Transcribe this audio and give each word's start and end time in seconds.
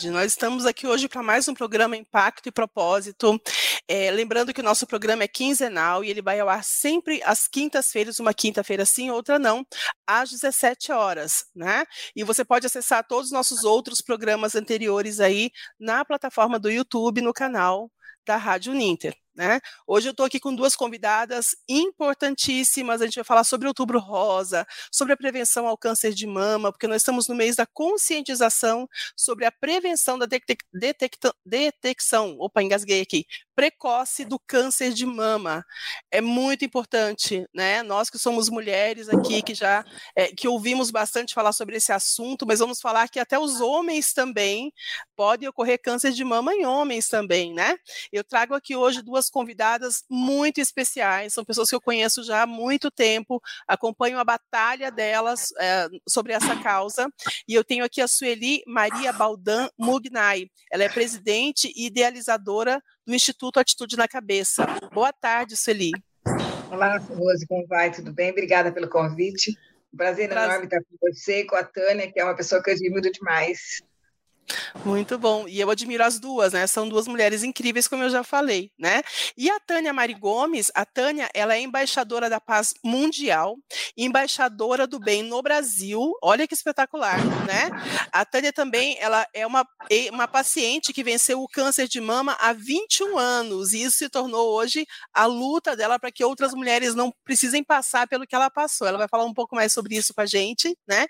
tarde. 0.00 0.10
Nós 0.10 0.32
estamos 0.32 0.64
aqui 0.64 0.86
hoje 0.86 1.08
para 1.08 1.22
mais 1.22 1.46
um 1.46 1.52
programa 1.52 1.96
Impacto 1.96 2.48
e 2.48 2.52
Propósito. 2.52 3.38
É, 3.86 4.10
lembrando 4.10 4.52
que 4.54 4.60
o 4.60 4.64
nosso 4.64 4.86
programa 4.86 5.24
é 5.24 5.28
quinzenal 5.28 6.02
e 6.02 6.08
ele 6.08 6.22
vai 6.22 6.40
ao 6.40 6.48
ar 6.48 6.64
sempre 6.64 7.20
às 7.22 7.46
quintas-feiras, 7.46 8.18
uma 8.18 8.32
quinta-feira 8.32 8.86
sim, 8.86 9.10
outra 9.10 9.38
não, 9.38 9.66
às 10.06 10.30
17 10.30 10.90
horas, 10.92 11.44
né? 11.54 11.84
E 12.16 12.24
você 12.24 12.44
pode 12.44 12.66
acessar 12.66 13.06
todos 13.06 13.26
os 13.26 13.32
nossos 13.32 13.62
outros 13.62 14.00
programas 14.00 14.54
anteriores 14.54 15.20
aí 15.20 15.50
na 15.78 16.02
plataforma 16.04 16.58
do 16.58 16.70
YouTube, 16.70 17.20
no 17.20 17.34
canal 17.34 17.90
da 18.24 18.36
Rádio 18.36 18.72
Ninter. 18.72 19.14
Né? 19.34 19.60
Hoje 19.86 20.08
eu 20.08 20.10
estou 20.10 20.26
aqui 20.26 20.40
com 20.40 20.54
duas 20.54 20.74
convidadas 20.74 21.54
importantíssimas. 21.68 23.00
A 23.00 23.04
gente 23.04 23.14
vai 23.14 23.24
falar 23.24 23.44
sobre 23.44 23.68
outubro 23.68 23.98
rosa, 23.98 24.66
sobre 24.92 25.12
a 25.12 25.16
prevenção 25.16 25.66
ao 25.66 25.78
câncer 25.78 26.12
de 26.12 26.26
mama, 26.26 26.72
porque 26.72 26.86
nós 26.86 27.02
estamos 27.02 27.28
no 27.28 27.34
mês 27.34 27.56
da 27.56 27.66
conscientização 27.66 28.88
sobre 29.16 29.44
a 29.46 29.52
prevenção 29.52 30.18
da 30.18 30.26
detecção. 31.44 32.36
Opa, 32.38 32.62
engasguei 32.62 33.00
aqui 33.00 33.24
precoce 33.60 34.24
do 34.24 34.38
câncer 34.38 34.90
de 34.90 35.04
mama. 35.04 35.62
É 36.10 36.22
muito 36.22 36.64
importante, 36.64 37.46
né? 37.52 37.82
Nós 37.82 38.08
que 38.08 38.18
somos 38.18 38.48
mulheres 38.48 39.06
aqui, 39.10 39.42
que 39.42 39.54
já 39.54 39.84
é, 40.16 40.28
que 40.28 40.48
ouvimos 40.48 40.90
bastante 40.90 41.34
falar 41.34 41.52
sobre 41.52 41.76
esse 41.76 41.92
assunto, 41.92 42.46
mas 42.46 42.60
vamos 42.60 42.80
falar 42.80 43.06
que 43.10 43.20
até 43.20 43.38
os 43.38 43.60
homens 43.60 44.14
também 44.14 44.72
pode 45.14 45.46
ocorrer 45.46 45.78
câncer 45.78 46.12
de 46.12 46.24
mama 46.24 46.54
em 46.54 46.64
homens 46.64 47.10
também, 47.10 47.52
né? 47.52 47.76
Eu 48.10 48.24
trago 48.24 48.54
aqui 48.54 48.74
hoje 48.74 49.02
duas 49.02 49.28
convidadas 49.28 50.04
muito 50.08 50.58
especiais, 50.58 51.34
são 51.34 51.44
pessoas 51.44 51.68
que 51.68 51.74
eu 51.74 51.82
conheço 51.82 52.24
já 52.24 52.44
há 52.44 52.46
muito 52.46 52.90
tempo, 52.90 53.42
acompanho 53.68 54.18
a 54.18 54.24
batalha 54.24 54.90
delas 54.90 55.52
é, 55.58 55.86
sobre 56.08 56.32
essa 56.32 56.56
causa, 56.62 57.12
e 57.46 57.54
eu 57.54 57.62
tenho 57.62 57.84
aqui 57.84 58.00
a 58.00 58.08
Sueli 58.08 58.62
Maria 58.66 59.12
Baldan 59.12 59.68
Mugnai. 59.78 60.46
Ela 60.72 60.84
é 60.84 60.88
presidente 60.88 61.70
e 61.76 61.84
idealizadora 61.88 62.82
do 63.10 63.16
Instituto 63.16 63.58
Atitude 63.58 63.96
na 63.96 64.06
Cabeça. 64.06 64.64
Boa 64.92 65.12
tarde, 65.12 65.56
Sueli. 65.56 65.90
Olá, 66.70 66.96
Rose, 66.98 67.44
como 67.44 67.66
vai? 67.66 67.90
Tudo 67.90 68.12
bem? 68.12 68.30
Obrigada 68.30 68.70
pelo 68.70 68.88
convite. 68.88 69.50
Um 69.92 69.96
prazer, 69.96 70.28
prazer 70.28 70.48
enorme 70.48 70.66
estar 70.66 70.78
com 70.78 70.96
você 71.00 71.40
e 71.40 71.44
com 71.44 71.56
a 71.56 71.64
Tânia, 71.64 72.10
que 72.10 72.20
é 72.20 72.24
uma 72.24 72.36
pessoa 72.36 72.62
que 72.62 72.70
eu 72.70 72.74
admiro 72.74 73.10
demais. 73.10 73.82
Muito 74.84 75.18
bom. 75.18 75.46
E 75.48 75.60
eu 75.60 75.70
admiro 75.70 76.02
as 76.04 76.18
duas, 76.18 76.52
né? 76.52 76.66
São 76.66 76.88
duas 76.88 77.06
mulheres 77.06 77.42
incríveis, 77.42 77.86
como 77.86 78.02
eu 78.02 78.10
já 78.10 78.22
falei, 78.24 78.70
né? 78.78 79.02
E 79.36 79.50
a 79.50 79.60
Tânia 79.60 79.92
Mari 79.92 80.14
Gomes, 80.14 80.70
a 80.74 80.84
Tânia, 80.84 81.28
ela 81.34 81.54
é 81.54 81.60
embaixadora 81.60 82.30
da 82.30 82.40
paz 82.40 82.74
mundial, 82.84 83.56
embaixadora 83.96 84.86
do 84.86 84.98
bem 84.98 85.22
no 85.22 85.42
Brasil. 85.42 86.12
Olha 86.22 86.46
que 86.46 86.54
espetacular, 86.54 87.18
né? 87.46 87.70
A 88.12 88.24
Tânia 88.24 88.52
também, 88.52 88.96
ela 88.98 89.26
é 89.34 89.46
uma, 89.46 89.66
uma 90.10 90.26
paciente 90.26 90.92
que 90.92 91.04
venceu 91.04 91.42
o 91.42 91.48
câncer 91.48 91.86
de 91.86 92.00
mama 92.00 92.36
há 92.40 92.52
21 92.52 93.18
anos, 93.18 93.72
e 93.72 93.82
isso 93.82 93.98
se 93.98 94.08
tornou 94.08 94.50
hoje 94.54 94.86
a 95.12 95.26
luta 95.26 95.76
dela 95.76 95.98
para 95.98 96.10
que 96.10 96.24
outras 96.24 96.54
mulheres 96.54 96.94
não 96.94 97.12
precisem 97.24 97.62
passar 97.62 98.08
pelo 98.08 98.26
que 98.26 98.34
ela 98.34 98.50
passou. 98.50 98.86
Ela 98.86 98.98
vai 98.98 99.08
falar 99.08 99.24
um 99.24 99.34
pouco 99.34 99.54
mais 99.54 99.72
sobre 99.72 99.96
isso 99.96 100.14
com 100.14 100.20
a 100.20 100.26
gente, 100.26 100.76
né? 100.88 101.06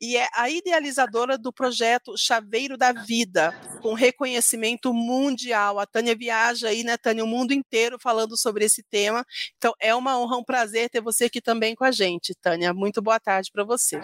E 0.00 0.16
é 0.16 0.28
a 0.34 0.48
idealizadora 0.48 1.36
do 1.36 1.52
projeto 1.52 2.16
Chaveiro 2.16 2.77
da 2.78 2.92
vida, 2.92 3.52
com 3.82 3.92
reconhecimento 3.92 4.94
mundial. 4.94 5.78
A 5.78 5.86
Tânia 5.86 6.16
viaja 6.16 6.68
aí, 6.68 6.84
né, 6.84 6.96
Tânia, 6.96 7.24
o 7.24 7.26
mundo 7.26 7.52
inteiro 7.52 7.98
falando 8.00 8.38
sobre 8.38 8.64
esse 8.64 8.82
tema. 8.82 9.24
Então, 9.56 9.74
é 9.80 9.94
uma 9.94 10.18
honra, 10.18 10.36
um 10.38 10.44
prazer 10.44 10.88
ter 10.88 11.02
você 11.02 11.24
aqui 11.24 11.40
também 11.40 11.74
com 11.74 11.84
a 11.84 11.90
gente, 11.90 12.34
Tânia. 12.40 12.72
Muito 12.72 13.02
boa 13.02 13.20
tarde 13.20 13.50
para 13.52 13.64
você. 13.64 14.00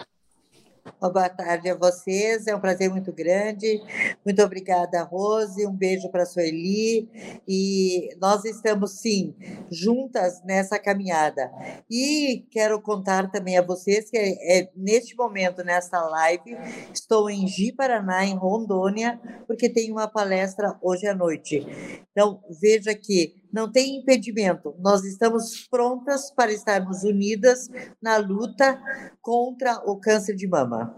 Boa 0.85 1.31
tarde 1.31 1.71
a 1.71 1.75
vocês, 1.75 2.47
é 2.47 2.55
um 2.55 2.61
prazer 2.61 2.91
muito 2.91 3.11
grande. 3.11 3.83
Muito 4.23 4.43
obrigada, 4.43 5.03
Rose. 5.03 5.67
Um 5.67 5.75
beijo 5.75 6.11
para 6.11 6.25
a 6.25 6.27
Sueli. 6.27 7.09
E 7.49 8.11
nós 8.21 8.45
estamos, 8.45 9.01
sim, 9.01 9.35
juntas 9.71 10.43
nessa 10.45 10.79
caminhada. 10.79 11.51
E 11.91 12.47
quero 12.51 12.79
contar 12.83 13.31
também 13.31 13.57
a 13.57 13.63
vocês 13.63 14.11
que, 14.11 14.19
é, 14.19 14.59
é 14.59 14.71
neste 14.77 15.17
momento, 15.17 15.65
nessa 15.65 16.03
live, 16.03 16.55
estou 16.93 17.31
em 17.31 17.47
Ji, 17.47 17.73
Paraná, 17.73 18.27
em 18.27 18.37
Rondônia, 18.37 19.19
porque 19.47 19.71
tem 19.71 19.91
uma 19.91 20.07
palestra 20.07 20.79
hoje 20.83 21.07
à 21.07 21.15
noite. 21.15 21.67
Então, 22.13 22.43
veja 22.61 22.95
que 22.95 23.43
não 23.55 23.71
tem 23.71 23.99
impedimento. 23.99 24.75
Nós 24.81 25.05
estamos 25.05 25.69
prontas 25.71 26.29
para 26.33 26.53
estarmos 26.53 27.05
unidas 27.05 27.71
na 28.03 28.17
luta 28.17 28.83
contra 29.23 29.77
o 29.87 29.97
câncer 29.97 30.35
de 30.35 30.49
mama. 30.49 30.93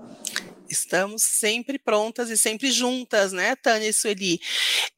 Estamos 0.67 1.23
sempre 1.23 1.79
prontas 1.79 2.31
e 2.31 2.37
sempre 2.37 2.73
juntas, 2.73 3.31
né, 3.31 3.55
Tânia 3.57 3.91
e 3.91 3.93
Sueli? 3.93 4.41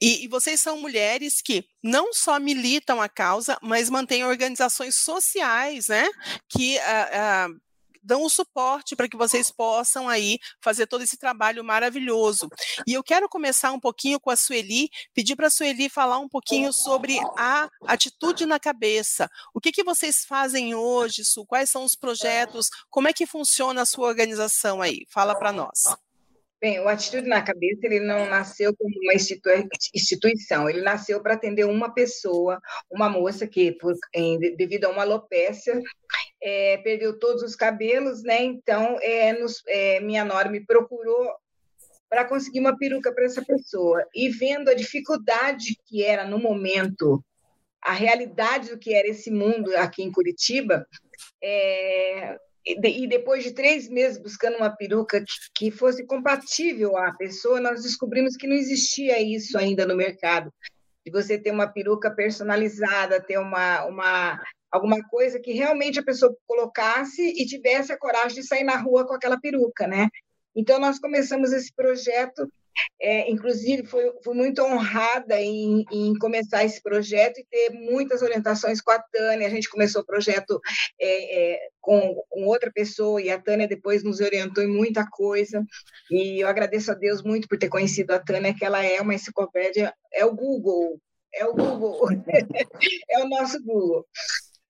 E, 0.00 0.24
e, 0.24 0.28
vocês 0.28 0.60
são 0.60 0.80
mulheres 0.80 1.42
que 1.42 1.64
não 1.82 2.12
só 2.12 2.38
militam 2.38 3.02
a 3.02 3.08
causa, 3.08 3.58
mas 3.60 3.90
mantêm 3.90 4.24
organizações 4.24 4.94
sociais, 4.94 5.88
né, 5.88 6.08
que 6.48 6.78
uh, 6.78 7.50
uh, 7.50 7.60
dão 8.08 8.24
o 8.24 8.30
suporte 8.30 8.96
para 8.96 9.06
que 9.06 9.18
vocês 9.18 9.50
possam 9.50 10.08
aí 10.08 10.38
fazer 10.62 10.86
todo 10.86 11.04
esse 11.04 11.18
trabalho 11.18 11.62
maravilhoso. 11.62 12.48
E 12.86 12.94
eu 12.94 13.04
quero 13.04 13.28
começar 13.28 13.70
um 13.70 13.78
pouquinho 13.78 14.18
com 14.18 14.30
a 14.30 14.36
Sueli, 14.36 14.88
pedir 15.12 15.36
para 15.36 15.48
a 15.48 15.50
Sueli 15.50 15.90
falar 15.90 16.18
um 16.18 16.28
pouquinho 16.28 16.72
sobre 16.72 17.18
a 17.36 17.68
atitude 17.82 18.46
na 18.46 18.58
cabeça. 18.58 19.30
O 19.52 19.60
que, 19.60 19.70
que 19.70 19.84
vocês 19.84 20.24
fazem 20.24 20.74
hoje, 20.74 21.22
Su? 21.22 21.44
Quais 21.44 21.68
são 21.68 21.84
os 21.84 21.94
projetos? 21.94 22.70
Como 22.88 23.08
é 23.08 23.12
que 23.12 23.26
funciona 23.26 23.82
a 23.82 23.86
sua 23.86 24.08
organização 24.08 24.80
aí? 24.80 25.04
Fala 25.10 25.38
para 25.38 25.52
nós. 25.52 25.84
Bem, 26.60 26.80
o 26.80 26.88
Atitude 26.88 27.28
na 27.28 27.40
Cabeça 27.40 27.86
ele 27.86 28.00
não 28.00 28.26
nasceu 28.26 28.74
como 28.76 28.92
uma 29.00 29.14
instituição, 29.94 30.68
ele 30.68 30.80
nasceu 30.80 31.22
para 31.22 31.34
atender 31.34 31.64
uma 31.64 31.94
pessoa, 31.94 32.60
uma 32.90 33.08
moça 33.08 33.46
que, 33.46 33.70
por, 33.72 33.94
em, 34.12 34.40
devido 34.56 34.86
a 34.86 34.88
uma 34.88 35.02
alopecia, 35.02 35.80
é, 36.42 36.76
perdeu 36.78 37.18
todos 37.18 37.42
os 37.42 37.56
cabelos, 37.56 38.22
né? 38.22 38.42
Então, 38.42 38.98
é, 39.00 39.32
nos, 39.32 39.62
é, 39.66 40.00
minha 40.00 40.24
Nora 40.24 40.48
me 40.48 40.64
procurou 40.64 41.32
para 42.08 42.24
conseguir 42.24 42.60
uma 42.60 42.76
peruca 42.76 43.12
para 43.12 43.24
essa 43.24 43.44
pessoa. 43.44 44.04
E 44.14 44.28
vendo 44.30 44.70
a 44.70 44.74
dificuldade 44.74 45.76
que 45.86 46.02
era 46.02 46.26
no 46.26 46.38
momento, 46.38 47.22
a 47.82 47.92
realidade 47.92 48.70
do 48.70 48.78
que 48.78 48.94
era 48.94 49.08
esse 49.08 49.30
mundo 49.30 49.74
aqui 49.76 50.02
em 50.02 50.10
Curitiba, 50.10 50.86
é, 51.42 52.38
e 52.66 53.06
depois 53.06 53.44
de 53.44 53.52
três 53.52 53.88
meses 53.88 54.18
buscando 54.18 54.56
uma 54.56 54.70
peruca 54.70 55.24
que 55.54 55.70
fosse 55.70 56.04
compatível 56.04 56.96
à 56.96 57.12
pessoa, 57.12 57.60
nós 57.60 57.82
descobrimos 57.82 58.36
que 58.36 58.46
não 58.46 58.54
existia 58.54 59.20
isso 59.22 59.56
ainda 59.56 59.86
no 59.86 59.96
mercado. 59.96 60.52
De 61.04 61.10
você 61.10 61.38
ter 61.38 61.50
uma 61.50 61.66
peruca 61.66 62.10
personalizada, 62.10 63.22
ter 63.22 63.38
uma, 63.38 63.86
uma 63.86 64.42
alguma 64.70 65.02
coisa 65.08 65.40
que 65.40 65.52
realmente 65.52 65.98
a 65.98 66.04
pessoa 66.04 66.36
colocasse 66.46 67.22
e 67.22 67.46
tivesse 67.46 67.92
a 67.92 67.98
coragem 67.98 68.40
de 68.40 68.46
sair 68.46 68.64
na 68.64 68.76
rua 68.76 69.06
com 69.06 69.14
aquela 69.14 69.40
peruca, 69.40 69.86
né? 69.86 70.08
Então 70.54 70.78
nós 70.78 70.98
começamos 70.98 71.52
esse 71.52 71.72
projeto 71.74 72.48
é, 73.00 73.30
inclusive, 73.30 73.86
fui, 73.86 74.12
fui, 74.22 74.34
muito 74.34 74.62
honrada 74.62 75.40
em, 75.40 75.84
em, 75.90 76.14
começar 76.18 76.64
esse 76.64 76.82
projeto 76.82 77.38
e 77.38 77.46
ter 77.50 77.70
muitas 77.70 78.22
orientações 78.22 78.80
com 78.80 78.90
a 78.90 78.98
Tânia. 78.98 79.46
A 79.46 79.50
gente 79.50 79.68
começou 79.68 80.02
o 80.02 80.06
projeto 80.06 80.60
é, 81.00 81.54
é, 81.54 81.68
com, 81.80 82.22
com, 82.28 82.46
outra 82.46 82.70
pessoa 82.72 83.20
e 83.20 83.30
a 83.30 83.40
Tânia 83.40 83.68
depois 83.68 84.02
nos 84.02 84.20
orientou 84.20 84.62
em 84.62 84.68
muita 84.68 85.06
coisa. 85.10 85.64
E 86.10 86.42
eu 86.42 86.48
agradeço 86.48 86.90
a 86.90 86.94
Deus 86.94 87.22
muito 87.22 87.48
por 87.48 87.58
ter 87.58 87.68
conhecido 87.68 88.12
a 88.12 88.18
Tânia, 88.18 88.54
que 88.54 88.64
ela 88.64 88.84
é 88.84 89.00
uma 89.00 89.14
enciclopédia, 89.14 89.92
é 90.12 90.24
o 90.24 90.34
Google, 90.34 91.00
é 91.34 91.46
o 91.46 91.54
Google, 91.54 92.08
é 93.10 93.24
o 93.24 93.28
nosso 93.28 93.62
Google. 93.62 94.06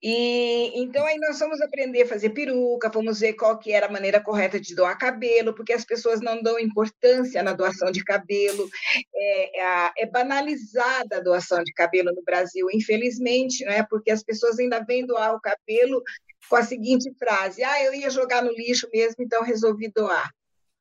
E 0.00 0.81
então 0.81 1.05
aí 1.05 1.19
nós 1.19 1.39
fomos 1.39 1.61
aprender 1.61 2.03
a 2.03 2.06
fazer 2.06 2.31
peruca, 2.31 2.93
fomos 2.93 3.19
ver 3.19 3.33
qual 3.33 3.59
que 3.59 3.73
era 3.73 3.87
a 3.87 3.91
maneira 3.91 4.23
correta 4.23 4.61
de 4.61 4.75
doar 4.75 4.97
cabelo, 4.97 5.53
porque 5.55 5.73
as 5.73 5.85
pessoas 5.85 6.21
não 6.21 6.41
dão 6.41 6.59
importância 6.59 7.43
na 7.43 7.53
doação 7.53 7.91
de 7.91 8.05
cabelo, 8.05 8.69
é, 9.12 9.61
é, 9.61 9.91
é 9.99 10.06
banalizada 10.06 11.17
a 11.17 11.21
doação 11.21 11.65
de 11.65 11.73
cabelo 11.73 12.12
no 12.15 12.23
Brasil, 12.23 12.69
infelizmente, 12.73 13.65
né? 13.65 13.85
Porque 13.91 14.11
as 14.12 14.23
pessoas 14.23 14.59
ainda 14.61 14.85
vêm 14.85 15.05
doar 15.05 15.35
o 15.35 15.41
cabelo 15.41 16.01
com 16.49 16.56
a 16.56 16.62
seguinte 16.62 17.12
frase: 17.19 17.62
ah, 17.65 17.83
eu 17.85 17.94
ia 17.94 18.11
jogar 18.11 18.43
no 18.43 18.53
lixo 18.53 18.89
mesmo, 18.93 19.17
então 19.25 19.43
resolvi 19.43 19.91
doar. 19.91 20.31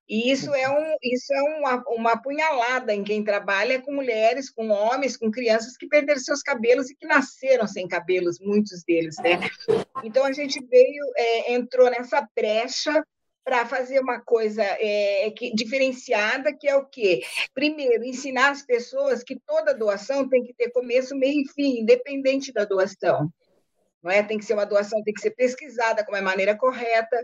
E 0.08 0.32
isso 0.32 0.54
é, 0.54 0.70
um, 0.70 0.96
isso 1.04 1.34
é 1.34 1.42
uma, 1.42 1.84
uma 1.88 2.12
apunhalada 2.14 2.94
em 2.94 3.04
quem 3.04 3.24
trabalha 3.24 3.82
com 3.82 3.94
mulheres, 3.94 4.50
com 4.50 4.70
homens, 4.70 5.18
com 5.18 5.30
crianças 5.30 5.76
que 5.76 5.88
perderam 5.88 6.20
seus 6.20 6.42
cabelos 6.42 6.90
e 6.90 6.96
que 6.96 7.06
nasceram 7.06 7.68
sem 7.68 7.88
cabelos, 7.88 8.40
muitos 8.40 8.84
deles, 8.84 9.18
né? 9.18 9.40
Então 10.04 10.24
a 10.24 10.32
gente 10.32 10.64
veio, 10.66 11.04
é, 11.18 11.54
entrou 11.54 11.90
nessa 11.90 12.26
brecha 12.34 13.04
para 13.44 13.66
fazer 13.66 14.00
uma 14.02 14.20
coisa 14.20 14.62
é, 14.62 15.32
que, 15.32 15.54
diferenciada, 15.54 16.54
que 16.54 16.68
é 16.68 16.76
o 16.76 16.86
quê? 16.86 17.22
Primeiro, 17.54 18.04
ensinar 18.04 18.52
as 18.52 18.62
pessoas 18.62 19.24
que 19.24 19.40
toda 19.46 19.74
doação 19.74 20.28
tem 20.28 20.44
que 20.44 20.54
ter 20.54 20.70
começo, 20.70 21.16
meio 21.16 21.42
e 21.42 21.48
fim, 21.48 21.80
independente 21.80 22.52
da 22.52 22.66
doação. 22.66 23.30
Não 24.04 24.12
é? 24.12 24.22
Tem 24.22 24.38
que 24.38 24.46
ser 24.46 24.54
uma 24.54 24.66
doação, 24.66 25.02
tem 25.02 25.14
que 25.14 25.22
ser 25.22 25.32
pesquisada 25.32 26.04
como 26.04 26.18
é 26.18 26.22
maneira 26.22 26.58
correta, 26.58 27.24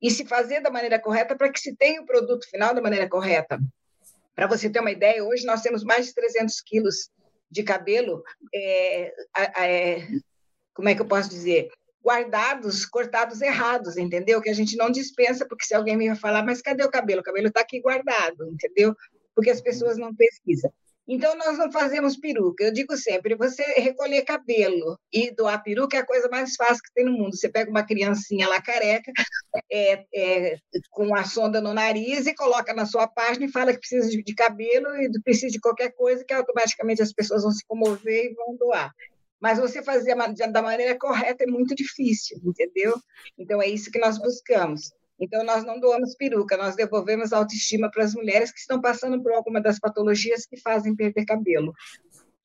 e 0.00 0.10
se 0.10 0.26
fazer 0.26 0.60
da 0.60 0.70
maneira 0.70 0.98
correta 0.98 1.36
para 1.36 1.50
que 1.50 1.60
se 1.60 1.74
tenha 1.74 2.02
o 2.02 2.06
produto 2.06 2.48
final 2.48 2.74
da 2.74 2.82
maneira 2.82 3.08
correta. 3.08 3.58
Para 4.34 4.46
você 4.46 4.68
ter 4.68 4.80
uma 4.80 4.90
ideia, 4.90 5.24
hoje 5.24 5.46
nós 5.46 5.62
temos 5.62 5.82
mais 5.82 6.06
de 6.06 6.14
300 6.14 6.60
quilos 6.60 7.10
de 7.50 7.62
cabelo, 7.62 8.22
é, 8.54 9.12
é, 9.58 10.08
como 10.74 10.88
é 10.88 10.94
que 10.94 11.00
eu 11.00 11.06
posso 11.06 11.30
dizer? 11.30 11.70
Guardados, 12.04 12.84
cortados 12.84 13.40
errados, 13.40 13.96
entendeu? 13.96 14.40
Que 14.42 14.50
a 14.50 14.54
gente 14.54 14.76
não 14.76 14.90
dispensa, 14.90 15.46
porque 15.48 15.64
se 15.64 15.74
alguém 15.74 15.96
me 15.96 16.14
falar, 16.14 16.44
mas 16.44 16.60
cadê 16.60 16.84
o 16.84 16.90
cabelo? 16.90 17.20
O 17.20 17.24
cabelo 17.24 17.48
está 17.48 17.60
aqui 17.60 17.80
guardado, 17.80 18.46
entendeu? 18.52 18.94
Porque 19.34 19.50
as 19.50 19.60
pessoas 19.60 19.96
não 19.96 20.14
pesquisam. 20.14 20.70
Então, 21.08 21.36
nós 21.36 21.56
não 21.56 21.70
fazemos 21.70 22.16
peruca. 22.16 22.64
Eu 22.64 22.72
digo 22.72 22.96
sempre: 22.96 23.36
você 23.36 23.62
recolher 23.80 24.22
cabelo 24.22 24.98
e 25.12 25.30
doar 25.30 25.62
peruca 25.62 25.96
é 25.96 26.00
a 26.00 26.06
coisa 26.06 26.28
mais 26.28 26.54
fácil 26.56 26.82
que 26.82 26.92
tem 26.94 27.04
no 27.04 27.12
mundo. 27.12 27.36
Você 27.36 27.48
pega 27.48 27.70
uma 27.70 27.86
criancinha 27.86 28.48
lá 28.48 28.60
careca, 28.60 29.12
é, 29.70 30.04
é, 30.14 30.58
com 30.90 31.14
a 31.14 31.24
sonda 31.24 31.60
no 31.60 31.72
nariz, 31.72 32.26
e 32.26 32.34
coloca 32.34 32.74
na 32.74 32.86
sua 32.86 33.06
página 33.06 33.46
e 33.46 33.52
fala 33.52 33.72
que 33.72 33.78
precisa 33.78 34.08
de, 34.08 34.22
de 34.22 34.34
cabelo 34.34 34.88
e 34.96 35.10
precisa 35.22 35.52
de 35.52 35.60
qualquer 35.60 35.92
coisa, 35.92 36.24
que 36.24 36.34
automaticamente 36.34 37.02
as 37.02 37.12
pessoas 37.12 37.42
vão 37.42 37.52
se 37.52 37.64
comover 37.66 38.24
e 38.24 38.34
vão 38.34 38.56
doar. 38.56 38.92
Mas 39.40 39.58
você 39.58 39.82
fazer 39.82 40.16
da 40.50 40.62
maneira 40.62 40.98
correta 40.98 41.44
é 41.44 41.46
muito 41.46 41.74
difícil, 41.74 42.40
entendeu? 42.42 42.94
Então, 43.38 43.60
é 43.60 43.68
isso 43.68 43.90
que 43.90 43.98
nós 43.98 44.18
buscamos. 44.18 44.90
Então, 45.18 45.44
nós 45.44 45.64
não 45.64 45.80
doamos 45.80 46.14
peruca, 46.14 46.56
nós 46.56 46.76
devolvemos 46.76 47.32
autoestima 47.32 47.90
para 47.90 48.04
as 48.04 48.14
mulheres 48.14 48.52
que 48.52 48.58
estão 48.58 48.80
passando 48.80 49.22
por 49.22 49.32
alguma 49.32 49.60
das 49.60 49.78
patologias 49.78 50.46
que 50.46 50.60
fazem 50.60 50.94
perder 50.94 51.24
cabelo. 51.24 51.72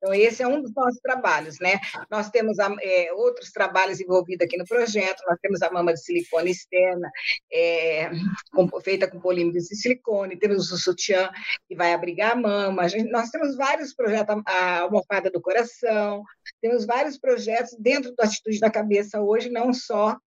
Então, 0.02 0.16
esse 0.16 0.42
é 0.42 0.48
um 0.48 0.64
dos 0.64 0.74
nossos 0.74 1.00
trabalhos, 1.00 1.60
né? 1.60 1.80
Nós 2.10 2.28
temos 2.32 2.58
é, 2.58 3.14
outros 3.14 3.52
trabalhos 3.52 4.02
envolvidos 4.02 4.48
aqui 4.48 4.58
no 4.58 4.66
projeto, 4.66 5.22
nós 5.28 5.38
temos 5.40 5.62
a 5.62 5.70
mama 5.70 5.94
de 5.94 6.04
silicone 6.04 6.50
externa, 6.50 7.08
é, 7.54 8.10
com, 8.52 8.68
feita 8.82 9.08
com 9.08 9.20
polímeros 9.20 9.66
de 9.66 9.76
silicone, 9.76 10.40
temos 10.40 10.72
o 10.72 10.78
sutiã, 10.78 11.30
que 11.68 11.76
vai 11.76 11.94
abrigar 11.94 12.32
a 12.32 12.36
mama, 12.36 12.82
a 12.82 12.88
gente, 12.88 13.12
nós 13.12 13.30
temos 13.30 13.56
vários 13.56 13.94
projetos, 13.94 14.42
a 14.48 14.80
almofada 14.80 15.30
do 15.30 15.40
coração, 15.40 16.24
temos 16.60 16.84
vários 16.84 17.20
projetos 17.20 17.78
dentro 17.78 18.12
da 18.16 18.24
Atitude 18.24 18.60
da 18.60 18.72
Cabeça 18.72 19.22
hoje, 19.22 19.52
não 19.52 19.72
só 19.72 20.18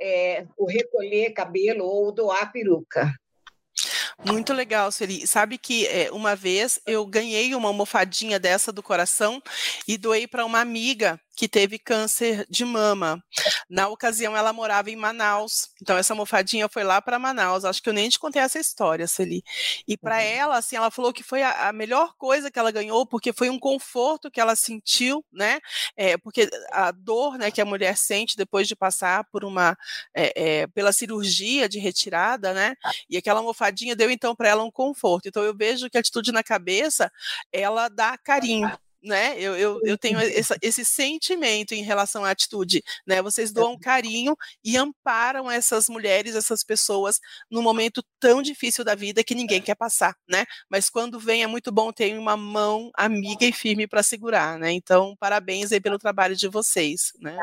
é, 0.00 0.46
o 0.56 0.66
recolher 0.66 1.32
cabelo 1.32 1.84
ou 1.84 2.12
doar 2.12 2.50
peruca. 2.52 3.12
Muito 4.24 4.52
legal, 4.52 4.90
Seri. 4.92 5.26
Sabe 5.26 5.58
que 5.58 5.86
é, 5.86 6.10
uma 6.12 6.36
vez 6.36 6.80
eu 6.86 7.04
ganhei 7.04 7.54
uma 7.54 7.68
almofadinha 7.68 8.38
dessa 8.38 8.72
do 8.72 8.82
coração 8.82 9.42
e 9.86 9.98
doei 9.98 10.26
para 10.26 10.44
uma 10.44 10.60
amiga 10.60 11.20
que 11.36 11.48
teve 11.48 11.78
câncer 11.78 12.46
de 12.48 12.64
mama. 12.64 13.22
Na 13.68 13.88
ocasião, 13.88 14.36
ela 14.36 14.52
morava 14.52 14.90
em 14.90 14.96
Manaus, 14.96 15.70
então 15.82 15.96
essa 15.96 16.12
almofadinha 16.12 16.68
foi 16.68 16.84
lá 16.84 17.02
para 17.02 17.18
Manaus. 17.18 17.64
Acho 17.64 17.82
que 17.82 17.88
eu 17.88 17.92
nem 17.92 18.08
te 18.08 18.18
contei 18.18 18.40
essa 18.40 18.58
história, 18.58 19.06
Celi. 19.06 19.42
E 19.86 19.96
para 19.96 20.16
uhum. 20.16 20.22
ela, 20.22 20.58
assim, 20.58 20.76
ela 20.76 20.90
falou 20.90 21.12
que 21.12 21.22
foi 21.22 21.42
a, 21.42 21.68
a, 21.68 21.72
melhor 21.72 22.14
coisa 22.16 22.50
que 22.50 22.58
ela 22.58 22.70
ganhou, 22.70 23.04
porque 23.06 23.32
foi 23.32 23.50
um 23.50 23.58
conforto 23.58 24.30
que 24.30 24.40
ela 24.40 24.54
sentiu, 24.54 25.24
né? 25.32 25.58
É, 25.96 26.16
porque 26.16 26.48
a 26.70 26.90
dor, 26.92 27.36
né, 27.36 27.50
que 27.50 27.60
a 27.60 27.64
mulher 27.64 27.96
sente 27.96 28.36
depois 28.36 28.68
de 28.68 28.76
passar 28.76 29.24
por 29.24 29.44
uma, 29.44 29.76
é, 30.14 30.60
é, 30.62 30.66
pela 30.68 30.92
cirurgia 30.92 31.68
de 31.68 31.78
retirada, 31.78 32.52
né? 32.54 32.74
E 33.10 33.16
aquela 33.16 33.40
almofadinha 33.40 33.96
deu 33.96 34.10
então 34.10 34.34
para 34.36 34.48
ela 34.48 34.62
um 34.62 34.70
conforto. 34.70 35.28
Então 35.28 35.42
eu 35.42 35.54
vejo 35.56 35.90
que 35.90 35.96
a 35.96 36.00
atitude 36.00 36.32
na 36.32 36.42
cabeça, 36.42 37.10
ela 37.52 37.88
dá 37.88 38.16
carinho 38.16 38.70
né? 39.04 39.38
Eu, 39.38 39.54
eu, 39.56 39.80
eu 39.84 39.98
tenho 39.98 40.18
esse, 40.20 40.56
esse, 40.62 40.84
sentimento 40.84 41.74
em 41.74 41.82
relação 41.82 42.24
à 42.24 42.30
atitude, 42.30 42.82
né? 43.06 43.20
Vocês 43.20 43.52
doam 43.52 43.78
carinho 43.78 44.36
e 44.64 44.76
amparam 44.76 45.50
essas 45.50 45.88
mulheres, 45.88 46.34
essas 46.34 46.64
pessoas, 46.64 47.20
num 47.50 47.62
momento 47.62 48.02
tão 48.18 48.40
difícil 48.40 48.84
da 48.84 48.94
vida 48.94 49.22
que 49.22 49.34
ninguém 49.34 49.60
quer 49.60 49.74
passar, 49.74 50.16
né? 50.28 50.44
Mas 50.70 50.88
quando 50.88 51.20
vem 51.20 51.42
é 51.42 51.46
muito 51.46 51.70
bom 51.70 51.92
ter 51.92 52.16
uma 52.18 52.36
mão 52.36 52.90
amiga 52.96 53.44
e 53.44 53.52
firme 53.52 53.86
para 53.86 54.02
segurar, 54.02 54.58
né? 54.58 54.72
Então, 54.72 55.14
parabéns 55.20 55.70
aí 55.70 55.80
pelo 55.80 55.98
trabalho 55.98 56.34
de 56.34 56.48
vocês, 56.48 57.12
né? 57.20 57.36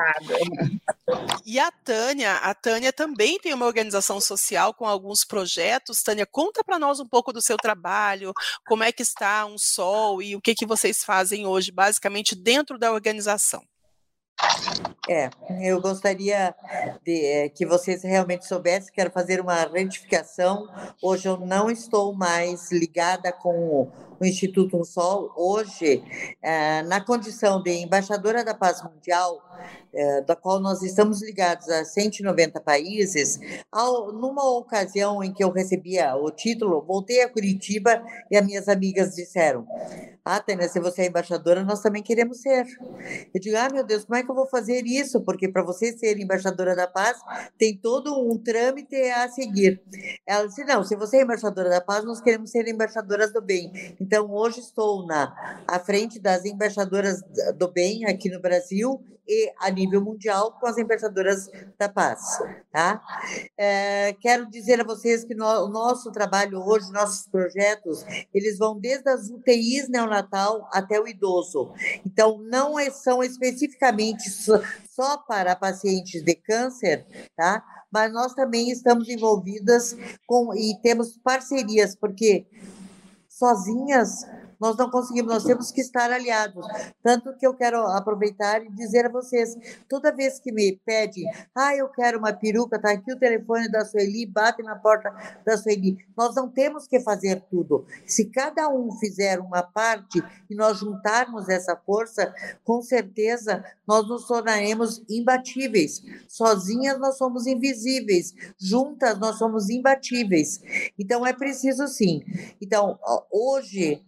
E 1.44 1.58
a 1.58 1.70
Tânia, 1.70 2.36
a 2.36 2.54
Tânia 2.54 2.92
também 2.92 3.38
tem 3.38 3.52
uma 3.52 3.66
organização 3.66 4.20
social 4.20 4.72
com 4.72 4.86
alguns 4.86 5.24
projetos. 5.24 6.02
Tânia, 6.02 6.26
conta 6.26 6.64
para 6.64 6.78
nós 6.78 7.00
um 7.00 7.06
pouco 7.06 7.32
do 7.32 7.42
seu 7.42 7.56
trabalho, 7.56 8.32
como 8.66 8.82
é 8.82 8.92
que 8.92 9.02
está 9.02 9.44
um 9.44 9.58
sol 9.58 10.22
e 10.22 10.34
o 10.34 10.40
que 10.40 10.54
que 10.54 10.66
vocês 10.66 11.04
fazem 11.04 11.46
hoje, 11.46 11.51
basicamente 11.72 12.34
dentro 12.34 12.78
da 12.78 12.92
organização. 12.92 13.62
É, 15.08 15.30
eu 15.60 15.80
gostaria 15.80 16.54
de, 17.04 17.24
é, 17.24 17.48
que 17.48 17.66
vocês 17.66 18.02
realmente 18.02 18.46
soubessem, 18.46 18.92
quero 18.92 19.10
fazer 19.10 19.40
uma 19.40 19.64
retificação. 19.64 20.68
Hoje 21.02 21.28
eu 21.28 21.38
não 21.38 21.70
estou 21.70 22.14
mais 22.14 22.70
ligada 22.70 23.32
com 23.32 23.90
o 24.22 24.26
Instituto 24.26 24.78
Um 24.78 24.84
Sol. 24.84 25.32
Hoje, 25.36 26.02
é, 26.40 26.82
na 26.82 27.00
condição 27.00 27.60
de 27.60 27.72
embaixadora 27.72 28.44
da 28.44 28.54
paz 28.54 28.82
mundial, 28.82 29.42
é, 29.92 30.22
da 30.22 30.36
qual 30.36 30.60
nós 30.60 30.82
estamos 30.82 31.20
ligados 31.20 31.68
a 31.68 31.84
190 31.84 32.60
países, 32.60 33.38
numa 34.14 34.48
ocasião 34.56 35.22
em 35.22 35.32
que 35.32 35.42
eu 35.42 35.50
recebia 35.50 36.14
o 36.16 36.30
título, 36.30 36.80
voltei 36.80 37.22
a 37.22 37.28
Curitiba 37.28 38.02
e 38.30 38.36
as 38.36 38.46
minhas 38.46 38.68
amigas 38.68 39.14
disseram: 39.14 39.66
Ah, 40.24 40.40
Tânia, 40.40 40.68
se 40.68 40.78
você 40.80 41.02
é 41.02 41.06
embaixadora, 41.08 41.64
nós 41.64 41.82
também 41.82 42.02
queremos 42.02 42.40
ser. 42.40 42.64
Eu 43.34 43.40
digo: 43.40 43.56
Ah, 43.56 43.68
meu 43.70 43.84
Deus, 43.84 44.04
como 44.04 44.16
é 44.16 44.22
que 44.22 44.30
eu 44.30 44.34
vou 44.34 44.46
fazer 44.46 44.86
isso? 44.86 45.20
Porque 45.20 45.48
para 45.48 45.62
você 45.62 45.96
ser 45.96 46.18
embaixadora 46.18 46.76
da 46.76 46.86
paz, 46.86 47.18
tem 47.58 47.76
todo 47.76 48.18
um 48.18 48.38
trâmite 48.38 48.96
a 48.96 49.28
seguir. 49.28 49.82
Ela 50.26 50.46
disse: 50.46 50.64
Não, 50.64 50.84
se 50.84 50.94
você 50.96 51.18
é 51.18 51.22
embaixadora 51.22 51.68
da 51.68 51.80
paz, 51.80 52.04
nós 52.04 52.20
queremos 52.20 52.50
ser 52.50 52.66
embaixadoras 52.68 53.32
do 53.32 53.42
bem. 53.42 53.72
Então, 54.00 54.11
hoje 54.20 54.60
estou 54.60 55.06
na 55.06 55.62
à 55.66 55.78
frente 55.78 56.18
das 56.18 56.44
embaixadoras 56.44 57.20
do 57.56 57.68
bem 57.70 58.04
aqui 58.06 58.28
no 58.28 58.40
Brasil 58.40 59.02
e 59.28 59.52
a 59.60 59.70
nível 59.70 60.02
mundial 60.02 60.58
com 60.58 60.66
as 60.66 60.76
embaixadoras 60.76 61.48
da 61.78 61.88
paz. 61.88 62.20
Tá? 62.70 63.00
É, 63.56 64.14
quero 64.20 64.50
dizer 64.50 64.80
a 64.80 64.84
vocês 64.84 65.24
que 65.24 65.34
no, 65.34 65.46
o 65.46 65.68
nosso 65.68 66.10
trabalho 66.10 66.60
hoje, 66.60 66.92
nossos 66.92 67.28
projetos, 67.28 68.04
eles 68.34 68.58
vão 68.58 68.78
desde 68.78 69.08
as 69.08 69.30
UTIs 69.30 69.88
neonatal 69.88 70.68
até 70.72 71.00
o 71.00 71.06
idoso. 71.06 71.72
Então, 72.04 72.38
não 72.38 72.78
é, 72.78 72.90
são 72.90 73.22
especificamente 73.22 74.28
só 74.90 75.16
para 75.18 75.56
pacientes 75.56 76.22
de 76.22 76.34
câncer, 76.34 77.06
tá? 77.36 77.64
mas 77.92 78.12
nós 78.12 78.34
também 78.34 78.70
estamos 78.70 79.08
envolvidas 79.08 79.96
com 80.26 80.54
e 80.54 80.78
temos 80.82 81.18
parcerias, 81.18 81.94
porque 81.94 82.46
sozinhas 83.42 84.24
nós 84.62 84.76
não 84.76 84.88
conseguimos, 84.88 85.32
nós 85.32 85.42
temos 85.42 85.72
que 85.72 85.80
estar 85.80 86.08
aliados. 86.12 86.64
Tanto 87.02 87.36
que 87.36 87.44
eu 87.44 87.52
quero 87.52 87.84
aproveitar 87.88 88.64
e 88.64 88.70
dizer 88.70 89.06
a 89.06 89.08
vocês, 89.08 89.56
toda 89.88 90.14
vez 90.14 90.38
que 90.38 90.52
me 90.52 90.80
pede, 90.86 91.24
ah, 91.52 91.74
eu 91.74 91.88
quero 91.88 92.16
uma 92.16 92.32
peruca, 92.32 92.80
tá 92.80 92.92
aqui 92.92 93.12
o 93.12 93.18
telefone 93.18 93.68
da 93.68 93.84
Sueli, 93.84 94.24
bate 94.24 94.62
na 94.62 94.76
porta 94.76 95.12
da 95.44 95.56
Sueli. 95.56 95.98
Nós 96.16 96.36
não 96.36 96.48
temos 96.48 96.86
que 96.86 97.00
fazer 97.00 97.42
tudo. 97.50 97.84
Se 98.06 98.26
cada 98.26 98.68
um 98.68 98.92
fizer 98.92 99.40
uma 99.40 99.64
parte 99.64 100.22
e 100.48 100.54
nós 100.54 100.78
juntarmos 100.78 101.48
essa 101.48 101.74
força, 101.74 102.32
com 102.62 102.80
certeza 102.80 103.64
nós 103.84 104.06
nos 104.06 104.28
tornaremos 104.28 105.02
imbatíveis. 105.10 106.04
Sozinhas 106.28 107.00
nós 107.00 107.18
somos 107.18 107.48
invisíveis, 107.48 108.32
juntas 108.60 109.18
nós 109.18 109.38
somos 109.38 109.68
imbatíveis. 109.68 110.60
Então 110.96 111.26
é 111.26 111.32
preciso 111.32 111.88
sim. 111.88 112.22
Então, 112.60 112.96
hoje 113.28 114.00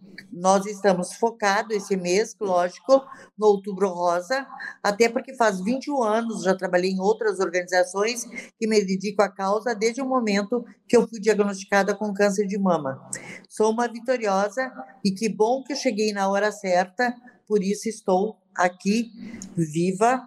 nós 0.45 0.63
estamos 0.67 1.15
focados 1.15 1.75
esse 1.75 1.97
mês, 1.97 2.35
lógico, 2.39 3.03
no 3.35 3.47
Outubro 3.47 3.89
Rosa, 3.89 4.45
até 4.83 5.09
porque 5.09 5.33
faz 5.33 5.59
21 5.59 6.03
anos 6.03 6.43
já 6.43 6.55
trabalhei 6.55 6.91
em 6.91 6.99
outras 6.99 7.39
organizações 7.39 8.25
que 8.55 8.67
me 8.67 8.79
dedico 8.85 9.23
à 9.23 9.27
causa 9.27 9.73
desde 9.73 10.03
o 10.03 10.05
momento 10.07 10.63
que 10.87 10.95
eu 10.95 11.07
fui 11.07 11.19
diagnosticada 11.19 11.95
com 11.95 12.13
câncer 12.13 12.45
de 12.45 12.59
mama. 12.59 13.09
Sou 13.49 13.71
uma 13.71 13.87
vitoriosa 13.87 14.71
e 15.03 15.09
que 15.09 15.27
bom 15.27 15.63
que 15.63 15.73
eu 15.73 15.77
cheguei 15.77 16.13
na 16.13 16.29
hora 16.29 16.51
certa, 16.51 17.15
por 17.47 17.63
isso 17.63 17.89
estou 17.89 18.37
aqui 18.53 19.09
viva, 19.57 20.23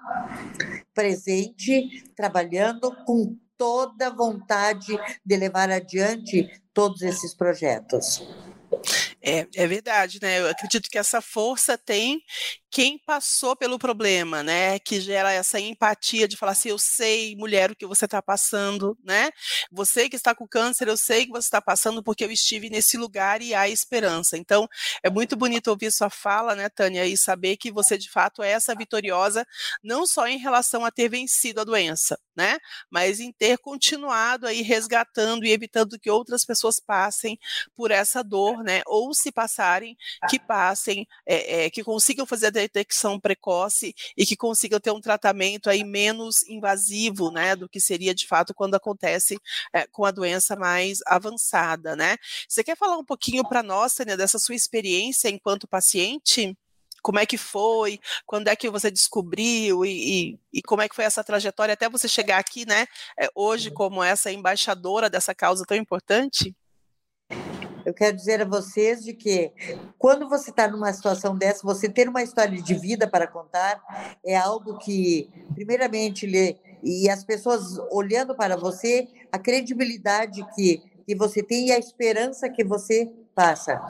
presente, 0.93 2.11
trabalhando 2.17 2.91
com 3.05 3.37
toda 3.57 4.11
vontade 4.11 4.99
de 5.25 5.37
levar 5.37 5.71
adiante 5.71 6.51
todos 6.75 7.03
esses 7.03 7.33
projetos. 7.37 8.21
É, 9.21 9.47
é 9.57 9.67
verdade, 9.67 10.21
né? 10.23 10.39
Eu 10.41 10.49
acredito 10.49 10.89
que 10.89 10.97
essa 10.99 11.21
força 11.21 11.77
tem 11.77 12.23
quem 12.71 12.99
passou 12.99 13.57
pelo 13.57 13.79
problema, 13.79 14.43
né? 14.43 14.79
Que 14.79 15.01
gera 15.01 15.33
essa 15.33 15.59
empatia 15.59 16.29
de 16.29 16.37
falar 16.37 16.53
assim, 16.53 16.69
eu 16.69 16.79
sei, 16.79 17.35
mulher, 17.37 17.71
o 17.71 17.77
que 17.77 17.87
você 17.87 18.05
está 18.05 18.21
passando, 18.23 18.97
né? 19.03 19.31
Você 19.73 20.09
que 20.09 20.17
está 20.17 20.35
com 20.35 20.47
câncer, 20.47 20.87
eu 20.87 20.97
sei 20.97 21.25
que 21.27 21.33
você 21.33 21.47
está 21.47 21.61
passando 21.63 22.03
porque 22.03 22.25
eu 22.25 22.31
estive 22.31 22.69
nesse 22.71 22.97
lugar 22.97 23.41
e 23.43 23.55
há 23.55 23.69
esperança. 23.69 24.37
Então, 24.37 24.69
é 25.03 25.11
muito 25.11 25.35
bonito 25.37 25.69
ouvir 25.69 25.91
sua 25.91 26.11
fala, 26.11 26.55
né, 26.55 26.69
Tânia, 26.69 27.07
e 27.07 27.17
saber 27.17 27.57
que 27.57 27.73
você 27.73 27.97
de 27.97 28.11
fato 28.11 28.43
é 28.43 28.51
essa 28.51 28.75
vitoriosa, 28.75 29.47
não 29.83 30.07
só 30.07 30.27
em 30.29 30.39
relação 30.39 30.85
a 30.85 30.91
ter 30.91 31.09
vencido 31.09 31.61
a 31.61 31.65
doença, 31.65 32.19
né? 32.37 32.59
Mas 32.91 33.19
em 33.19 33.33
ter 33.33 33.59
continuado 33.59 34.47
aí 34.47 34.63
resgatando 34.63 35.45
e 35.45 35.51
evitando 35.51 35.99
que 35.99 36.11
outras 36.11 36.45
pessoas 36.45 36.79
passem 36.81 37.39
por 37.75 37.91
essa 37.91 38.23
dor, 38.23 38.63
né? 38.63 38.83
Ou 38.87 39.08
ou 39.09 39.15
se 39.15 39.33
passarem, 39.33 39.97
que 40.29 40.39
passem, 40.39 41.07
é, 41.27 41.65
é, 41.65 41.71
que 41.71 41.83
consigam 41.83 42.27
fazer 42.27 42.49
a 42.49 42.51
detecção 42.51 43.19
precoce 43.19 43.95
e 44.17 44.27
que 44.27 44.37
consigam 44.37 44.79
ter 44.79 44.91
um 44.91 45.01
tratamento 45.01 45.71
aí 45.71 45.83
menos 45.83 46.43
invasivo, 46.45 47.31
né, 47.31 47.57
do 47.57 47.69
que 47.69 47.81
seria 47.81 48.15
de 48.15 48.27
fato 48.27 48.55
quando 48.55 48.75
acontece 48.75 49.39
é, 49.73 49.87
com 49.87 50.05
a 50.05 50.11
doença 50.11 50.55
mais 50.57 51.01
avançada, 51.07 51.97
né? 51.97 52.17
Você 52.49 52.63
quer 52.63 52.77
falar 52.77 52.99
um 52.99 53.05
pouquinho 53.05 53.47
para 53.49 53.63
nós, 53.63 53.95
Tânia, 53.95 54.17
dessa 54.17 54.39
sua 54.39 54.55
experiência 54.55 55.29
enquanto 55.29 55.67
paciente? 55.67 56.57
como 57.01 57.21
é 57.21 57.25
que 57.25 57.39
foi, 57.39 58.01
quando 58.27 58.49
é 58.49 58.57
que 58.57 58.69
você 58.69 58.91
descobriu 58.91 59.85
e, 59.85 60.33
e, 60.33 60.41
e, 60.55 60.63
como 60.63 60.83
é 60.83 60.89
que 60.89 60.97
foi 60.97 61.05
essa 61.05 61.23
trajetória 61.23 61.73
até 61.73 61.89
você 61.89 62.09
chegar 62.09 62.39
aqui, 62.39 62.67
né, 62.67 62.87
hoje 63.37 63.71
como 63.71 64.03
essa 64.03 64.33
embaixadora 64.33 65.09
dessa 65.09 65.33
causa 65.35 65.65
tão 65.65 65.77
importante? 65.77 66.55
Eu 67.89 67.95
quero 67.95 68.15
dizer 68.15 68.43
a 68.43 68.45
vocês 68.45 69.03
de 69.03 69.15
que 69.15 69.51
quando 69.99 70.29
você 70.29 70.51
está 70.51 70.69
numa 70.69 70.93
situação 70.93 71.35
dessa, 71.35 71.67
você 71.67 71.89
ter 71.89 72.07
uma 72.07 72.23
história 72.23 72.61
de 72.61 72.75
vida 72.75 73.09
para 73.09 73.27
contar 73.27 73.83
é 74.23 74.37
algo 74.37 74.77
que, 74.77 75.31
primeiramente, 75.55 76.27
lhe, 76.27 76.55
e 76.83 77.09
as 77.09 77.25
pessoas 77.25 77.79
olhando 77.91 78.35
para 78.35 78.59
você, 78.59 79.09
a 79.33 79.39
credibilidade 79.39 80.47
que, 80.55 80.83
que 81.07 81.15
você 81.15 81.43
tem 81.43 81.69
e 81.69 81.73
a 81.73 81.79
esperança 81.79 82.51
que 82.51 82.63
você 82.63 83.11
passa. 83.39 83.81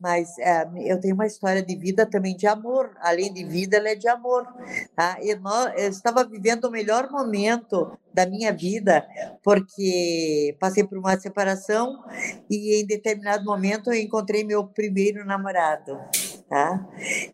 Mas 0.00 0.38
é, 0.38 0.66
eu 0.86 0.98
tenho 0.98 1.14
uma 1.14 1.26
história 1.26 1.62
de 1.62 1.76
vida 1.76 2.06
também 2.06 2.34
de 2.34 2.46
amor. 2.46 2.90
Além 2.98 3.30
de 3.30 3.44
vida, 3.44 3.76
ela 3.76 3.90
é 3.90 3.94
de 3.94 4.08
amor. 4.08 4.46
Tá? 4.94 5.18
Eu, 5.20 5.38
eu 5.76 5.90
estava 5.90 6.24
vivendo 6.24 6.64
o 6.64 6.70
melhor 6.70 7.10
momento 7.10 7.92
da 8.14 8.24
minha 8.24 8.50
vida, 8.50 9.06
porque 9.44 10.56
passei 10.58 10.82
por 10.82 10.96
uma 10.96 11.18
separação 11.20 12.02
e 12.48 12.80
em 12.80 12.86
determinado 12.86 13.44
momento 13.44 13.92
eu 13.92 14.00
encontrei 14.00 14.42
meu 14.42 14.66
primeiro 14.66 15.26
namorado. 15.26 16.00
Tá? 16.48 16.86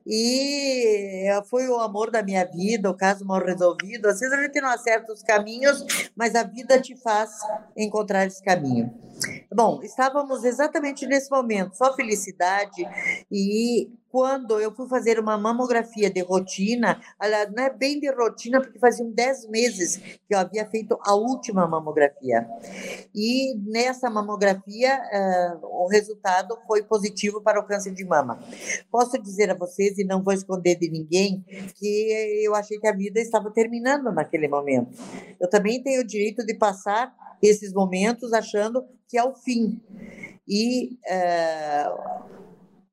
E 0.04 1.28
foi 1.48 1.68
o 1.68 1.78
amor 1.78 2.10
da 2.10 2.22
minha 2.22 2.44
vida, 2.44 2.90
o 2.90 2.96
caso 2.96 3.24
mal 3.24 3.44
resolvido. 3.44 4.08
Às 4.08 4.18
vezes 4.18 4.36
a 4.36 4.42
gente 4.42 4.60
não 4.60 4.70
acerta 4.70 5.12
os 5.12 5.22
caminhos, 5.22 6.10
mas 6.16 6.34
a 6.34 6.42
vida 6.42 6.80
te 6.80 6.96
faz 6.96 7.30
encontrar 7.76 8.26
esse 8.26 8.42
caminho. 8.42 8.92
Bom, 9.52 9.80
estávamos 9.82 10.44
exatamente 10.44 11.06
nesse 11.06 11.30
momento, 11.30 11.76
só 11.76 11.94
felicidade 11.94 12.82
e 13.30 13.90
quando 14.12 14.60
eu 14.60 14.70
fui 14.74 14.86
fazer 14.88 15.18
uma 15.18 15.38
mamografia 15.38 16.10
de 16.10 16.20
rotina, 16.20 17.00
ela 17.18 17.50
não 17.50 17.64
é 17.64 17.70
bem 17.70 17.98
de 17.98 18.10
rotina, 18.10 18.60
porque 18.60 18.78
faziam 18.78 19.10
10 19.10 19.48
meses 19.48 19.96
que 19.96 20.34
eu 20.34 20.38
havia 20.38 20.68
feito 20.68 20.98
a 21.00 21.14
última 21.14 21.66
mamografia. 21.66 22.46
E 23.14 23.56
nessa 23.56 24.10
mamografia, 24.10 25.00
uh, 25.00 25.66
o 25.66 25.88
resultado 25.88 26.58
foi 26.66 26.82
positivo 26.82 27.40
para 27.40 27.58
o 27.58 27.66
câncer 27.66 27.94
de 27.94 28.04
mama. 28.04 28.38
Posso 28.90 29.16
dizer 29.18 29.50
a 29.50 29.54
vocês, 29.54 29.96
e 29.96 30.04
não 30.04 30.22
vou 30.22 30.34
esconder 30.34 30.76
de 30.78 30.90
ninguém, 30.90 31.42
que 31.74 32.42
eu 32.44 32.54
achei 32.54 32.78
que 32.78 32.86
a 32.86 32.94
vida 32.94 33.18
estava 33.18 33.50
terminando 33.50 34.12
naquele 34.12 34.46
momento. 34.46 34.90
Eu 35.40 35.48
também 35.48 35.82
tenho 35.82 36.02
o 36.02 36.06
direito 36.06 36.44
de 36.44 36.52
passar 36.52 37.14
esses 37.42 37.72
momentos 37.72 38.34
achando 38.34 38.84
que 39.12 39.18
é 39.18 39.22
o 39.22 39.34
fim. 39.34 39.78
E. 40.48 40.98
Uh, 41.04 42.32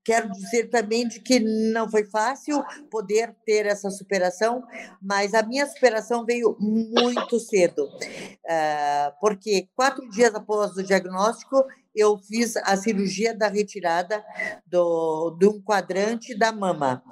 Quero 0.02 0.32
dizer 0.32 0.72
também 0.72 1.08
de 1.08 1.20
que 1.20 1.40
não 1.40 1.88
foi 1.88 2.04
fácil 2.04 2.64
poder 2.90 3.36
ter 3.46 3.68
essa 3.68 3.92
superação, 3.92 4.64
mas 5.00 5.36
a 5.36 5.44
minha 5.44 5.68
superação 5.68 6.26
veio 6.26 6.58
muito 6.60 7.40
cedo, 7.40 7.86
uh, 7.86 9.14
porque 9.22 9.68
quatro 9.76 10.10
dias 10.10 10.34
após 10.34 10.76
o 10.76 10.84
diagnóstico 10.84 11.64
eu 11.96 12.18
fiz 12.18 12.58
a 12.58 12.76
cirurgia 12.76 13.38
da 13.38 13.50
retirada 13.50 14.26
do, 14.66 15.38
de 15.40 15.46
um 15.46 15.62
quadrante 15.62 16.36
da 16.36 16.52
mama. 16.52 17.04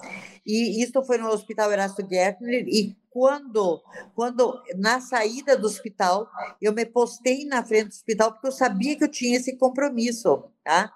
E 0.47 0.81
isso 0.81 1.03
foi 1.03 1.17
no 1.17 1.27
Hospital 1.27 1.73
Erasto 1.73 2.07
Gertner 2.09 2.65
e 2.67 2.95
quando, 3.17 3.81
quando 4.13 4.61
na 4.75 5.01
saída 5.01 5.57
do 5.57 5.65
hospital, 5.65 6.29
eu 6.61 6.71
me 6.71 6.85
postei 6.85 7.45
na 7.45 7.65
frente 7.65 7.87
do 7.87 7.93
hospital 7.93 8.31
porque 8.31 8.47
eu 8.47 8.51
sabia 8.51 8.95
que 8.95 9.03
eu 9.03 9.07
tinha 9.07 9.37
esse 9.37 9.57
compromisso, 9.57 10.43
tá? 10.63 10.93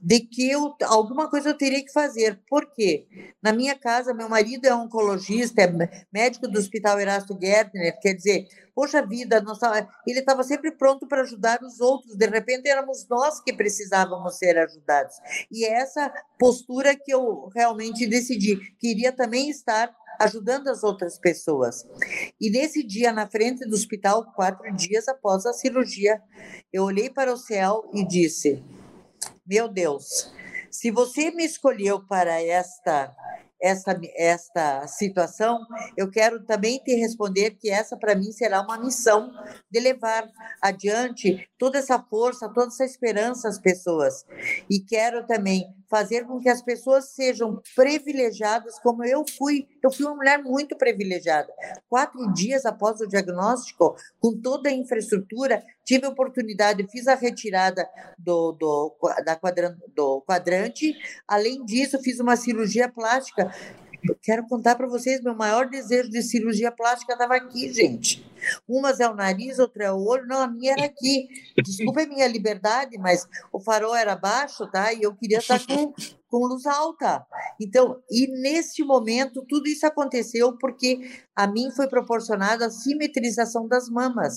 De 0.00 0.20
que 0.20 0.50
eu, 0.50 0.74
alguma 0.84 1.28
coisa 1.28 1.50
eu 1.50 1.58
teria 1.58 1.84
que 1.84 1.92
fazer. 1.92 2.40
Por 2.48 2.64
quê? 2.72 3.06
Na 3.42 3.52
minha 3.52 3.78
casa, 3.78 4.14
meu 4.14 4.26
marido 4.26 4.64
é 4.64 4.74
oncologista, 4.74 5.60
é 5.60 6.06
médico 6.10 6.48
do 6.48 6.58
Hospital 6.58 6.98
Erasto 6.98 7.38
Gertner, 7.38 8.00
quer 8.00 8.14
dizer, 8.14 8.48
poxa 8.74 9.04
vida, 9.04 9.42
nossa, 9.42 9.86
ele 10.06 10.20
estava 10.20 10.42
sempre 10.42 10.70
pronto 10.70 11.06
para 11.06 11.20
ajudar 11.20 11.62
os 11.62 11.80
outros. 11.80 12.16
De 12.16 12.26
repente, 12.26 12.68
éramos 12.68 13.06
nós 13.06 13.38
que 13.38 13.52
precisávamos 13.52 14.38
ser 14.38 14.56
ajudados. 14.56 15.16
E 15.52 15.66
é 15.66 15.72
essa 15.72 16.10
postura 16.38 16.96
que 16.96 17.12
eu 17.12 17.50
realmente 17.54 18.06
decidi, 18.06 18.58
queria 18.80 19.12
também 19.12 19.50
estar 19.50 19.94
ajudando 20.18 20.68
as 20.68 20.82
outras 20.82 21.18
pessoas. 21.18 21.86
E 22.40 22.50
nesse 22.50 22.82
dia, 22.82 23.12
na 23.12 23.28
frente 23.28 23.66
do 23.66 23.74
hospital, 23.74 24.32
quatro 24.34 24.74
dias 24.74 25.08
após 25.08 25.46
a 25.46 25.52
cirurgia, 25.52 26.20
eu 26.72 26.84
olhei 26.84 27.08
para 27.08 27.32
o 27.32 27.36
céu 27.36 27.90
e 27.94 28.06
disse: 28.06 28.62
Meu 29.46 29.68
Deus, 29.68 30.32
se 30.70 30.90
você 30.90 31.30
me 31.30 31.44
escolheu 31.44 32.06
para 32.06 32.42
esta 32.42 33.14
esta, 33.62 34.00
esta 34.16 34.86
situação, 34.86 35.58
eu 35.96 36.10
quero 36.10 36.44
também 36.46 36.78
te 36.78 36.94
responder 36.94 37.50
que 37.50 37.68
essa, 37.68 37.96
para 37.96 38.14
mim, 38.14 38.32
será 38.32 38.62
uma 38.62 38.78
missão 38.78 39.30
de 39.70 39.80
levar 39.80 40.26
adiante 40.62 41.46
toda 41.58 41.78
essa 41.78 41.98
força, 41.98 42.48
toda 42.48 42.68
essa 42.68 42.84
esperança 42.84 43.48
às 43.48 43.58
pessoas. 43.58 44.24
E 44.68 44.80
quero 44.80 45.26
também 45.26 45.66
fazer 45.90 46.24
com 46.24 46.38
que 46.38 46.48
as 46.48 46.62
pessoas 46.62 47.10
sejam 47.10 47.60
privilegiadas, 47.74 48.78
como 48.78 49.04
eu 49.04 49.24
fui. 49.36 49.66
Eu 49.82 49.90
fui 49.92 50.06
uma 50.06 50.14
mulher 50.14 50.42
muito 50.42 50.76
privilegiada. 50.76 51.52
Quatro 51.88 52.32
dias 52.32 52.64
após 52.64 53.00
o 53.00 53.08
diagnóstico, 53.08 53.96
com 54.20 54.40
toda 54.40 54.68
a 54.68 54.72
infraestrutura, 54.72 55.62
tive 55.84 56.06
a 56.06 56.10
oportunidade, 56.10 56.86
fiz 56.90 57.08
a 57.08 57.16
retirada 57.16 57.88
do, 58.16 58.52
do, 58.52 58.96
da 59.24 59.34
quadran, 59.34 59.76
do 59.94 60.20
quadrante. 60.22 60.94
Além 61.26 61.64
disso, 61.64 62.00
fiz 62.00 62.20
uma 62.20 62.36
cirurgia 62.36 62.88
plástica. 62.88 63.52
Eu 64.02 64.16
quero 64.20 64.46
contar 64.46 64.76
para 64.76 64.86
vocês, 64.86 65.20
meu 65.20 65.34
maior 65.34 65.68
desejo 65.68 66.10
de 66.10 66.22
cirurgia 66.22 66.72
plástica 66.72 67.12
estava 67.12 67.36
aqui, 67.36 67.72
gente. 67.72 68.24
Umas 68.68 69.00
é 69.00 69.08
o 69.08 69.14
nariz, 69.14 69.58
outra 69.58 69.84
é 69.84 69.92
o 69.92 70.02
olho. 70.02 70.26
Não, 70.26 70.40
a 70.40 70.46
minha 70.46 70.72
era 70.72 70.86
aqui. 70.86 71.28
Desculpa 71.62 72.02
a 72.02 72.06
minha 72.06 72.26
liberdade, 72.26 72.96
mas 72.98 73.28
o 73.52 73.60
farol 73.60 73.94
era 73.94 74.16
baixo, 74.16 74.66
tá? 74.66 74.92
E 74.92 75.02
eu 75.02 75.14
queria 75.14 75.38
estar 75.38 75.60
com, 75.66 75.92
com 76.30 76.46
luz 76.46 76.64
alta. 76.64 77.26
Então, 77.60 78.00
e 78.08 78.26
nesse 78.40 78.84
momento, 78.84 79.44
tudo 79.48 79.68
isso 79.68 79.84
aconteceu 79.84 80.56
porque 80.56 81.00
a 81.34 81.46
mim 81.46 81.70
foi 81.72 81.88
proporcionada 81.88 82.66
a 82.66 82.70
simetrização 82.70 83.66
das 83.66 83.88
mamas. 83.88 84.36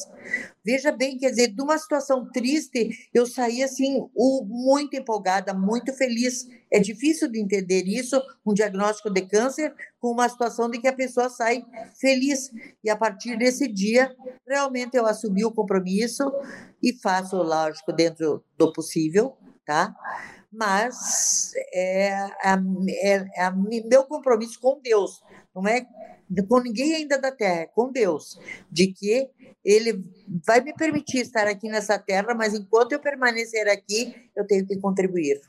Veja 0.66 0.92
bem, 0.92 1.18
quer 1.18 1.30
dizer, 1.30 1.50
de 1.50 1.62
uma 1.62 1.78
situação 1.78 2.28
triste, 2.32 2.90
eu 3.14 3.26
saí 3.26 3.62
assim, 3.62 4.08
muito 4.46 4.96
empolgada, 4.96 5.54
muito 5.54 5.94
feliz. 5.94 6.48
É 6.72 6.80
difícil 6.80 7.30
de 7.30 7.40
entender 7.40 7.84
isso, 7.86 8.20
um 8.46 8.54
diagnóstico 8.54 9.10
de 9.10 9.22
câncer, 9.22 9.74
com 10.00 10.12
uma 10.12 10.28
situação 10.28 10.70
de 10.70 10.80
que 10.80 10.88
a 10.88 10.94
pessoa 10.94 11.30
sai 11.30 11.64
feliz. 12.00 12.52
E 12.84 12.90
a 12.90 12.96
partir 12.96 13.38
desse 13.38 13.68
dia, 13.68 14.16
realmente 14.48 14.96
eu 14.96 15.06
assumi 15.06 15.46
o 15.46 15.52
compromisso 15.52 16.24
e 16.82 16.94
faço, 16.94 17.38
lógico, 17.38 17.94
dentro 17.94 18.44
do 18.58 18.74
possível, 18.74 19.38
tá? 19.66 19.96
Mas 20.54 21.52
é, 21.74 22.30
é, 22.44 23.26
é 23.36 23.52
meu 23.90 24.04
compromisso 24.06 24.60
com 24.60 24.80
Deus, 24.82 25.22
não 25.56 25.68
é 25.68 25.86
com 26.48 26.60
ninguém 26.60 26.96
ainda 26.96 27.18
da 27.18 27.32
terra, 27.32 27.62
é 27.62 27.66
com 27.66 27.92
Deus, 27.92 28.40
de 28.72 28.88
que 28.88 29.30
ele 29.64 30.04
vai 30.46 30.60
me 30.62 30.74
permitir 30.74 31.20
estar 31.20 31.48
aqui 31.48 31.70
nessa 31.70 31.98
terra, 31.98 32.34
mas 32.36 32.54
enquanto 32.54 32.92
eu 32.92 33.00
permanecer 33.00 33.68
aqui, 33.70 34.14
eu 34.36 34.46
tenho 34.46 34.68
que 34.68 34.78
contribuir. 34.80 35.40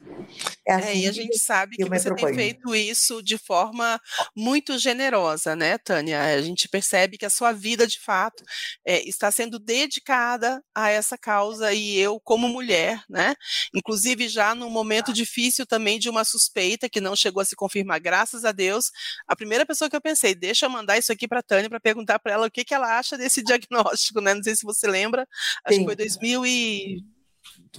É, 0.67 0.75
assim 0.75 0.89
é 0.89 0.97
e 0.97 1.09
a 1.09 1.13
gente 1.13 1.39
sabe 1.39 1.77
que, 1.77 1.83
que 1.83 1.89
você 1.89 2.09
proponho. 2.09 2.37
tem 2.37 2.53
feito 2.53 2.75
isso 2.75 3.23
de 3.23 3.37
forma 3.37 4.01
muito 4.37 4.79
generosa, 4.79 5.57
né, 5.57 5.79
Tânia? 5.79 6.23
A 6.23 6.43
gente 6.43 6.69
percebe 6.69 7.19
que 7.19 7.25
a 7.25 7.31
sua 7.31 7.53
vida, 7.53 7.87
de 7.87 7.99
fato, 7.99 8.45
é, 8.87 9.03
está 9.09 9.31
sendo 9.31 9.59
dedicada 9.59 10.63
a 10.75 10.91
essa 10.91 11.19
causa 11.19 11.73
e 11.73 11.99
eu, 11.99 12.21
como 12.21 12.49
mulher, 12.49 13.03
né, 13.09 13.35
inclusive 13.75 14.29
já 14.29 14.55
num 14.55 14.71
momento 14.71 15.13
difícil 15.13 15.67
também 15.67 15.99
de 15.99 16.09
uma 16.09 16.25
suspeita 16.25 16.89
que 16.89 17.01
não 17.01 17.17
chegou 17.17 17.41
a 17.41 17.45
se 17.45 17.57
confirmar, 17.57 17.99
graças 18.01 18.45
a 18.45 18.53
Deus, 18.53 18.91
a 19.27 19.35
primeira 19.35 19.67
pessoa 19.67 19.91
que 19.91 19.97
eu 19.97 20.01
pensei, 20.01 20.35
deixa 20.35 20.69
mandar 20.75 20.99
isso 20.99 21.13
aqui 21.13 21.27
para 21.27 21.41
a 21.41 21.43
Tânia 21.43 21.71
para 21.71 21.81
perguntar 21.81 22.19
para 22.19 22.33
ela 22.33 22.47
o 22.47 22.51
que, 22.51 22.65
que 22.65 22.75
ela 22.75 22.99
acha 22.99 23.17
desse 23.17 23.43
diagnóstico, 23.45 24.21
né? 24.21 24.35
Não 24.35 24.43
sei 24.43 24.55
se 24.55 24.65
você 24.65 24.87
lembra, 24.87 25.27
acho 25.65 25.77
Sim. 25.77 25.81
que 25.81 25.87
foi 25.87 25.97
2000 25.97 26.47
e 26.47 27.05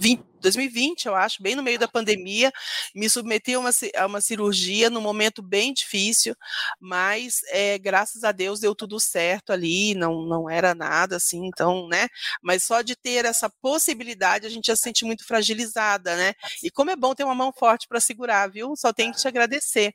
20, 0.00 0.24
2020, 0.46 1.06
eu 1.06 1.14
acho, 1.14 1.42
bem 1.42 1.54
no 1.54 1.62
meio 1.62 1.78
da 1.78 1.88
pandemia, 1.88 2.52
me 2.94 3.10
submeti 3.10 3.54
a 3.54 3.58
uma, 3.58 3.70
a 3.96 4.06
uma 4.06 4.20
cirurgia 4.20 4.88
num 4.88 5.00
momento 5.00 5.42
bem 5.42 5.72
difícil, 5.72 6.34
mas 6.80 7.40
é, 7.48 7.78
graças 7.78 8.22
a 8.24 8.32
Deus 8.32 8.60
deu 8.60 8.74
tudo 8.74 9.00
certo 9.00 9.52
ali, 9.52 9.94
não, 9.94 10.22
não 10.22 10.48
era 10.48 10.74
nada 10.74 11.16
assim, 11.16 11.46
então, 11.46 11.88
né? 11.88 12.08
Mas 12.42 12.62
só 12.62 12.80
de 12.80 12.94
ter 12.94 13.24
essa 13.24 13.50
possibilidade, 13.60 14.46
a 14.46 14.50
gente 14.50 14.66
já 14.66 14.76
se 14.76 14.82
sente 14.82 15.04
muito 15.04 15.26
fragilizada, 15.26 16.16
né? 16.16 16.32
E 16.62 16.70
como 16.70 16.90
é 16.90 16.96
bom 16.96 17.14
ter 17.14 17.24
uma 17.24 17.34
mão 17.34 17.52
forte 17.52 17.88
para 17.88 17.98
segurar, 17.98 18.48
viu? 18.48 18.76
Só 18.76 18.92
tenho 18.92 19.12
que 19.12 19.18
te 19.18 19.26
agradecer. 19.26 19.92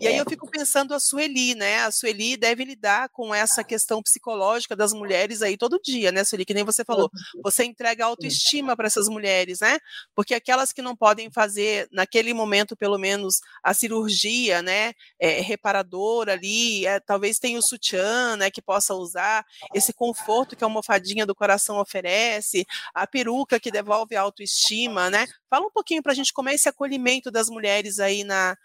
E 0.00 0.06
aí 0.06 0.16
eu 0.16 0.24
fico 0.28 0.50
pensando 0.50 0.92
a 0.92 1.00
Sueli, 1.00 1.54
né? 1.54 1.80
A 1.80 1.90
Sueli 1.90 2.36
deve 2.36 2.64
lidar 2.64 3.08
com 3.08 3.34
essa 3.34 3.64
questão 3.64 4.02
psicológica 4.02 4.76
das 4.76 4.92
mulheres 4.92 5.40
aí 5.40 5.56
todo 5.56 5.80
dia, 5.82 6.12
né, 6.12 6.24
Sueli? 6.24 6.44
Que 6.44 6.54
nem 6.54 6.64
você 6.64 6.84
falou, 6.84 7.10
você 7.42 7.64
entrega 7.64 8.04
autoestima 8.04 8.76
para 8.76 8.86
essas 8.86 9.08
mulheres, 9.08 9.60
né? 9.60 9.77
Porque 10.14 10.34
aquelas 10.34 10.72
que 10.72 10.82
não 10.82 10.96
podem 10.96 11.30
fazer 11.30 11.88
naquele 11.92 12.32
momento, 12.34 12.76
pelo 12.76 12.98
menos, 12.98 13.40
a 13.62 13.72
cirurgia, 13.74 14.62
né, 14.62 14.92
é, 15.18 15.40
reparadora 15.40 16.32
ali, 16.32 16.86
é, 16.86 17.00
talvez 17.00 17.38
tenha 17.38 17.58
o 17.58 17.62
sutiã, 17.62 18.36
né, 18.36 18.50
que 18.50 18.62
possa 18.62 18.94
usar, 18.94 19.44
esse 19.74 19.92
conforto 19.92 20.56
que 20.56 20.64
a 20.64 20.66
almofadinha 20.66 21.26
do 21.26 21.34
coração 21.34 21.78
oferece, 21.78 22.66
a 22.94 23.06
peruca 23.06 23.60
que 23.60 23.70
devolve 23.70 24.16
a 24.16 24.22
autoestima, 24.22 25.10
né? 25.10 25.26
Fala 25.50 25.66
um 25.66 25.70
pouquinho 25.70 26.02
para 26.02 26.12
a 26.12 26.14
gente 26.14 26.32
como 26.32 26.48
é 26.48 26.54
esse 26.54 26.68
acolhimento 26.68 27.30
das 27.30 27.48
mulheres 27.48 27.98
aí 27.98 28.24
na, 28.24 28.56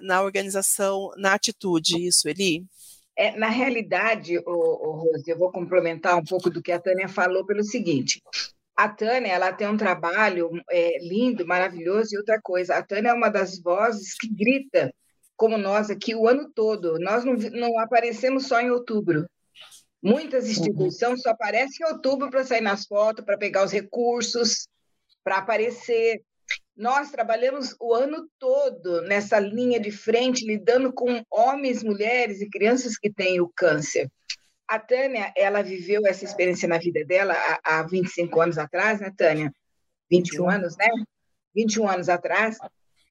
na 0.00 0.22
organização, 0.22 1.10
na 1.16 1.34
atitude, 1.34 2.06
isso, 2.06 2.28
Eli? 2.28 2.64
É, 3.16 3.36
na 3.36 3.48
realidade, 3.48 4.38
o, 4.38 4.92
Rose, 4.92 5.30
eu 5.30 5.38
vou 5.38 5.50
complementar 5.50 6.16
um 6.16 6.24
pouco 6.24 6.48
do 6.48 6.62
que 6.62 6.72
a 6.72 6.80
Tânia 6.80 7.08
falou 7.08 7.44
pelo 7.44 7.62
seguinte. 7.62 8.22
A 8.76 8.88
Tânia 8.88 9.32
ela 9.32 9.52
tem 9.52 9.68
um 9.68 9.76
trabalho 9.76 10.50
é, 10.70 10.98
lindo, 11.00 11.46
maravilhoso, 11.46 12.14
e 12.14 12.18
outra 12.18 12.40
coisa, 12.42 12.76
a 12.76 12.82
Tânia 12.82 13.10
é 13.10 13.14
uma 13.14 13.28
das 13.28 13.60
vozes 13.60 14.14
que 14.18 14.28
grita, 14.28 14.92
como 15.36 15.58
nós 15.58 15.90
aqui, 15.90 16.14
o 16.14 16.26
ano 16.26 16.50
todo. 16.54 16.98
Nós 16.98 17.24
não, 17.24 17.34
não 17.34 17.78
aparecemos 17.78 18.46
só 18.46 18.60
em 18.60 18.70
outubro. 18.70 19.26
Muitas 20.02 20.44
uhum. 20.44 20.50
instituições 20.50 21.22
só 21.22 21.30
aparecem 21.30 21.86
em 21.86 21.92
outubro 21.92 22.30
para 22.30 22.44
sair 22.44 22.60
nas 22.60 22.86
fotos, 22.86 23.24
para 23.24 23.38
pegar 23.38 23.64
os 23.64 23.72
recursos, 23.72 24.66
para 25.22 25.38
aparecer. 25.38 26.22
Nós 26.76 27.10
trabalhamos 27.10 27.76
o 27.78 27.94
ano 27.94 28.26
todo 28.38 29.02
nessa 29.02 29.38
linha 29.38 29.78
de 29.78 29.90
frente, 29.90 30.44
lidando 30.44 30.92
com 30.92 31.22
homens, 31.30 31.84
mulheres 31.84 32.40
e 32.40 32.48
crianças 32.48 32.96
que 32.98 33.12
têm 33.12 33.40
o 33.40 33.52
câncer. 33.54 34.10
A 34.72 34.78
Tânia, 34.78 35.30
ela 35.36 35.60
viveu 35.62 36.06
essa 36.06 36.24
experiência 36.24 36.66
na 36.66 36.78
vida 36.78 37.04
dela 37.04 37.34
há, 37.34 37.80
há 37.80 37.82
25 37.82 38.40
anos 38.40 38.56
atrás, 38.56 39.00
né, 39.00 39.12
Tânia? 39.14 39.52
21 40.10 40.48
anos, 40.48 40.78
né? 40.78 40.86
21 41.54 41.86
anos 41.90 42.08
atrás. 42.08 42.56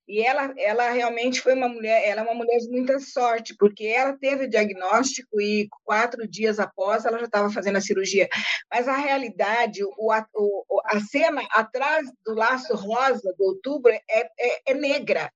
E 0.07 0.23
ela, 0.23 0.51
ela 0.57 0.89
realmente 0.89 1.39
foi 1.39 1.53
uma 1.53 1.69
mulher, 1.69 2.01
ela 2.03 2.21
é 2.21 2.23
uma 2.23 2.33
mulher 2.33 2.57
de 2.57 2.67
muita 2.67 2.99
sorte, 2.99 3.55
porque 3.59 3.85
ela 3.85 4.17
teve 4.17 4.45
o 4.45 4.49
diagnóstico 4.49 5.39
e 5.39 5.67
quatro 5.85 6.27
dias 6.27 6.59
após 6.59 7.05
ela 7.05 7.19
já 7.19 7.25
estava 7.25 7.51
fazendo 7.51 7.75
a 7.75 7.81
cirurgia. 7.81 8.27
Mas 8.67 8.87
a 8.87 8.97
realidade, 8.97 9.83
o, 9.99 10.11
a, 10.11 10.25
o, 10.33 10.81
a 10.85 10.99
cena 10.99 11.43
atrás 11.51 12.11
do 12.25 12.33
laço 12.33 12.75
rosa 12.75 13.35
do 13.37 13.43
outubro 13.43 13.91
é, 13.91 14.01
é, 14.09 14.71
é 14.71 14.73
negra. 14.73 15.31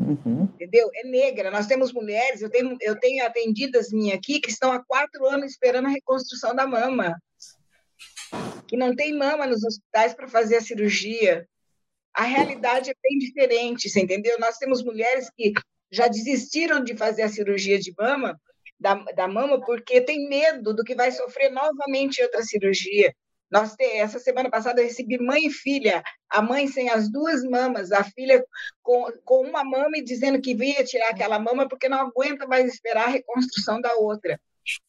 Uhum. 0.00 0.44
Entendeu? 0.54 0.90
É 0.94 1.06
negra. 1.06 1.50
Nós 1.50 1.66
temos 1.66 1.92
mulheres, 1.92 2.40
eu 2.40 2.50
tenho, 2.50 2.76
eu 2.80 2.98
tenho 2.98 3.24
atendidas 3.24 3.92
minhas 3.92 4.18
aqui 4.18 4.40
que 4.40 4.50
estão 4.50 4.72
há 4.72 4.82
quatro 4.82 5.26
anos 5.26 5.52
esperando 5.52 5.86
a 5.86 5.90
reconstrução 5.90 6.54
da 6.54 6.66
mama, 6.66 7.20
que 8.66 8.76
não 8.76 8.96
tem 8.96 9.16
mama 9.16 9.46
nos 9.46 9.62
hospitais 9.62 10.14
para 10.14 10.26
fazer 10.26 10.56
a 10.56 10.62
cirurgia 10.62 11.46
a 12.14 12.24
realidade 12.24 12.90
é 12.90 12.94
bem 13.02 13.18
diferente, 13.18 13.88
você 13.88 14.00
entendeu? 14.00 14.38
Nós 14.38 14.58
temos 14.58 14.82
mulheres 14.82 15.30
que 15.36 15.52
já 15.90 16.08
desistiram 16.08 16.82
de 16.82 16.96
fazer 16.96 17.22
a 17.22 17.28
cirurgia 17.28 17.78
de 17.78 17.92
mama, 17.96 18.38
da, 18.78 18.94
da 18.94 19.28
mama, 19.28 19.60
porque 19.60 20.00
tem 20.00 20.28
medo 20.28 20.74
do 20.74 20.84
que 20.84 20.94
vai 20.94 21.12
sofrer 21.12 21.50
novamente 21.50 22.22
outra 22.22 22.42
cirurgia. 22.42 23.14
Nós 23.50 23.74
essa 23.78 24.18
semana 24.18 24.48
passada 24.48 24.80
eu 24.80 24.86
recebi 24.86 25.18
mãe 25.18 25.46
e 25.46 25.50
filha, 25.50 26.02
a 26.28 26.40
mãe 26.40 26.68
sem 26.68 26.88
as 26.88 27.10
duas 27.10 27.42
mamas, 27.42 27.90
a 27.90 28.04
filha 28.04 28.44
com, 28.82 29.10
com 29.24 29.42
uma 29.42 29.64
mama 29.64 29.96
e 29.96 30.04
dizendo 30.04 30.40
que 30.40 30.54
vinha 30.54 30.84
tirar 30.84 31.10
aquela 31.10 31.38
mama 31.38 31.68
porque 31.68 31.88
não 31.88 31.98
aguenta 31.98 32.46
mais 32.46 32.72
esperar 32.72 33.06
a 33.06 33.10
reconstrução 33.10 33.80
da 33.80 33.94
outra. 33.94 34.40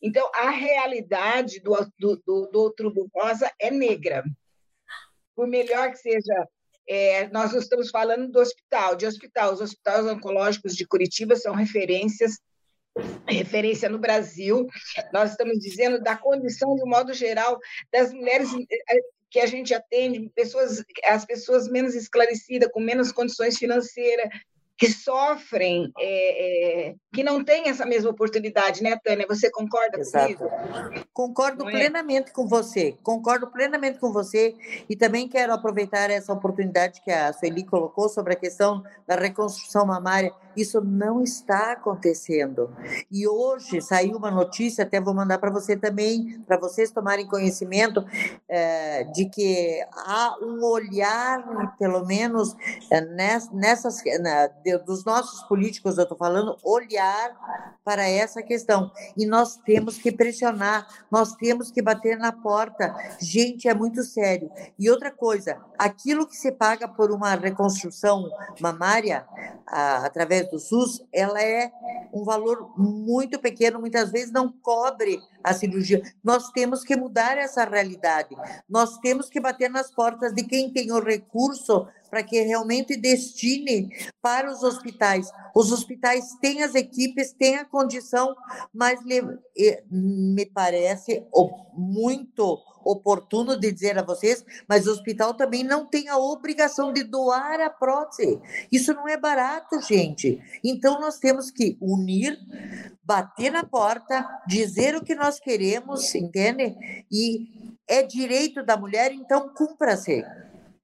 Então, 0.02 0.30
a 0.36 0.50
realidade 0.52 1.60
do, 1.60 1.76
do, 1.97 2.21
do, 2.26 2.45
do 2.47 2.60
outubro 2.60 3.10
rosa 3.15 3.52
é 3.60 3.71
negra. 3.71 4.24
Por 5.36 5.47
melhor 5.47 5.89
que 5.91 5.97
seja 5.97 6.47
é, 6.88 7.28
nós 7.30 7.54
estamos 7.54 7.89
falando 7.89 8.30
do 8.30 8.39
hospital, 8.39 8.95
de 8.95 9.06
hospital. 9.06 9.54
Os 9.54 9.62
hospitais 9.62 10.06
oncológicos 10.06 10.76
de 10.76 10.86
Curitiba 10.86 11.36
são 11.36 11.56
referências 11.56 12.39
referência 13.28 13.90
no 13.90 14.00
Brasil. 14.00 14.68
Nós 15.14 15.32
estamos 15.32 15.60
dizendo 15.60 16.02
da 16.02 16.16
condição, 16.16 16.76
de 16.76 16.84
um 16.84 16.90
modo 16.90 17.14
geral, 17.14 17.60
das 17.92 18.12
mulheres 18.14 18.50
eh, 18.54 19.00
que 19.30 19.40
a 19.40 19.46
gente 19.46 19.74
atende, 19.74 20.30
pessoas, 20.36 20.84
as 21.06 21.26
pessoas 21.26 21.70
menos 21.70 21.96
esclarecidas, 21.96 22.70
com 22.72 22.82
menos 22.82 23.12
condições 23.12 23.58
financeiras, 23.58 24.30
que 24.82 24.91
sofrem, 24.91 25.94
é, 26.00 26.88
é, 26.89 26.96
que 27.13 27.24
não 27.24 27.44
têm 27.44 27.70
essa 27.70 27.86
mesma 27.86 28.10
oportunidade, 28.10 28.82
né, 28.82 28.98
Tânia? 29.04 29.28
Você 29.30 29.52
concorda 29.52 30.00
Exato. 30.00 30.34
comigo? 30.34 31.06
Concordo 31.13 31.70
é? 31.70 31.72
plenamente 31.72 32.32
com 32.32 32.48
você, 32.48 32.98
concordo 33.04 33.46
plenamente 33.52 34.00
com 34.00 34.12
você 34.12 34.56
e 34.89 34.96
também 34.96 35.28
quero 35.28 35.54
aproveitar 35.54 36.10
essa 36.10 36.34
oportunidade 36.34 37.00
que 37.02 37.12
a 37.12 37.32
Sueli 37.32 37.63
colocou 37.63 38.10
sobre 38.10 38.34
a 38.34 38.36
questão 38.36 38.84
da 39.06 39.15
reconstrução 39.15 39.86
mamária. 39.86 40.34
Isso 40.58 40.82
não 40.82 41.22
está 41.22 41.74
acontecendo. 41.74 42.76
E 43.10 43.28
hoje 43.28 43.82
saiu 43.82 44.17
uma 44.17 44.32
notícia, 44.32 44.84
até 44.84 45.00
vou 45.00 45.13
mandar 45.13 45.38
para 45.38 45.52
você 45.52 45.78
também, 45.78 46.41
para 46.48 46.58
vocês 46.58 46.91
tomarem 46.91 47.28
conhecimento, 47.28 48.04
é, 48.50 49.04
de 49.06 49.30
que 49.30 49.80
há 49.94 50.36
um 50.41 50.62
olhar, 50.65 51.78
pelo 51.78 52.04
menos, 52.06 52.56
é, 52.89 53.00
nessas, 53.54 54.04
na, 54.20 54.50
dos 54.80 55.04
nossos 55.06 55.44
políticos, 55.44 55.98
eu 55.98 56.04
estou 56.04 56.18
falando, 56.18 56.58
olhar 56.64 57.36
para 57.84 58.08
essa 58.08 58.42
questão. 58.42 58.92
E 59.18 59.26
nós 59.26 59.58
temos 59.58 59.98
que 59.98 60.12
pressionar, 60.12 60.88
nós 61.10 61.34
temos 61.36 61.72
que 61.72 61.82
bater 61.82 62.18
na 62.18 62.32
porta. 62.32 62.96
Gente, 63.20 63.68
é 63.68 63.74
muito 63.74 64.04
sério. 64.04 64.52
E 64.78 64.90
outra 64.90 65.12
coisa, 65.12 65.58
aquilo 65.78 66.28
que 66.28 66.36
se 66.36 66.52
paga 66.52 66.88
por 66.88 67.12
uma 67.12 67.36
reconstrução 67.36 68.30
mamária, 68.60 69.26
a, 69.68 70.06
através 70.06 70.50
do 70.50 70.60
SUS, 70.60 71.04
ela 71.12 71.42
é 71.42 71.72
um 72.14 72.24
valor 72.24 72.74
muito 72.78 73.40
pequeno, 73.40 73.80
muitas 73.80 74.12
vezes 74.12 74.32
não 74.32 74.52
cobre 74.52 75.20
a 75.44 75.54
cirurgia. 75.54 76.02
Nós 76.24 76.50
temos 76.52 76.84
que 76.84 76.96
mudar 76.96 77.38
essa 77.38 77.64
realidade. 77.64 78.36
Nós 78.70 78.98
temos 79.00 79.30
que 79.30 79.40
bater 79.40 79.70
nas 79.70 79.90
portas 79.90 80.34
de 80.34 80.44
quem 80.44 80.72
tem 80.72 80.92
o 80.92 81.00
recurso 81.00 81.88
para 82.12 82.21
que 82.21 82.41
realmente 82.41 82.97
destine 82.97 83.89
para 84.21 84.52
os 84.52 84.62
hospitais. 84.62 85.32
Os 85.56 85.71
hospitais 85.71 86.36
têm 86.41 86.62
as 86.62 86.76
equipes, 86.76 87.32
têm 87.32 87.56
a 87.56 87.65
condição, 87.65 88.36
mas 88.74 89.00
me 89.89 90.45
parece 90.45 91.26
muito 91.74 92.60
oportuno 92.84 93.60
de 93.60 93.71
dizer 93.71 93.97
a 93.97 94.04
vocês, 94.04 94.43
mas 94.67 94.88
o 94.88 94.91
hospital 94.91 95.36
também 95.36 95.63
não 95.63 95.86
tem 95.86 96.10
a 96.10 96.17
obrigação 96.17 96.91
de 96.91 97.04
doar 97.04 97.62
a 97.62 97.69
prótese. 97.69 98.41
Isso 98.71 98.93
não 98.93 99.08
é 99.08 99.15
barato, 99.17 99.80
gente. 99.82 100.41
Então 100.63 101.00
nós 101.00 101.19
temos 101.19 101.52
que 101.52 101.78
unir, 101.80 102.38
bater 103.04 103.52
na 103.52 103.63
porta, 103.63 104.28
dizer 104.47 104.95
o 104.95 105.04
que 105.04 105.15
nós 105.15 105.39
queremos, 105.39 106.13
entende? 106.15 106.76
E 107.12 107.78
é 107.88 108.02
direito 108.04 108.63
da 108.65 108.76
mulher, 108.76 109.12
então 109.13 109.54
cumpra-se. 109.54 110.26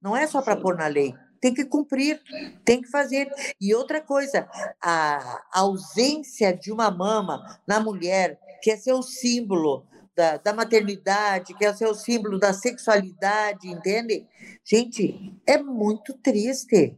Não 0.07 0.15
é 0.15 0.25
só 0.25 0.41
para 0.41 0.55
pôr 0.55 0.77
na 0.77 0.87
lei. 0.87 1.13
Tem 1.41 1.53
que 1.53 1.65
cumprir, 1.65 2.21
tem 2.63 2.81
que 2.81 2.87
fazer. 2.87 3.29
E 3.59 3.75
outra 3.75 3.99
coisa, 3.99 4.47
a 4.81 5.43
ausência 5.51 6.55
de 6.55 6.71
uma 6.71 6.89
mama 6.89 7.59
na 7.67 7.81
mulher, 7.81 8.39
que 8.63 8.71
é 8.71 8.77
seu 8.77 9.03
símbolo 9.03 9.85
da, 10.17 10.37
da 10.37 10.51
maternidade, 10.51 11.53
que 11.53 11.63
é 11.63 11.71
seu 11.71 11.93
símbolo 11.93 12.39
da 12.39 12.51
sexualidade, 12.51 13.67
entende? 13.67 14.25
Gente, 14.65 15.39
é 15.45 15.57
muito 15.57 16.13
triste. 16.17 16.97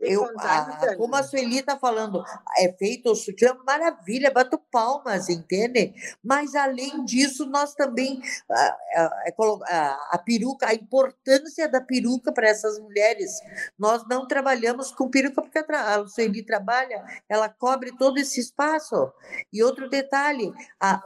Eu, 0.00 0.24
a, 0.38 0.96
como 0.96 1.14
a 1.14 1.22
Sueli 1.22 1.58
está 1.58 1.78
falando, 1.78 2.24
é 2.58 2.72
feito 2.72 3.10
o 3.10 3.14
sutiã, 3.14 3.54
maravilha, 3.66 4.30
bato 4.30 4.58
palmas, 4.72 5.28
entende? 5.28 5.92
Mas, 6.24 6.54
além 6.54 7.04
disso, 7.04 7.44
nós 7.46 7.74
também, 7.74 8.20
a, 8.50 8.76
a, 8.96 9.24
a, 9.68 10.08
a 10.12 10.18
peruca, 10.18 10.68
a 10.68 10.74
importância 10.74 11.68
da 11.68 11.80
peruca 11.80 12.32
para 12.32 12.48
essas 12.48 12.78
mulheres. 12.78 13.30
Nós 13.78 14.02
não 14.08 14.26
trabalhamos 14.26 14.90
com 14.92 15.10
peruca 15.10 15.42
porque 15.42 15.58
a 15.58 16.06
Sueli 16.06 16.42
trabalha, 16.42 17.04
ela 17.28 17.50
cobre 17.50 17.94
todo 17.98 18.18
esse 18.18 18.40
espaço. 18.40 19.12
E 19.52 19.62
outro 19.62 19.90
detalhe, 19.90 20.52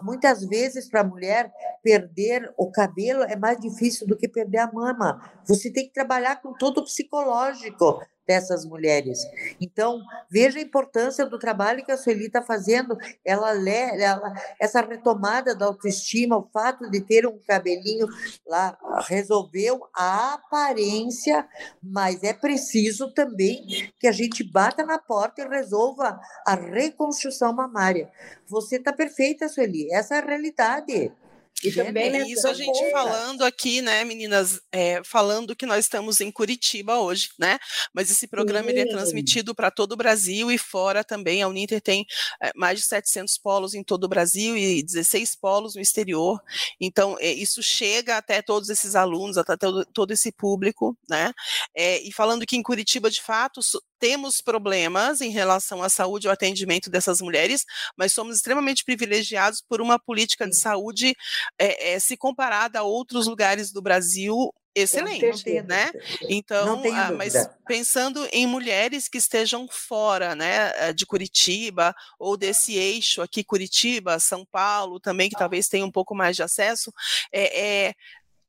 muitas 0.00 0.44
vezes 0.44 0.88
para 0.88 1.00
a 1.00 1.04
mulher, 1.04 1.39
mulher 1.40 1.53
perder 1.83 2.53
o 2.59 2.70
cabelo 2.70 3.22
é 3.22 3.37
mais 3.37 3.59
difícil 3.59 4.07
do 4.07 4.16
que 4.16 4.29
perder 4.29 4.59
a 4.59 4.72
mama. 4.72 5.20
Você 5.46 5.72
tem 5.72 5.87
que 5.87 5.94
trabalhar 5.94 6.42
com 6.42 6.53
todo 6.53 6.79
o 6.79 6.85
psicológico 6.85 8.00
dessas 8.26 8.64
mulheres. 8.64 9.18
Então, 9.61 10.00
veja 10.31 10.59
a 10.59 10.62
importância 10.62 11.26
do 11.26 11.37
trabalho 11.37 11.85
que 11.85 11.90
a 11.90 11.96
Sueli 11.96 12.26
está 12.26 12.40
fazendo. 12.40 12.96
Ela, 13.24 13.50
ela, 13.68 14.33
essa 14.61 14.81
retomada 14.83 15.53
da 15.53 15.66
autoestima, 15.66 16.37
o 16.37 16.48
fato 16.53 16.88
de 16.88 17.00
ter 17.00 17.26
um 17.26 17.40
cabelinho 17.44 18.07
lá, 18.46 18.79
resolveu 19.09 19.81
a 19.92 20.35
aparência, 20.35 21.48
mas 21.83 22.22
é 22.22 22.33
preciso 22.33 23.12
também 23.12 23.66
que 23.98 24.07
a 24.07 24.12
gente 24.12 24.44
bata 24.44 24.85
na 24.85 24.98
porta 24.98 25.42
e 25.42 25.48
resolva 25.48 26.20
a 26.46 26.55
reconstrução 26.55 27.53
mamária. 27.53 28.12
Você 28.46 28.76
está 28.76 28.92
perfeita, 28.92 29.48
Sueli. 29.48 29.92
Essa 29.92 30.16
é 30.16 30.18
a 30.18 30.24
realidade. 30.24 31.12
E 31.62 31.72
também 31.72 32.14
é 32.16 32.28
isso 32.28 32.48
a 32.48 32.54
gente 32.54 32.90
falando 32.90 33.44
aqui, 33.44 33.82
né, 33.82 34.04
meninas, 34.04 34.60
é, 34.72 35.02
falando 35.04 35.54
que 35.54 35.66
nós 35.66 35.84
estamos 35.84 36.20
em 36.20 36.30
Curitiba 36.30 36.98
hoje, 36.98 37.30
né? 37.38 37.58
Mas 37.92 38.10
esse 38.10 38.26
programa 38.26 38.70
ele 38.70 38.80
é 38.80 38.86
transmitido 38.86 39.54
para 39.54 39.70
todo 39.70 39.92
o 39.92 39.96
Brasil 39.96 40.50
e 40.50 40.56
fora 40.56 41.04
também. 41.04 41.42
A 41.42 41.48
Uninter 41.48 41.80
tem 41.80 42.06
é, 42.42 42.50
mais 42.56 42.80
de 42.80 42.86
700 42.86 43.36
polos 43.38 43.74
em 43.74 43.84
todo 43.84 44.04
o 44.04 44.08
Brasil 44.08 44.56
e 44.56 44.82
16 44.82 45.36
polos 45.36 45.74
no 45.74 45.80
exterior. 45.80 46.40
Então, 46.80 47.16
é, 47.20 47.32
isso 47.32 47.62
chega 47.62 48.16
até 48.16 48.40
todos 48.40 48.70
esses 48.70 48.94
alunos, 48.94 49.36
até 49.36 49.56
todo, 49.56 49.84
todo 49.86 50.12
esse 50.12 50.32
público, 50.32 50.96
né? 51.08 51.32
É, 51.74 52.00
e 52.02 52.12
falando 52.12 52.46
que 52.46 52.56
em 52.56 52.62
Curitiba, 52.62 53.10
de 53.10 53.20
fato, 53.20 53.60
temos 54.00 54.40
problemas 54.40 55.20
em 55.20 55.30
relação 55.30 55.82
à 55.82 55.88
saúde 55.88 56.26
e 56.26 56.28
ao 56.28 56.32
atendimento 56.32 56.90
dessas 56.90 57.20
mulheres, 57.20 57.64
mas 57.96 58.12
somos 58.12 58.36
extremamente 58.36 58.82
privilegiados 58.82 59.60
por 59.60 59.80
uma 59.80 59.98
política 59.98 60.48
de 60.48 60.56
saúde, 60.56 61.14
é, 61.58 61.92
é, 61.92 61.98
se 62.00 62.16
comparada 62.16 62.80
a 62.80 62.82
outros 62.82 63.26
lugares 63.26 63.70
do 63.70 63.82
Brasil, 63.82 64.52
excelente, 64.74 65.62
né? 65.62 65.90
Então, 66.28 66.82
ah, 66.94 67.12
mas 67.12 67.34
pensando 67.66 68.26
em 68.32 68.46
mulheres 68.46 69.08
que 69.08 69.18
estejam 69.18 69.66
fora, 69.68 70.34
né, 70.34 70.72
eh, 70.76 70.92
de 70.92 71.04
Curitiba 71.04 71.94
ou 72.18 72.36
desse 72.36 72.76
eixo 72.76 73.20
aqui, 73.20 73.42
Curitiba, 73.42 74.18
São 74.20 74.46
Paulo, 74.46 75.00
também 75.00 75.28
que 75.28 75.36
talvez 75.36 75.68
tenha 75.68 75.84
um 75.84 75.90
pouco 75.90 76.14
mais 76.14 76.36
de 76.36 76.42
acesso, 76.42 76.92
é, 77.32 77.88
é 77.88 77.94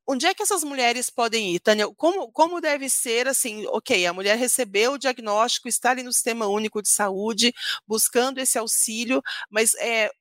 Onde 0.08 0.26
é 0.26 0.34
que 0.34 0.44
essas 0.44 0.64
mulheres 0.64 1.10
podem 1.10 1.56
ir, 1.56 1.60
Tânia? 1.60 1.88
Como, 1.96 2.32
como 2.32 2.60
deve 2.60 2.90
ser, 2.90 3.28
assim, 3.28 3.66
ok, 3.68 4.06
a 4.06 4.14
mulher 4.14 4.38
recebeu 4.38 4.94
o 4.94 4.98
diagnóstico, 4.98 5.68
está 5.68 5.92
ali 5.92 6.04
no 6.04 6.12
Sistema 6.12 6.48
Único 6.48 6.82
de 6.82 6.90
Saúde, 6.90 7.54
buscando 7.88 8.40
esse 8.40 8.58
auxílio, 8.58 9.22
mas 9.50 9.74
é, 9.76 10.12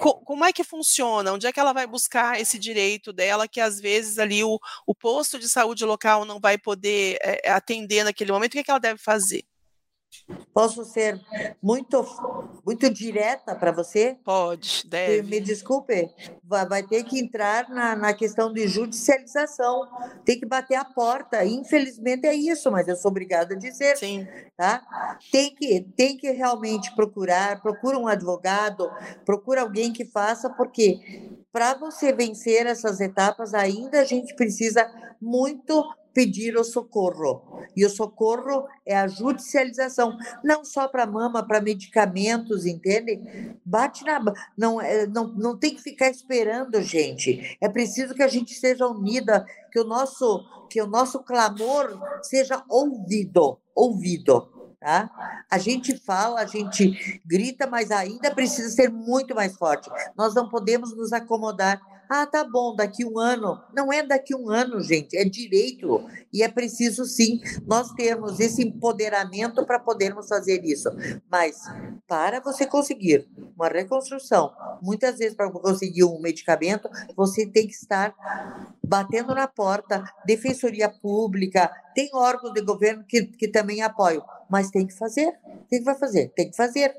co, 0.00 0.20
como 0.24 0.44
é 0.44 0.52
que 0.52 0.62
funciona? 0.64 1.32
Onde 1.32 1.46
é 1.46 1.52
que 1.52 1.60
ela 1.60 1.72
vai 1.72 1.86
buscar 1.86 2.40
esse 2.40 2.58
direito 2.58 3.12
dela, 3.12 3.48
que 3.48 3.60
às 3.60 3.80
vezes 3.80 4.18
ali 4.18 4.44
o, 4.44 4.58
o 4.86 4.94
posto 4.94 5.38
de 5.38 5.48
saúde 5.48 5.84
local 5.84 6.24
não 6.24 6.38
vai 6.40 6.58
poder 6.58 7.18
é, 7.22 7.50
atender 7.50 8.04
naquele 8.04 8.32
momento? 8.32 8.52
O 8.52 8.54
que, 8.54 8.58
é 8.60 8.64
que 8.64 8.70
ela 8.70 8.80
deve 8.80 9.00
fazer? 9.00 9.44
Posso 10.52 10.84
ser 10.84 11.20
muito, 11.62 12.04
muito 12.64 12.88
direta 12.88 13.54
para 13.54 13.72
você? 13.72 14.16
Pode, 14.24 14.86
deve. 14.86 15.22
Me 15.28 15.40
desculpe, 15.40 16.08
vai, 16.42 16.82
ter 16.82 17.04
que 17.04 17.18
entrar 17.18 17.68
na, 17.68 17.96
na 17.96 18.14
questão 18.14 18.52
de 18.52 18.66
judicialização, 18.68 19.88
tem 20.24 20.38
que 20.38 20.46
bater 20.46 20.76
a 20.76 20.84
porta. 20.84 21.44
Infelizmente 21.44 22.26
é 22.26 22.34
isso, 22.34 22.70
mas 22.70 22.86
eu 22.88 22.96
sou 22.96 23.10
obrigada 23.10 23.54
a 23.54 23.58
dizer. 23.58 23.96
Sim. 23.96 24.26
Tá? 24.56 24.82
Tem, 25.30 25.54
que, 25.54 25.80
tem 25.96 26.16
que 26.16 26.30
realmente 26.30 26.94
procurar, 26.94 27.60
procura 27.60 27.98
um 27.98 28.06
advogado, 28.06 28.90
procura 29.24 29.62
alguém 29.62 29.92
que 29.92 30.04
faça, 30.04 30.48
porque 30.50 31.00
para 31.52 31.74
você 31.74 32.12
vencer 32.12 32.66
essas 32.66 33.00
etapas, 33.00 33.54
ainda 33.54 34.00
a 34.00 34.04
gente 34.04 34.34
precisa 34.34 34.90
muito 35.20 35.84
pedir 36.14 36.56
o 36.56 36.64
socorro. 36.64 37.42
E 37.76 37.84
o 37.84 37.90
socorro 37.90 38.66
é 38.86 38.96
a 38.96 39.08
judicialização, 39.08 40.16
não 40.42 40.64
só 40.64 40.86
para 40.86 41.06
mama, 41.06 41.46
para 41.46 41.60
medicamentos, 41.60 42.64
entende? 42.64 43.20
Bate 43.64 44.04
na. 44.04 44.22
Não, 44.56 44.80
é, 44.80 45.06
não, 45.06 45.26
não 45.28 45.58
tem 45.58 45.74
que 45.74 45.82
ficar 45.82 46.08
esperando, 46.08 46.80
gente. 46.80 47.58
É 47.60 47.68
preciso 47.68 48.14
que 48.14 48.22
a 48.22 48.28
gente 48.28 48.54
seja 48.54 48.86
unida, 48.86 49.44
que 49.72 49.80
o 49.80 49.84
nosso, 49.84 50.44
que 50.70 50.80
o 50.80 50.86
nosso 50.86 51.18
clamor 51.24 51.98
seja 52.22 52.62
ouvido. 52.68 53.58
Ouvido. 53.74 54.54
Tá? 54.78 55.10
A 55.50 55.56
gente 55.56 55.96
fala, 55.96 56.40
a 56.42 56.46
gente 56.46 57.20
grita, 57.24 57.66
mas 57.66 57.90
ainda 57.90 58.34
precisa 58.34 58.68
ser 58.68 58.90
muito 58.90 59.34
mais 59.34 59.56
forte. 59.56 59.90
Nós 60.14 60.34
não 60.34 60.48
podemos 60.48 60.94
nos 60.94 61.10
acomodar 61.10 61.80
ah, 62.08 62.26
tá 62.26 62.44
bom, 62.44 62.74
daqui 62.74 63.04
um 63.04 63.18
ano. 63.18 63.60
Não 63.74 63.92
é 63.92 64.02
daqui 64.02 64.34
um 64.34 64.50
ano, 64.50 64.80
gente, 64.80 65.16
é 65.16 65.24
direito. 65.24 66.04
E 66.32 66.42
é 66.42 66.48
preciso, 66.48 67.04
sim, 67.04 67.40
nós 67.66 67.90
termos 67.92 68.40
esse 68.40 68.62
empoderamento 68.62 69.64
para 69.64 69.78
podermos 69.78 70.28
fazer 70.28 70.64
isso. 70.64 70.88
Mas, 71.30 71.56
para 72.06 72.40
você 72.40 72.66
conseguir 72.66 73.28
uma 73.56 73.68
reconstrução, 73.68 74.52
muitas 74.82 75.18
vezes, 75.18 75.34
para 75.34 75.50
conseguir 75.50 76.04
um 76.04 76.20
medicamento, 76.20 76.88
você 77.16 77.46
tem 77.46 77.66
que 77.66 77.74
estar 77.74 78.14
batendo 78.86 79.34
na 79.34 79.48
porta, 79.48 80.04
defensoria 80.26 80.88
pública, 80.88 81.70
tem 81.94 82.10
órgãos 82.12 82.52
de 82.52 82.60
governo 82.62 83.04
que, 83.06 83.24
que 83.24 83.48
também 83.48 83.82
apoiam, 83.82 84.24
mas 84.48 84.70
tem 84.70 84.86
que 84.86 84.96
fazer. 84.96 85.32
Tem 85.68 85.82
que 85.82 85.94
fazer, 85.94 86.28
tem 86.36 86.50
que 86.50 86.56
fazer. 86.56 86.94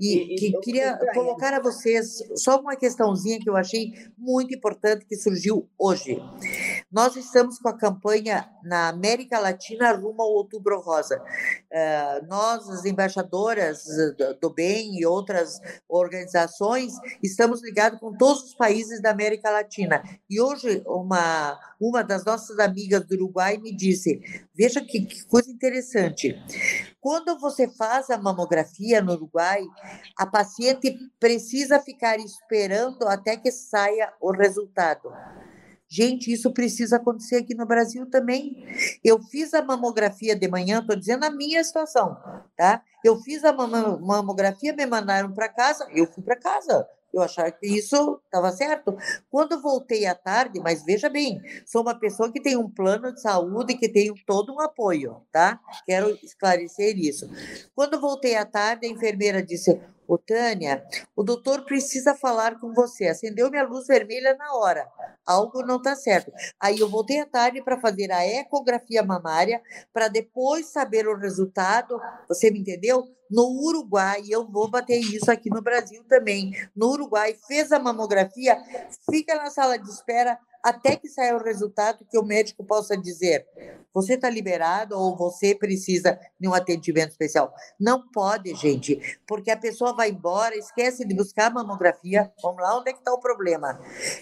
E, 0.00 0.36
que, 0.36 0.52
queria 0.60 0.98
colocar 1.14 1.54
a 1.54 1.60
vocês 1.60 2.22
só 2.36 2.60
uma 2.60 2.76
questãozinha 2.76 3.40
que 3.40 3.48
eu 3.48 3.56
achei 3.56 3.92
muito 4.16 4.54
importante 4.54 5.04
que 5.06 5.16
surgiu 5.16 5.68
hoje. 5.78 6.22
Nós 6.92 7.16
estamos 7.16 7.58
com 7.58 7.68
a 7.68 7.76
campanha 7.76 8.48
na 8.62 8.88
América 8.88 9.38
Latina 9.38 9.92
rumo 9.92 10.22
ao 10.22 10.30
Outubro 10.30 10.80
Rosa. 10.80 11.20
Uh, 11.20 12.26
nós, 12.28 12.68
as 12.68 12.84
embaixadoras 12.84 13.84
do 14.40 14.50
bem 14.50 14.98
e 14.98 15.06
outras 15.06 15.60
organizações, 15.88 16.92
estamos 17.22 17.62
ligados 17.62 17.98
com 17.98 18.16
todos 18.16 18.44
os 18.44 18.54
países 18.54 19.00
da 19.00 19.10
América 19.10 19.50
Latina. 19.50 20.02
E 20.28 20.40
hoje, 20.40 20.82
uma, 20.86 21.58
uma 21.80 22.04
das 22.04 22.24
nossas 22.24 22.58
amigas 22.58 23.06
do 23.06 23.14
Uruguai 23.14 23.56
me 23.56 23.74
disse: 23.74 24.20
veja 24.54 24.80
que, 24.80 25.00
que 25.06 25.24
coisa 25.24 25.50
interessante. 25.50 26.36
Quando 27.00 27.38
você 27.38 27.66
faz 27.68 28.10
a 28.10 28.18
mamografia 28.18 29.00
no 29.00 29.12
Uruguai, 29.12 29.62
a 30.16 30.26
paciente 30.26 30.94
precisa 31.18 31.80
ficar 31.80 32.18
esperando 32.18 33.08
até 33.08 33.36
que 33.36 33.50
saia 33.50 34.12
o 34.20 34.30
resultado. 34.30 35.10
Gente, 35.92 36.32
isso 36.32 36.52
precisa 36.52 36.96
acontecer 36.96 37.36
aqui 37.36 37.52
no 37.52 37.66
Brasil 37.66 38.08
também. 38.08 38.64
Eu 39.02 39.20
fiz 39.22 39.52
a 39.54 39.62
mamografia 39.62 40.36
de 40.36 40.46
manhã, 40.46 40.78
estou 40.78 40.94
dizendo 40.94 41.24
a 41.24 41.30
minha 41.30 41.64
situação, 41.64 42.16
tá? 42.56 42.80
Eu 43.04 43.16
fiz 43.22 43.42
a 43.44 43.52
mamografia, 43.52 44.72
me 44.72 44.86
mandaram 44.86 45.32
para 45.32 45.48
casa, 45.48 45.88
eu 45.90 46.06
fui 46.06 46.22
para 46.22 46.36
casa. 46.36 46.86
Eu 47.12 47.22
achava 47.22 47.50
que 47.50 47.66
isso 47.66 48.20
estava 48.24 48.52
certo. 48.52 48.96
Quando 49.30 49.60
voltei 49.60 50.06
à 50.06 50.14
tarde, 50.14 50.60
mas 50.60 50.84
veja 50.84 51.08
bem, 51.08 51.40
sou 51.66 51.82
uma 51.82 51.98
pessoa 51.98 52.32
que 52.32 52.40
tem 52.40 52.56
um 52.56 52.70
plano 52.70 53.12
de 53.12 53.20
saúde, 53.20 53.74
que 53.74 53.88
tem 53.88 54.12
todo 54.26 54.54
um 54.54 54.60
apoio, 54.60 55.22
tá? 55.32 55.60
Quero 55.86 56.18
esclarecer 56.22 56.96
isso. 56.98 57.28
Quando 57.74 58.00
voltei 58.00 58.36
à 58.36 58.44
tarde, 58.44 58.86
a 58.86 58.90
enfermeira 58.90 59.42
disse: 59.42 59.80
Ô, 60.10 60.18
Tânia, 60.18 60.84
o 61.14 61.22
doutor 61.22 61.64
precisa 61.64 62.16
falar 62.16 62.58
com 62.58 62.74
você. 62.74 63.06
Acendeu 63.06 63.48
minha 63.48 63.62
luz 63.62 63.86
vermelha 63.86 64.34
na 64.36 64.54
hora. 64.54 64.88
Algo 65.24 65.62
não 65.62 65.76
está 65.76 65.94
certo. 65.94 66.32
Aí 66.58 66.80
eu 66.80 66.88
voltei 66.88 67.20
à 67.20 67.26
tarde 67.26 67.62
para 67.62 67.80
fazer 67.80 68.10
a 68.10 68.26
ecografia 68.26 69.04
mamária, 69.04 69.62
para 69.92 70.08
depois 70.08 70.66
saber 70.66 71.06
o 71.06 71.16
resultado. 71.16 72.00
Você 72.28 72.50
me 72.50 72.58
entendeu? 72.58 73.04
No 73.30 73.46
Uruguai, 73.46 74.22
eu 74.28 74.46
vou 74.46 74.68
bater 74.68 74.98
isso 74.98 75.30
aqui 75.30 75.48
no 75.48 75.62
Brasil 75.62 76.02
também. 76.08 76.52
No 76.74 76.88
Uruguai, 76.90 77.36
fez 77.46 77.70
a 77.72 77.78
mamografia, 77.78 78.58
fica 79.10 79.34
na 79.36 79.50
sala 79.50 79.78
de 79.78 79.88
espera 79.88 80.38
até 80.62 80.96
que 80.96 81.08
saia 81.08 81.36
o 81.36 81.42
resultado 81.42 82.04
que 82.10 82.18
o 82.18 82.24
médico 82.24 82.64
possa 82.64 82.96
dizer 82.96 83.46
você 83.92 84.14
está 84.14 84.30
liberado 84.30 84.96
ou 84.96 85.16
você 85.16 85.54
precisa 85.54 86.18
de 86.38 86.48
um 86.48 86.54
atendimento 86.54 87.10
especial. 87.10 87.52
Não 87.78 88.08
pode, 88.10 88.54
gente, 88.54 89.00
porque 89.26 89.50
a 89.50 89.56
pessoa 89.56 89.94
vai 89.94 90.10
embora, 90.10 90.56
esquece 90.56 91.04
de 91.04 91.14
buscar 91.14 91.46
a 91.46 91.50
mamografia. 91.50 92.32
Vamos 92.42 92.62
lá, 92.62 92.78
onde 92.78 92.90
é 92.90 92.92
que 92.92 93.00
está 93.00 93.12
o 93.12 93.20
problema? 93.20 93.80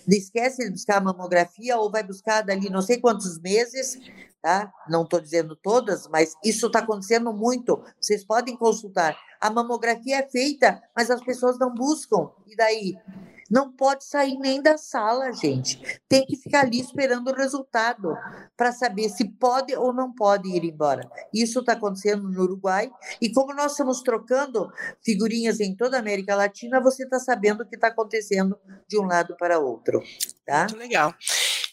Esquece 0.08 0.64
de 0.64 0.70
buscar 0.70 0.98
a 0.98 1.00
mamografia 1.00 1.76
ou 1.76 1.90
vai 1.90 2.02
buscar 2.02 2.42
dali 2.42 2.70
não 2.70 2.82
sei 2.82 2.98
quantos 2.98 3.38
meses, 3.40 3.98
tá? 4.42 4.72
Não 4.88 5.02
estou 5.02 5.20
dizendo 5.20 5.56
todas, 5.56 6.06
mas 6.08 6.34
isso 6.44 6.66
está 6.66 6.80
acontecendo 6.80 7.32
muito. 7.32 7.82
Vocês 8.00 8.24
podem 8.24 8.56
consultar. 8.56 9.16
A 9.40 9.50
mamografia 9.50 10.18
é 10.18 10.28
feita, 10.28 10.82
mas 10.96 11.10
as 11.10 11.22
pessoas 11.22 11.58
não 11.58 11.72
buscam. 11.72 12.30
E 12.46 12.56
daí? 12.56 12.96
Não 13.50 13.72
pode 13.72 14.04
sair 14.04 14.36
nem 14.38 14.60
da 14.60 14.76
sala, 14.76 15.32
gente. 15.32 15.80
Tem 16.06 16.24
que 16.26 16.36
ficar 16.36 16.60
ali 16.60 16.80
esperando 16.80 17.30
o 17.30 17.34
resultado 17.34 18.14
para 18.54 18.72
saber 18.72 19.08
se 19.08 19.26
pode 19.26 19.74
ou 19.74 19.92
não 19.92 20.12
pode 20.12 20.48
ir 20.54 20.64
embora. 20.64 21.08
Isso 21.32 21.60
está 21.60 21.72
acontecendo 21.72 22.28
no 22.28 22.42
Uruguai. 22.42 22.90
E 23.22 23.32
como 23.32 23.54
nós 23.54 23.72
estamos 23.72 24.02
trocando 24.02 24.70
figurinhas 25.02 25.60
em 25.60 25.74
toda 25.74 25.96
a 25.96 26.00
América 26.00 26.36
Latina, 26.36 26.78
você 26.78 27.04
está 27.04 27.18
sabendo 27.18 27.62
o 27.62 27.66
que 27.66 27.76
está 27.76 27.88
acontecendo 27.88 28.58
de 28.86 28.98
um 29.00 29.06
lado 29.06 29.34
para 29.38 29.58
outro. 29.58 30.02
Tá? 30.44 30.66
Muito 30.68 30.76
legal. 30.76 31.14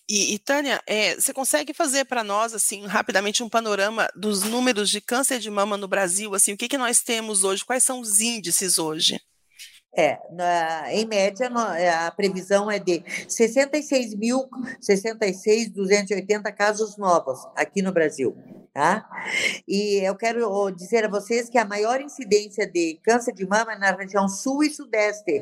E, 0.08 0.36
e 0.36 0.40
Tânia, 0.40 0.82
é, 0.86 1.16
você 1.16 1.34
consegue 1.34 1.74
fazer 1.74 2.06
para 2.06 2.24
nós, 2.24 2.54
assim, 2.54 2.86
rapidamente 2.86 3.42
um 3.42 3.50
panorama 3.50 4.08
dos 4.16 4.44
números 4.44 4.90
de 4.90 5.02
câncer 5.02 5.40
de 5.40 5.50
mama 5.50 5.78
no 5.78 5.88
Brasil? 5.88 6.36
Assim, 6.36 6.54
o 6.54 6.58
que, 6.58 6.68
que 6.68 6.78
nós 6.78 7.02
temos 7.02 7.44
hoje? 7.44 7.66
Quais 7.66 7.84
são 7.84 8.00
os 8.00 8.20
índices 8.20 8.78
hoje? 8.78 9.20
É, 9.98 10.20
na, 10.32 10.94
em 10.94 11.06
média, 11.08 11.50
é, 11.78 11.90
a 11.90 12.12
previsão 12.12 12.70
é 12.70 12.78
de 12.78 13.02
66 13.30 14.14
mil, 14.14 14.48
66.280 14.82 16.54
casos 16.54 16.98
novos 16.98 17.40
aqui 17.56 17.82
no 17.82 17.94
Brasil. 17.94 18.36
Tá? 18.74 19.10
E 19.66 20.06
eu 20.06 20.16
quero 20.16 20.70
dizer 20.72 21.06
a 21.06 21.10
vocês 21.10 21.50
que 21.50 21.58
a 21.58 21.64
maior 21.64 22.02
incidência 22.02 22.70
de 22.70 23.00
câncer 23.02 23.34
de 23.34 23.48
mama 23.48 23.72
é 23.72 23.78
na 23.78 23.92
região 23.92 24.28
sul 24.28 24.66
e 24.66 24.70
sudeste. 24.70 25.42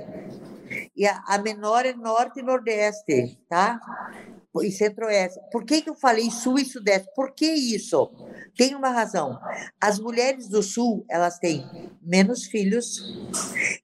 E 0.96 1.08
a, 1.08 1.24
a 1.26 1.40
menor 1.40 1.84
é 1.84 1.94
norte 1.94 2.40
e 2.40 2.44
nordeste, 2.44 3.40
tá? 3.50 3.80
E 4.62 4.72
centro-oeste. 4.72 5.40
Por 5.52 5.66
que, 5.66 5.82
que 5.82 5.90
eu 5.90 5.96
falei 5.96 6.30
sul 6.30 6.60
e 6.60 6.66
sudeste? 6.66 7.10
Por 7.16 7.34
que 7.34 7.46
isso? 7.46 8.12
Tem 8.56 8.76
uma 8.76 8.90
razão. 8.90 9.40
As 9.82 10.00
mulheres 10.00 10.48
do 10.48 10.62
sul, 10.62 11.06
elas 11.10 11.40
têm 11.40 11.66
menos 12.02 12.46
filhos, 12.46 13.00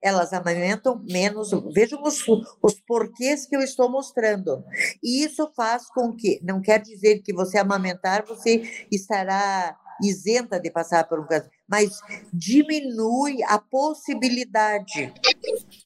elas 0.02 0.34
amamentam 0.34 1.04
menos. 1.10 1.52
Vejam 1.74 2.04
os, 2.04 2.24
os 2.62 2.80
porquês 2.82 3.48
que 3.48 3.56
eu 3.56 3.62
estou 3.62 3.90
mostrando. 3.90 4.64
E 5.04 5.24
isso 5.24 5.52
faz 5.56 5.88
com 5.88 6.16
que, 6.16 6.40
não 6.44 6.62
quer 6.62 6.80
dizer 6.80 7.20
que 7.20 7.34
você 7.34 7.58
amamentar, 7.58 8.26
você 8.26 8.62
estará 8.92 9.76
isenta 10.02 10.60
de 10.60 10.72
passar 10.72 11.08
por 11.08 11.20
um 11.20 11.28
câncer, 11.28 11.50
mas 11.68 12.00
diminui 12.32 13.44
a 13.44 13.60
possibilidade. 13.60 15.14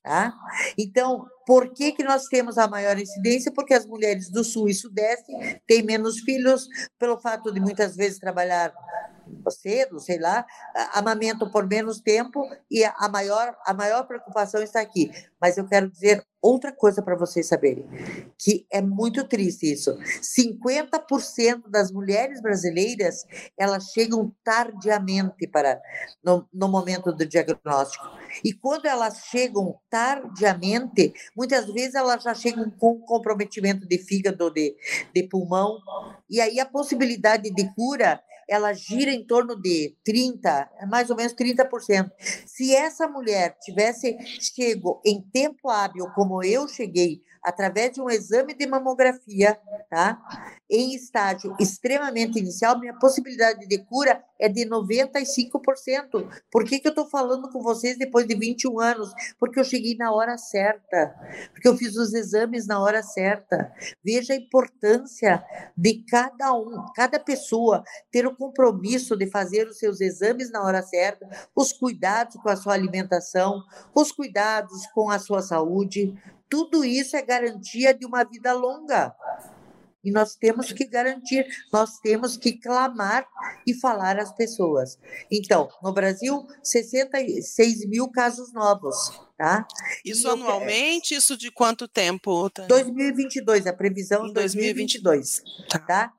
Tá? 0.04 0.34
Então, 0.78 1.26
por 1.45 1.73
que, 1.73 1.91
que 1.91 2.03
nós 2.03 2.25
temos 2.25 2.58
a 2.58 2.67
maior 2.67 2.97
incidência? 2.97 3.51
Porque 3.51 3.73
as 3.73 3.86
mulheres 3.86 4.29
do 4.29 4.43
sul 4.43 4.67
e 4.69 4.73
sudeste 4.73 5.32
têm 5.67 5.84
menos 5.84 6.19
filhos, 6.19 6.67
pelo 6.97 7.19
fato 7.19 7.51
de 7.51 7.60
muitas 7.60 7.95
vezes 7.95 8.19
trabalhar 8.19 8.73
cedo, 9.50 10.00
sei 10.00 10.20
lá, 10.20 10.46
amamentam 10.94 11.50
por 11.52 11.68
menos 11.68 12.00
tempo 12.00 12.42
e 12.70 12.84
a 12.84 13.10
maior, 13.10 13.56
a 13.66 13.74
maior 13.74 14.06
preocupação 14.06 14.62
está 14.62 14.82
aqui. 14.82 15.12
Mas 15.40 15.58
eu 15.58 15.68
quero 15.68 15.90
dizer 15.90 16.26
outra 16.44 16.74
coisa 16.74 17.02
para 17.02 17.16
vocês 17.16 17.48
saberem, 17.48 17.88
que 18.38 18.68
é 18.70 18.82
muito 18.82 19.24
triste 19.26 19.72
isso. 19.72 19.98
50% 20.22 21.70
das 21.70 21.90
mulheres 21.90 22.42
brasileiras, 22.42 23.26
elas 23.58 23.92
chegam 23.92 24.36
tardiamente 24.44 25.48
para 25.48 25.82
no, 26.22 26.46
no 26.54 26.68
momento 26.68 27.14
do 27.14 27.26
diagnóstico. 27.26 28.06
E 28.44 28.52
quando 28.52 28.88
elas 28.88 29.20
chegam 29.30 29.80
tardiamente, 29.90 31.14
muitas 31.36 31.66
vezes 31.68 31.96
elas 31.96 32.22
já 32.22 32.34
chegam 32.34 32.70
com 32.72 33.00
comprometimento 33.00 33.88
de 33.88 33.98
fígado, 33.98 34.52
de, 34.52 34.76
de 35.16 35.24
pulmão, 35.24 35.80
e 36.30 36.42
aí 36.42 36.60
a 36.60 36.66
possibilidade 36.66 37.50
de 37.52 37.74
cura 37.74 38.22
ela 38.54 38.72
gira 38.72 39.12
em 39.12 39.26
torno 39.26 39.60
de 39.60 39.96
30, 40.06 40.70
mais 40.88 41.10
ou 41.10 41.16
menos 41.16 41.34
30%. 41.34 42.12
Se 42.46 42.74
essa 42.76 43.08
mulher 43.08 43.58
tivesse 43.60 44.16
chego 44.39 45.02
em 45.04 45.20
tempo 45.22 45.70
hábil, 45.70 46.06
como 46.13 46.44
eu 46.44 46.68
cheguei, 46.68 47.20
através 47.43 47.91
de 47.91 48.01
um 48.01 48.10
exame 48.10 48.53
de 48.53 48.65
mamografia, 48.65 49.60
tá? 49.89 50.19
Em 50.69 50.95
estágio 50.95 51.56
extremamente 51.60 52.39
inicial, 52.39 52.79
minha 52.79 52.97
possibilidade 52.97 53.67
de 53.67 53.77
cura 53.79 54.23
é 54.39 54.49
de 54.49 54.65
95%. 54.65 56.27
Por 56.51 56.63
que, 56.63 56.79
que 56.79 56.88
eu 56.88 56.91
estou 56.91 57.08
falando 57.10 57.49
com 57.49 57.62
vocês 57.62 57.97
depois 57.97 58.25
de 58.25 58.36
21 58.36 58.79
anos? 58.79 59.13
Porque 59.39 59.60
eu 59.60 59.63
cheguei 59.63 59.95
na 59.95 60.12
hora 60.12 60.38
certa, 60.38 61.15
porque 61.51 61.67
eu 61.67 61.77
fiz 61.77 61.95
os 61.95 62.13
exames 62.13 62.65
na 62.65 62.82
hora 62.82 63.03
certa. 63.03 63.71
Veja 64.03 64.34
a 64.34 64.38
importância 64.38 65.43
de 65.77 66.03
cada 66.10 66.53
um, 66.53 66.86
cada 66.95 67.19
pessoa 67.19 67.84
ter 68.12 68.25
o 68.25 68.36
compromisso 68.36 69.15
de 69.15 69.29
fazer 69.29 69.67
os 69.67 69.77
seus 69.77 70.01
exames 70.01 70.51
na 70.51 70.63
hora 70.63 70.82
certa, 70.82 71.27
os 71.56 71.71
cuidados 71.71 72.36
com 72.38 72.49
a 72.49 72.56
sua 72.56 72.73
alimentação, 72.73 73.63
os 73.93 74.12
cuidados 74.12 74.88
com 74.88 75.10
a 75.10 75.19
sua 75.19 75.41
saúde, 75.41 76.13
tudo 76.54 76.86
isso 76.86 77.18
é 77.18 77.22
garantia 77.24 77.96
de 77.96 78.06
uma 78.06 78.24
vida 78.24 78.54
longa. 78.54 79.12
E 80.04 80.12
nós 80.12 80.36
temos 80.36 80.72
que 80.72 80.86
garantir, 80.86 81.48
nós 81.72 81.98
temos 81.98 82.38
que 82.38 82.54
clamar 82.60 83.28
e 83.66 83.74
falar 83.74 84.20
às 84.20 84.32
pessoas. 84.32 85.00
Então, 85.32 85.68
no 85.82 85.92
Brasil, 85.92 86.46
66 86.62 87.89
mil 87.89 88.08
casos 88.08 88.54
novos. 88.54 89.20
Tá? 89.36 89.67
Isso 90.06 90.28
e 90.28 90.32
anualmente? 90.32 91.13
Eu, 91.13 91.17
isso 91.17 91.36
de 91.36 91.52
quanto 91.52 91.88
tempo? 91.88 92.50
Tânia? 92.52 92.67
2022, 92.69 93.65
a 93.65 93.74
previsão 93.74 94.28
em 94.28 94.34
2022. 94.34 95.04
2022. 95.04 95.43
Tá. 95.69 95.80
tá? 95.80 96.13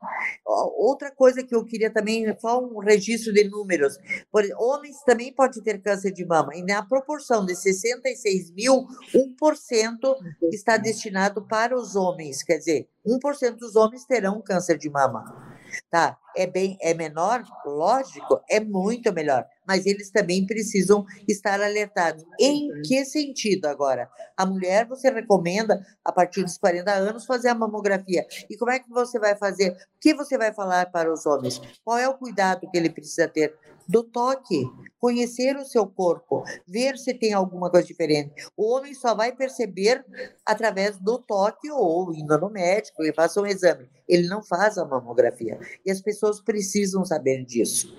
Outra 0.44 1.10
coisa 1.12 1.42
que 1.42 1.54
eu 1.54 1.64
queria 1.64 1.90
também, 1.90 2.26
só 2.40 2.60
um 2.60 2.78
registro 2.78 3.32
de 3.32 3.44
números. 3.44 3.96
Por, 4.32 4.44
homens 4.58 5.00
também 5.04 5.32
podem 5.32 5.62
ter 5.62 5.80
câncer 5.80 6.10
de 6.10 6.24
mama. 6.24 6.56
E 6.56 6.62
na 6.62 6.82
proporção 6.82 7.46
de 7.46 7.54
66 7.54 8.50
mil, 8.50 8.84
1% 9.14 10.16
está 10.52 10.76
destinado 10.76 11.46
para 11.46 11.76
os 11.76 11.94
homens. 11.94 12.42
Quer 12.42 12.58
dizer, 12.58 12.88
1% 13.06 13.56
dos 13.56 13.76
homens 13.76 14.04
terão 14.04 14.42
câncer 14.42 14.76
de 14.76 14.90
mama 14.90 15.54
tá? 15.90 16.18
É 16.36 16.46
bem, 16.46 16.76
é 16.80 16.94
menor, 16.94 17.42
lógico, 17.64 18.40
é 18.48 18.60
muito 18.60 19.12
melhor, 19.12 19.46
mas 19.66 19.86
eles 19.86 20.10
também 20.10 20.46
precisam 20.46 21.06
estar 21.28 21.60
alertados. 21.60 22.24
Em 22.38 22.82
que 22.82 23.04
sentido 23.04 23.66
agora? 23.66 24.08
A 24.36 24.44
mulher 24.44 24.86
você 24.86 25.10
recomenda 25.10 25.84
a 26.04 26.12
partir 26.12 26.42
dos 26.42 26.58
40 26.58 26.90
anos 26.92 27.24
fazer 27.24 27.48
a 27.48 27.54
mamografia. 27.54 28.26
E 28.48 28.56
como 28.56 28.70
é 28.70 28.78
que 28.78 28.90
você 28.90 29.18
vai 29.18 29.36
fazer? 29.36 29.70
O 29.70 29.76
que 30.00 30.14
você 30.14 30.36
vai 30.36 30.52
falar 30.52 30.90
para 30.90 31.12
os 31.12 31.26
homens? 31.26 31.60
Qual 31.84 31.98
é 31.98 32.08
o 32.08 32.14
cuidado 32.14 32.68
que 32.70 32.76
ele 32.76 32.90
precisa 32.90 33.28
ter? 33.28 33.54
Do 33.88 34.02
toque, 34.02 34.64
conhecer 34.98 35.56
o 35.56 35.64
seu 35.64 35.86
corpo, 35.86 36.44
ver 36.66 36.96
se 36.96 37.12
tem 37.12 37.32
alguma 37.32 37.70
coisa 37.70 37.86
diferente. 37.86 38.32
O 38.56 38.72
homem 38.72 38.94
só 38.94 39.14
vai 39.14 39.32
perceber 39.32 40.04
através 40.44 40.98
do 40.98 41.18
toque 41.18 41.70
ou 41.70 42.14
indo 42.14 42.38
no 42.38 42.50
médico 42.50 43.04
e 43.04 43.12
faça 43.12 43.40
um 43.40 43.46
exame. 43.46 43.88
Ele 44.08 44.26
não 44.28 44.42
faz 44.42 44.76
a 44.78 44.84
mamografia. 44.84 45.58
E 45.84 45.90
as 45.90 46.00
pessoas 46.00 46.40
precisam 46.40 47.04
saber 47.04 47.44
disso. 47.44 47.94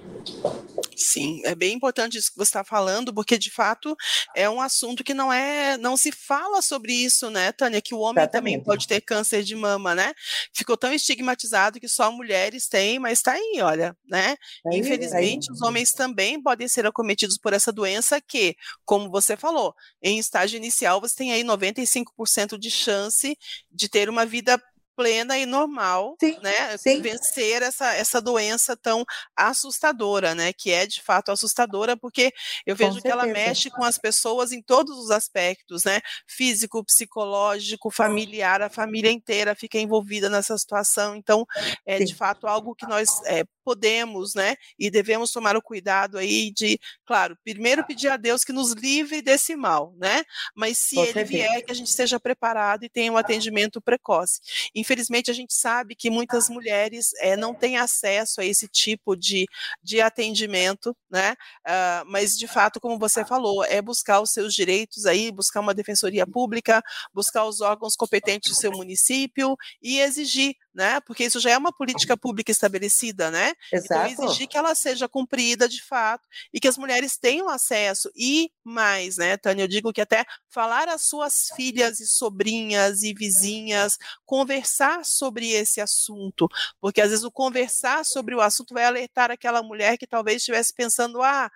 Sim, 0.96 1.42
é 1.44 1.54
bem 1.54 1.74
importante 1.74 2.18
isso 2.18 2.32
que 2.32 2.38
você 2.38 2.50
está 2.50 2.64
falando, 2.64 3.14
porque 3.14 3.38
de 3.38 3.52
fato 3.52 3.96
é 4.36 4.50
um 4.50 4.62
assunto 4.62 5.04
que 5.04 5.14
não 5.14 5.32
é, 5.32 5.78
não 5.78 5.98
se 5.98 6.12
fala 6.12 6.62
sobre 6.62 6.94
isso, 6.94 7.30
né, 7.30 7.52
Tânia? 7.52 7.82
Que 7.82 7.94
o 7.94 8.00
homem 8.00 8.24
Exatamente. 8.24 8.54
também 8.54 8.64
pode 8.64 8.88
ter 8.88 9.02
câncer 9.02 9.44
de 9.44 9.56
mama, 9.56 9.94
né? 9.94 10.14
Ficou 10.54 10.78
tão 10.78 10.94
estigmatizado 10.94 11.80
que 11.80 11.88
só 11.88 12.12
mulheres 12.12 12.68
têm, 12.68 12.98
mas 12.98 13.20
está 13.20 13.34
aí, 13.34 13.60
olha, 13.62 13.96
né? 14.08 14.38
Tá 14.64 14.70
aí, 14.72 14.80
Infelizmente, 14.80 15.48
tá 15.48 15.54
os 15.54 15.62
homens 15.62 15.75
também 15.84 16.42
podem 16.42 16.68
ser 16.68 16.86
acometidos 16.86 17.38
por 17.38 17.54
essa 17.54 17.72
doença 17.72 18.22
que, 18.22 18.56
como 18.86 19.10
você 19.10 19.36
falou, 19.36 19.74
em 20.02 20.20
estágio 20.20 20.58
inicial 20.58 21.02
você 21.02 21.16
tem 21.16 21.32
aí 21.32 21.44
95% 21.44 22.58
de 22.58 22.70
chance 22.72 23.38
de 23.72 23.90
ter 23.90 24.10
uma 24.10 24.26
vida 24.26 24.62
plena 24.96 25.38
e 25.38 25.46
normal, 25.46 26.16
sim, 26.20 26.38
né? 26.42 26.78
Sim. 26.78 27.02
Vencer 27.02 27.62
essa, 27.62 27.94
essa 27.94 28.22
doença 28.22 28.76
tão 28.78 29.04
assustadora, 29.36 30.34
né? 30.34 30.54
Que 30.54 30.72
é 30.72 30.88
de 30.88 31.02
fato 31.02 31.32
assustadora, 31.32 31.98
porque 31.98 32.32
eu 32.66 32.76
vejo 32.76 33.02
que 33.02 33.08
ela 33.08 33.26
mexe 33.26 33.70
com 33.70 33.84
as 33.84 33.98
pessoas 33.98 34.52
em 34.52 34.62
todos 34.62 34.98
os 34.98 35.12
aspectos, 35.12 35.84
né? 35.84 36.00
Físico, 36.28 36.84
psicológico, 36.84 37.92
familiar, 37.92 38.62
a 38.62 38.70
família 38.70 39.12
inteira 39.12 39.54
fica 39.56 39.78
envolvida 39.78 40.30
nessa 40.30 40.58
situação. 40.58 41.16
Então, 41.16 41.46
é 41.86 41.98
sim. 41.98 42.06
de 42.06 42.16
fato 42.16 42.48
algo 42.48 42.74
que 42.74 42.88
nós 42.88 43.22
é, 43.26 43.44
podemos, 43.66 44.36
né? 44.36 44.56
E 44.78 44.92
devemos 44.92 45.32
tomar 45.32 45.58
o 45.58 45.62
cuidado 45.62 46.20
aí 46.20 46.52
de, 46.52 46.80
claro, 47.04 47.36
primeiro 47.44 47.84
pedir 47.84 48.10
a 48.10 48.18
Deus 48.18 48.44
que 48.44 48.54
nos 48.54 48.74
livre 48.74 49.24
desse 49.24 49.56
mal, 49.56 49.96
né? 49.98 50.24
Mas 50.56 50.78
se 50.78 51.00
ele 51.00 51.24
vier, 51.24 51.66
que 51.66 51.72
a 51.72 51.76
gente 51.76 51.88
esteja 51.88 52.20
preparado 52.20 52.84
e 52.84 52.90
tenha 52.90 53.12
um 53.12 53.18
atendimento 53.18 53.82
precoce. 53.82 54.40
Infelizmente, 54.76 55.32
a 55.32 55.34
gente 55.34 55.54
sabe 55.54 55.96
que 55.96 56.12
muitas 56.12 56.48
mulheres 56.48 57.10
é, 57.20 57.36
não 57.36 57.56
têm 57.56 57.78
acesso 57.78 58.40
a 58.40 58.46
esse 58.46 58.68
tipo 58.68 59.16
de, 59.16 59.48
de 59.82 60.00
atendimento, 60.00 60.96
né? 61.10 61.36
Uh, 61.68 62.06
mas, 62.06 62.38
de 62.38 62.48
fato, 62.48 62.80
como 62.80 63.00
você 63.00 63.26
falou, 63.26 63.64
é 63.66 63.82
buscar 63.82 64.22
os 64.22 64.32
seus 64.32 64.54
direitos 64.54 65.08
aí, 65.08 65.32
buscar 65.32 65.62
uma 65.62 65.74
defensoria 65.74 66.28
pública, 66.28 66.84
buscar 67.12 67.46
os 67.46 67.62
órgãos 67.62 67.96
competentes 67.96 68.52
do 68.52 68.56
seu 68.56 68.72
município 68.72 69.58
e 69.82 70.00
exigir 70.00 70.56
né? 70.76 71.00
Porque 71.00 71.24
isso 71.24 71.40
já 71.40 71.52
é 71.52 71.58
uma 71.58 71.72
política 71.72 72.18
pública 72.18 72.52
estabelecida, 72.52 73.32
né? 73.32 73.54
Exato. 73.72 74.12
Então 74.12 74.26
exigir 74.26 74.48
que 74.48 74.58
ela 74.58 74.76
seja 74.76 75.08
cumprida 75.08 75.68
de 75.68 75.82
fato 75.82 76.28
e 76.54 76.60
que 76.60 76.68
as 76.68 76.78
mulheres 76.78 77.18
tenham 77.18 77.50
acesso 77.50 78.10
e 78.16 78.52
mais, 78.64 79.18
né, 79.18 79.38
Tânia, 79.38 79.64
eu 79.64 79.68
digo 79.68 79.94
que 79.94 80.02
até 80.02 80.26
falar 80.50 80.90
às 80.90 81.04
suas 81.04 81.50
filhas 81.56 82.00
e 82.00 82.08
sobrinhas 82.08 83.04
e 83.04 83.14
vizinhas, 83.14 83.98
conversar 84.26 85.06
sobre 85.06 85.52
esse 85.52 85.80
assunto, 85.80 86.48
porque 86.82 87.00
às 87.02 87.10
vezes 87.10 87.24
o 87.24 87.32
conversar 87.32 88.04
sobre 88.04 88.34
o 88.34 88.42
assunto 88.42 88.74
vai 88.74 88.86
alertar 88.86 89.30
aquela 89.30 89.62
mulher 89.62 89.98
que 89.98 90.08
talvez 90.08 90.38
estivesse 90.38 90.74
pensando, 90.74 91.22
ah, 91.22 91.52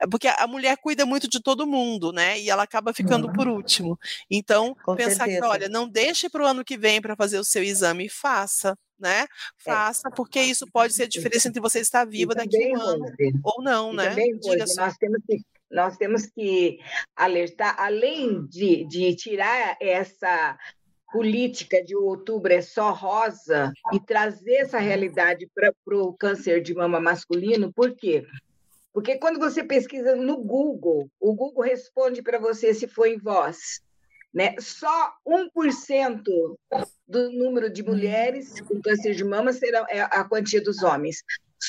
é 0.00 0.06
porque 0.06 0.28
a 0.28 0.46
mulher 0.46 0.76
cuida 0.78 1.04
muito 1.04 1.28
de 1.28 1.40
todo 1.40 1.66
mundo, 1.66 2.12
né? 2.12 2.40
E 2.40 2.48
ela 2.48 2.62
acaba 2.62 2.94
ficando 2.94 3.26
uhum. 3.26 3.32
por 3.32 3.48
último. 3.48 3.98
Então, 4.30 4.74
Com 4.84 4.96
pensar 4.96 5.24
certeza. 5.24 5.40
que, 5.40 5.46
olha, 5.46 5.68
não 5.68 5.88
deixe 5.88 6.28
para 6.28 6.42
o 6.42 6.46
ano 6.46 6.64
que 6.64 6.78
vem 6.78 7.00
para 7.00 7.16
fazer 7.16 7.38
o 7.38 7.44
seu 7.44 7.62
exame, 7.62 8.08
faça 8.08 8.76
né? 8.98 9.22
É. 9.22 9.26
Faça, 9.56 10.10
porque 10.10 10.40
isso 10.40 10.66
pode 10.72 10.94
ser 10.94 11.04
a 11.04 11.08
diferença 11.08 11.48
entre 11.48 11.60
você 11.60 11.80
estar 11.80 12.04
viva 12.04 12.34
daqui 12.34 12.72
a 12.72 12.78
um 12.78 12.80
ano 12.80 13.04
ou 13.42 13.62
não, 13.62 13.92
né? 13.92 14.10
Também, 14.10 14.38
Diga 14.38 14.64
nós 14.76 14.96
temos 14.96 15.20
que 15.26 15.40
nós 15.70 15.96
temos 15.96 16.26
que 16.26 16.78
alertar, 17.16 17.74
além 17.78 18.46
de, 18.46 18.84
de 18.86 19.14
tirar 19.16 19.76
essa 19.80 20.56
política 21.12 21.82
de 21.82 21.96
outubro 21.96 22.52
é 22.52 22.60
só 22.60 22.92
rosa 22.92 23.72
e 23.92 24.00
trazer 24.00 24.54
essa 24.56 24.78
realidade 24.78 25.48
para 25.54 25.72
o 25.96 26.12
câncer 26.12 26.60
de 26.60 26.74
mama 26.74 27.00
masculino, 27.00 27.72
por 27.72 27.94
quê? 27.94 28.24
Porque 28.92 29.16
quando 29.18 29.38
você 29.38 29.64
pesquisa 29.64 30.14
no 30.14 30.36
Google, 30.38 31.08
o 31.20 31.34
Google 31.34 31.64
responde 31.64 32.22
para 32.22 32.38
você 32.38 32.72
se 32.72 32.86
foi 32.86 33.14
em 33.14 33.18
voz. 33.18 33.80
Né? 34.34 34.56
Só 34.58 35.14
1% 35.24 36.22
do 37.06 37.32
número 37.32 37.70
de 37.70 37.84
mulheres 37.84 38.60
com 38.62 38.82
câncer 38.82 39.14
de 39.14 39.22
mama 39.22 39.52
será 39.52 39.86
é 39.88 40.00
a 40.00 40.24
quantia 40.24 40.60
dos 40.60 40.82
homens. 40.82 41.22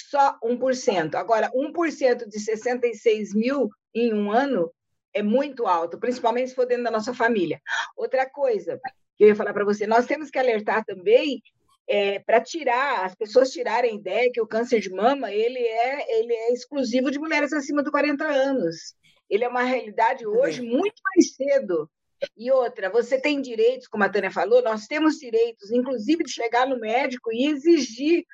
Só 0.10 0.38
1%. 0.44 1.14
Agora, 1.14 1.52
1% 1.52 2.28
de 2.28 2.40
66 2.40 3.36
mil 3.36 3.70
em 3.94 4.14
um 4.14 4.32
ano 4.32 4.72
é 5.14 5.22
muito 5.22 5.68
alto, 5.68 6.00
principalmente 6.00 6.50
se 6.50 6.56
for 6.56 6.66
dentro 6.66 6.86
da 6.86 6.92
nossa 6.92 7.14
família. 7.14 7.62
Outra 7.96 8.28
coisa, 8.28 8.82
que 9.16 9.24
eu 9.24 9.28
ia 9.30 9.36
falar 9.36 9.54
para 9.54 9.64
você, 9.64 9.86
nós 9.86 10.08
temos 10.08 10.30
que 10.30 10.40
alertar 10.40 10.84
também 10.84 11.42
é, 11.88 12.20
para 12.20 12.42
tirar, 12.42 13.06
as 13.06 13.16
pessoas 13.16 13.52
tirarem 13.52 13.92
a 13.92 13.96
ideia 13.96 14.32
que 14.34 14.42
o 14.42 14.48
câncer 14.48 14.80
de 14.80 14.90
mama 14.90 15.32
ele 15.32 15.60
é, 15.60 16.20
ele 16.20 16.34
é 16.34 16.52
exclusivo 16.52 17.12
de 17.12 17.20
mulheres 17.20 17.54
acima 17.54 17.84
de 17.84 17.92
40 17.92 18.26
anos. 18.26 18.96
Ele 19.30 19.44
é 19.44 19.48
uma 19.48 19.64
realidade 19.64 20.26
hoje 20.26 20.62
muito 20.62 20.96
mais 21.04 21.36
cedo. 21.36 21.90
E 22.38 22.52
outra, 22.52 22.90
você 22.90 23.20
tem 23.20 23.42
direitos, 23.42 23.88
como 23.88 24.04
a 24.04 24.10
Tânia 24.10 24.32
falou, 24.32 24.62
nós 24.62 24.88
temos 24.88 25.18
direitos, 25.18 25.72
inclusive, 25.72 26.24
de 26.24 26.32
chegar 26.32 26.68
no 26.68 26.80
médico 26.80 27.32
e 27.32 27.48
exigir 27.48 28.26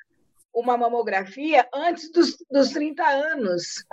uma 0.52 0.76
mamografia 0.76 1.66
antes 1.72 2.10
dos, 2.10 2.36
dos 2.50 2.70
30 2.70 3.02
anos. 3.04 3.84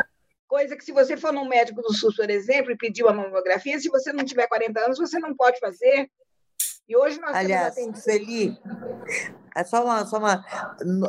Coisa 0.47 0.75
que, 0.75 0.83
se 0.83 0.91
você 0.91 1.15
for 1.15 1.31
num 1.31 1.47
médico 1.47 1.81
do 1.81 1.93
SUS, 1.93 2.15
por 2.15 2.29
exemplo, 2.29 2.71
e 2.71 2.77
pedir 2.77 3.03
uma 3.03 3.13
mamografia, 3.13 3.79
se 3.79 3.87
você 3.87 4.11
não 4.11 4.25
tiver 4.25 4.47
40 4.47 4.85
anos, 4.85 4.97
você 4.97 5.19
não 5.19 5.35
pode 5.35 5.59
fazer. 5.59 6.09
E 6.89 6.97
hoje 6.97 7.21
nós 7.21 7.35
Aliás, 7.35 7.75
temos 7.75 8.01
Sueli, 8.03 8.57
é 9.55 9.63
só 9.63 9.83
uma, 9.83 10.05
só 10.05 10.17
uma 10.17 10.43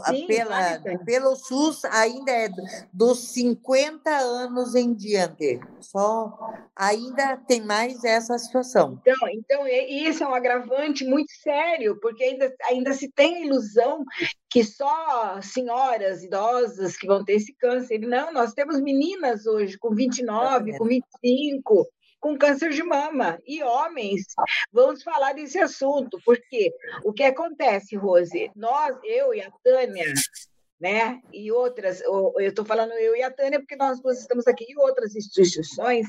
Sim, 0.09 0.27
pela, 0.27 0.81
pelo 1.07 1.37
SUS 1.37 1.85
ainda 1.87 2.31
é 2.31 2.51
dos 2.93 3.33
50 3.33 4.11
anos 4.11 4.75
em 4.75 4.93
diante. 4.93 5.59
Só 5.81 6.53
ainda 6.77 7.37
tem 7.37 7.63
mais 7.63 8.05
essa 8.05 8.37
situação. 8.39 9.01
Então, 9.01 9.29
então 9.31 9.67
isso 9.67 10.23
é 10.23 10.29
um 10.29 10.35
agravante 10.35 11.05
muito 11.05 11.33
sério, 11.43 11.99
porque 12.01 12.25
ainda, 12.25 12.55
ainda 12.65 12.93
se 12.93 13.11
tem 13.11 13.37
a 13.37 13.47
ilusão 13.47 14.05
que 14.51 14.65
só 14.65 15.41
senhoras 15.41 16.23
idosas 16.23 16.97
que 16.97 17.07
vão 17.07 17.25
ter 17.25 17.35
esse 17.35 17.55
câncer. 17.55 18.01
Não, 18.01 18.33
nós 18.33 18.53
temos 18.53 18.81
meninas 18.81 19.47
hoje 19.47 19.79
com 19.79 19.95
29, 19.95 20.77
com 20.77 20.85
25, 20.85 21.87
com 22.21 22.39
câncer 22.39 22.71
de 22.71 22.83
mama. 22.83 23.39
E 23.47 23.63
homens, 23.63 24.27
vamos 24.73 25.03
falar 25.03 25.33
desse 25.33 25.59
assunto, 25.59 26.19
porque 26.25 26.73
o 27.03 27.13
que 27.13 27.25
acontece, 27.25 27.97
Rose? 27.97 28.51
Nós, 28.55 28.97
eu 29.03 29.35
e 29.35 29.41
a 29.41 29.51
Tânia, 29.65 30.05
né, 30.81 31.21
e 31.33 31.51
outras, 31.51 32.01
eu 32.03 32.35
estou 32.39 32.65
falando 32.65 32.93
eu 32.93 33.17
e 33.17 33.23
a 33.23 33.31
Tânia 33.31 33.59
porque 33.59 33.77
nós 33.77 34.01
duas 34.01 34.21
estamos 34.21 34.47
aqui, 34.47 34.67
e 34.69 34.79
outras 34.79 35.17
instituições, 35.17 36.07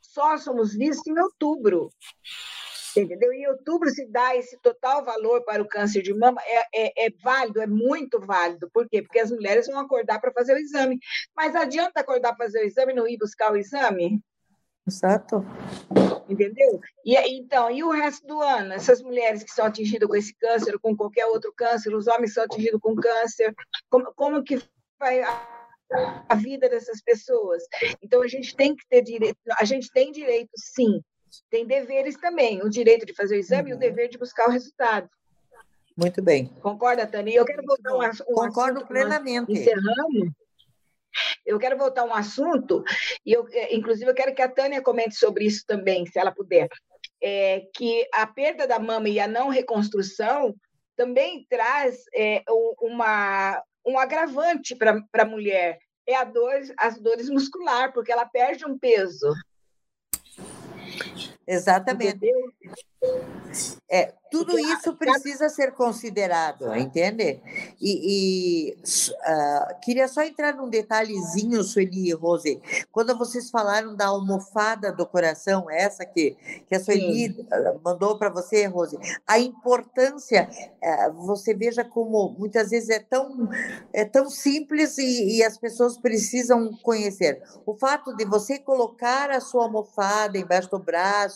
só 0.00 0.36
somos 0.36 0.74
vistos 0.74 1.06
em 1.06 1.18
outubro. 1.18 1.90
Entendeu? 2.96 3.32
Em 3.32 3.48
outubro 3.48 3.90
se 3.90 4.06
dá 4.06 4.36
esse 4.36 4.56
total 4.60 5.04
valor 5.04 5.44
para 5.44 5.60
o 5.60 5.66
câncer 5.66 6.00
de 6.00 6.14
mama, 6.14 6.40
é, 6.44 6.86
é, 6.86 7.06
é 7.06 7.10
válido, 7.22 7.60
é 7.60 7.66
muito 7.66 8.20
válido. 8.20 8.70
Por 8.72 8.88
quê? 8.88 9.02
Porque 9.02 9.18
as 9.18 9.32
mulheres 9.32 9.66
vão 9.66 9.80
acordar 9.80 10.20
para 10.20 10.32
fazer 10.32 10.54
o 10.54 10.58
exame. 10.58 11.00
Mas 11.34 11.56
adianta 11.56 12.00
acordar 12.00 12.36
para 12.36 12.46
fazer 12.46 12.60
o 12.60 12.66
exame 12.66 12.92
e 12.92 12.94
não 12.94 13.08
ir 13.08 13.18
buscar 13.18 13.52
o 13.52 13.56
exame? 13.56 14.22
Exato. 14.86 15.44
Entendeu? 16.28 16.80
E 17.04 17.16
então, 17.36 17.70
e 17.70 17.82
o 17.82 17.90
resto 17.90 18.26
do 18.26 18.40
ano? 18.40 18.72
Essas 18.72 19.00
mulheres 19.02 19.42
que 19.42 19.50
são 19.50 19.64
atingidas 19.64 20.08
com 20.08 20.14
esse 20.14 20.34
câncer, 20.34 20.78
com 20.78 20.96
qualquer 20.96 21.26
outro 21.26 21.52
câncer, 21.56 21.94
os 21.94 22.06
homens 22.06 22.30
que 22.30 22.34
são 22.34 22.44
atingidos 22.44 22.80
com 22.80 22.94
câncer, 22.94 23.54
como, 23.88 24.12
como 24.14 24.42
que 24.42 24.62
vai 24.98 25.22
a, 25.22 26.26
a 26.28 26.34
vida 26.34 26.68
dessas 26.68 27.02
pessoas? 27.02 27.62
Então, 28.02 28.22
a 28.22 28.28
gente 28.28 28.54
tem 28.54 28.76
que 28.76 28.86
ter 28.88 29.02
direito, 29.02 29.38
a 29.58 29.64
gente 29.64 29.90
tem 29.90 30.12
direito, 30.12 30.50
sim, 30.54 31.00
tem 31.50 31.66
deveres 31.66 32.16
também, 32.16 32.62
o 32.62 32.68
direito 32.68 33.06
de 33.06 33.14
fazer 33.14 33.36
o 33.36 33.40
exame 33.40 33.62
uhum. 33.62 33.68
e 33.68 33.72
o 33.72 33.74
uhum. 33.74 33.80
dever 33.80 34.08
de 34.08 34.18
buscar 34.18 34.48
o 34.48 34.52
resultado. 34.52 35.08
Muito 35.96 36.20
bem. 36.20 36.46
Concorda, 36.60 37.06
Tânia? 37.06 37.36
Eu 37.36 37.44
quero 37.44 37.62
voltar 37.64 37.94
um, 37.94 38.32
um 38.32 38.34
Concordo 38.34 38.86
plenamente. 38.86 39.52
Encerramos 39.52 40.32
eu 41.44 41.58
quero 41.58 41.76
voltar 41.76 42.02
a 42.02 42.04
um 42.04 42.14
assunto, 42.14 42.82
e 43.24 43.32
eu, 43.32 43.46
é, 43.50 43.74
inclusive 43.74 44.10
eu 44.10 44.14
quero 44.14 44.34
que 44.34 44.42
a 44.42 44.48
Tânia 44.48 44.82
comente 44.82 45.14
sobre 45.14 45.44
isso 45.44 45.64
também, 45.66 46.06
se 46.06 46.18
ela 46.18 46.32
puder, 46.32 46.68
é, 47.22 47.62
que 47.74 48.06
a 48.12 48.26
perda 48.26 48.66
da 48.66 48.78
mama 48.78 49.08
e 49.08 49.18
a 49.18 49.26
não 49.26 49.48
reconstrução 49.48 50.54
também 50.96 51.46
traz 51.48 52.04
é, 52.14 52.42
uma, 52.80 53.62
um 53.84 53.98
agravante 53.98 54.74
para 54.74 55.02
a 55.12 55.24
mulher, 55.24 55.78
é 56.06 56.14
a 56.14 56.24
dor, 56.24 56.60
as 56.78 56.98
dores 57.00 57.28
muscular, 57.30 57.92
porque 57.92 58.12
ela 58.12 58.26
perde 58.26 58.66
um 58.66 58.78
peso. 58.78 59.32
Exatamente. 61.46 62.16
Entendeu? 62.16 62.52
É, 63.88 64.12
tudo 64.30 64.58
isso 64.58 64.96
precisa 64.96 65.48
ser 65.48 65.72
considerado, 65.72 66.74
entende? 66.74 67.40
E, 67.80 68.72
e 68.72 68.76
uh, 68.82 69.80
queria 69.80 70.08
só 70.08 70.22
entrar 70.22 70.56
num 70.56 70.68
detalhezinho, 70.68 71.62
Sueli 71.62 72.08
e 72.08 72.12
Rose. 72.12 72.60
Quando 72.90 73.16
vocês 73.16 73.48
falaram 73.50 73.94
da 73.94 74.06
almofada 74.06 74.90
do 74.90 75.06
coração, 75.06 75.70
essa 75.70 76.04
que, 76.04 76.36
que 76.66 76.74
a 76.74 76.80
Sueli 76.80 77.32
Sim. 77.32 77.46
Mandou 77.84 78.18
para 78.18 78.28
você, 78.28 78.66
Rose, 78.66 78.98
a 79.24 79.38
importância, 79.38 80.48
uh, 80.82 81.12
você 81.12 81.54
veja 81.54 81.84
como 81.84 82.34
muitas 82.36 82.70
vezes 82.70 82.88
é 82.90 82.98
tão, 82.98 83.48
é 83.92 84.04
tão 84.04 84.28
simples 84.28 84.98
e, 84.98 85.36
e 85.36 85.44
as 85.44 85.56
pessoas 85.56 85.96
precisam 85.96 86.72
conhecer. 86.82 87.40
O 87.64 87.76
fato 87.76 88.16
de 88.16 88.24
você 88.24 88.58
colocar 88.58 89.30
a 89.30 89.40
sua 89.40 89.64
almofada 89.64 90.36
embaixo 90.36 90.70
do 90.70 90.78
braço, 90.78 91.33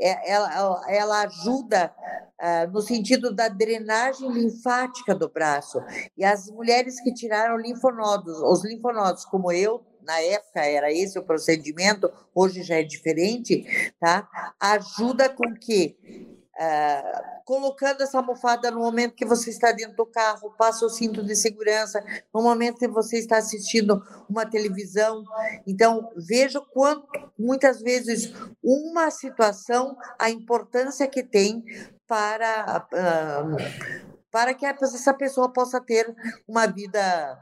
é, 0.00 0.32
ela, 0.32 0.82
ela 0.88 1.22
ajuda 1.22 1.94
uh, 2.40 2.70
no 2.72 2.80
sentido 2.80 3.34
da 3.34 3.48
drenagem 3.48 4.30
linfática 4.30 5.14
do 5.14 5.28
braço. 5.28 5.80
E 6.16 6.24
as 6.24 6.50
mulheres 6.50 7.00
que 7.00 7.12
tiraram 7.12 7.56
linfonodos, 7.56 8.38
os 8.40 8.64
linfonodos, 8.64 9.24
como 9.24 9.52
eu, 9.52 9.82
na 10.02 10.18
época 10.20 10.60
era 10.60 10.90
esse 10.90 11.18
o 11.18 11.22
procedimento, 11.22 12.10
hoje 12.34 12.62
já 12.62 12.76
é 12.76 12.82
diferente, 12.82 13.92
tá? 14.00 14.26
Ajuda 14.58 15.28
com 15.28 15.54
que 15.54 16.37
Uh, 16.60 17.44
colocando 17.44 18.02
essa 18.02 18.18
almofada 18.18 18.68
no 18.68 18.80
momento 18.80 19.14
que 19.14 19.24
você 19.24 19.48
está 19.50 19.70
dentro 19.70 19.96
do 19.96 20.04
carro, 20.04 20.52
passa 20.58 20.84
o 20.84 20.90
cinto 20.90 21.22
de 21.22 21.36
segurança, 21.36 22.04
no 22.34 22.42
momento 22.42 22.80
que 22.80 22.88
você 22.88 23.16
está 23.18 23.38
assistindo 23.38 24.02
uma 24.28 24.44
televisão. 24.44 25.22
Então, 25.64 26.10
veja 26.16 26.60
quanto, 26.60 27.06
muitas 27.38 27.80
vezes, 27.80 28.32
uma 28.60 29.08
situação, 29.12 29.96
a 30.18 30.30
importância 30.30 31.06
que 31.06 31.22
tem 31.22 31.64
para. 32.08 32.88
Uh, 32.92 34.08
para 34.30 34.52
que 34.52 34.66
essa 34.66 35.14
pessoa 35.14 35.50
possa 35.50 35.80
ter 35.80 36.14
uma 36.46 36.66
vida 36.66 37.38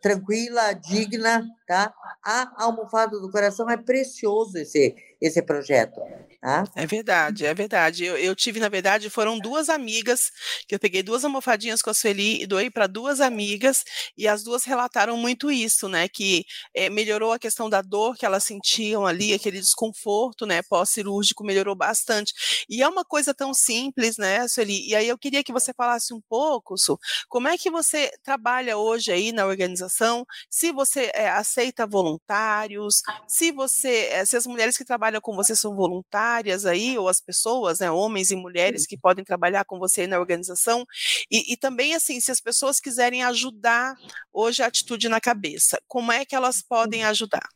tranquila, 0.00 0.72
digna, 0.72 1.46
tá? 1.66 1.92
A 2.24 2.64
almofada 2.64 3.20
do 3.20 3.30
coração 3.30 3.68
é 3.68 3.76
precioso 3.76 4.56
esse 4.56 4.96
esse 5.20 5.42
projeto. 5.42 6.00
Tá? 6.40 6.64
É 6.74 6.86
verdade, 6.86 7.44
é 7.44 7.52
verdade. 7.52 8.04
Eu, 8.04 8.16
eu, 8.16 8.34
tive, 8.34 8.58
na 8.60 8.68
verdade, 8.70 9.10
foram 9.10 9.38
duas 9.38 9.68
amigas, 9.68 10.30
que 10.66 10.74
eu 10.74 10.78
peguei 10.78 11.02
duas 11.02 11.22
almofadinhas 11.22 11.82
com 11.82 11.90
a 11.90 11.94
Sueli 11.94 12.42
e 12.42 12.46
doei 12.46 12.70
para 12.70 12.86
duas 12.86 13.20
amigas, 13.20 13.84
e 14.16 14.26
as 14.26 14.42
duas 14.42 14.64
relataram 14.64 15.18
muito 15.18 15.50
isso, 15.50 15.86
né? 15.86 16.08
Que 16.08 16.46
é, 16.74 16.88
melhorou 16.88 17.32
a 17.32 17.38
questão 17.38 17.68
da 17.68 17.82
dor 17.82 18.16
que 18.16 18.24
elas 18.24 18.42
sentiam 18.44 19.06
ali, 19.06 19.34
aquele 19.34 19.60
desconforto, 19.60 20.46
né? 20.46 20.62
Pós-cirúrgico, 20.62 21.44
melhorou 21.44 21.74
bastante. 21.74 22.32
E 22.70 22.82
é 22.82 22.88
uma 22.88 23.04
coisa 23.04 23.34
tão 23.34 23.52
simples, 23.52 24.16
né, 24.16 24.48
Sueli? 24.48 24.88
E 24.88 24.94
aí 24.94 25.08
eu 25.08 25.18
queria 25.18 25.44
que 25.44 25.52
você 25.52 25.74
falasse 25.74 26.14
um 26.14 26.20
pouco, 26.26 26.78
Su, 26.78 26.98
como 27.28 27.48
é 27.48 27.58
que 27.58 27.70
você 27.70 28.10
trabalha 28.22 28.78
hoje 28.78 29.12
aí 29.12 29.30
na 29.30 29.44
organização, 29.44 30.24
se 30.48 30.72
você 30.72 31.10
é, 31.14 31.28
aceita 31.28 31.86
voluntários, 31.86 33.02
se 33.26 33.52
você, 33.52 34.08
é, 34.12 34.24
se 34.24 34.36
as 34.36 34.46
mulheres 34.46 34.78
que 34.78 34.84
trabalham 34.84 35.09
com 35.18 35.34
você 35.34 35.56
são 35.56 35.74
voluntárias 35.74 36.66
aí, 36.66 36.98
ou 36.98 37.08
as 37.08 37.22
pessoas, 37.22 37.80
né, 37.80 37.90
homens 37.90 38.30
e 38.30 38.36
mulheres 38.36 38.86
que 38.86 38.98
podem 38.98 39.24
trabalhar 39.24 39.64
com 39.64 39.78
você 39.78 40.06
na 40.06 40.20
organização, 40.20 40.84
e, 41.30 41.54
e 41.54 41.56
também 41.56 41.94
assim, 41.94 42.20
se 42.20 42.30
as 42.30 42.40
pessoas 42.40 42.78
quiserem 42.78 43.22
ajudar 43.24 43.94
hoje 44.30 44.62
a 44.62 44.66
atitude 44.66 45.08
na 45.08 45.20
cabeça, 45.20 45.80
como 45.88 46.12
é 46.12 46.26
que 46.26 46.34
elas 46.34 46.60
podem 46.60 47.02
ajudar? 47.04 47.48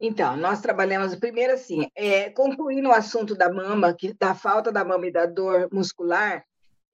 Então, 0.00 0.36
nós 0.36 0.60
trabalhamos 0.60 1.14
primeiro 1.14 1.52
assim, 1.52 1.88
é, 1.94 2.28
concluindo 2.30 2.88
o 2.88 2.92
assunto 2.92 3.36
da 3.36 3.52
mama, 3.52 3.94
que 3.94 4.12
da 4.14 4.34
falta 4.34 4.72
da 4.72 4.84
mama 4.84 5.06
e 5.06 5.12
da 5.12 5.26
dor 5.26 5.68
muscular, 5.70 6.44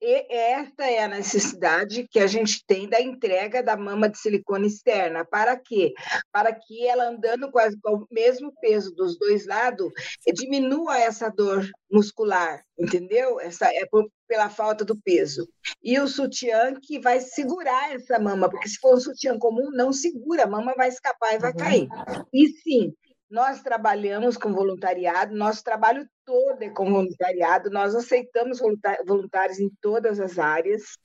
e 0.01 0.33
esta 0.33 0.85
é 0.85 1.03
a 1.03 1.07
necessidade 1.07 2.07
que 2.09 2.19
a 2.19 2.27
gente 2.27 2.63
tem 2.65 2.87
da 2.87 3.01
entrega 3.01 3.61
da 3.61 3.75
mama 3.75 4.07
de 4.07 4.17
silicone 4.17 4.67
externa. 4.67 5.25
Para 5.25 5.57
quê? 5.57 5.93
Para 6.31 6.53
que 6.53 6.87
ela 6.87 7.09
andando 7.09 7.51
com, 7.51 7.59
com 7.81 7.95
o 7.95 8.07
mesmo 8.09 8.53
peso 8.61 8.95
dos 8.95 9.17
dois 9.17 9.45
lados, 9.45 9.91
diminua 10.33 10.97
essa 10.97 11.29
dor 11.29 11.69
muscular, 11.91 12.63
entendeu? 12.77 13.39
Essa 13.39 13.65
é 13.65 13.85
por, 13.85 14.09
pela 14.27 14.49
falta 14.49 14.85
do 14.85 14.99
peso. 15.01 15.47
E 15.83 15.99
o 15.99 16.07
sutiã 16.07 16.73
que 16.81 16.99
vai 16.99 17.19
segurar 17.19 17.93
essa 17.93 18.17
mama, 18.19 18.49
porque 18.49 18.69
se 18.69 18.79
for 18.79 18.95
um 18.95 18.99
sutiã 18.99 19.37
comum, 19.37 19.69
não 19.71 19.91
segura, 19.91 20.43
a 20.43 20.49
mama 20.49 20.73
vai 20.77 20.87
escapar 20.87 21.35
e 21.35 21.39
vai 21.39 21.53
cair. 21.53 21.87
E 22.33 22.47
sim, 22.47 22.93
nós 23.29 23.61
trabalhamos 23.61 24.37
com 24.37 24.53
voluntariado, 24.53 25.35
nosso 25.35 25.63
trabalho 25.63 26.09
todo 26.25 26.63
é 26.63 26.69
com 26.69 26.91
voluntariado, 26.91 27.69
nós 27.69 27.93
aceitamos 27.93 28.59
voluntários 29.05 29.59
em 29.59 29.69
todas 29.81 30.19
as 30.19 30.39
áreas. 30.39 30.97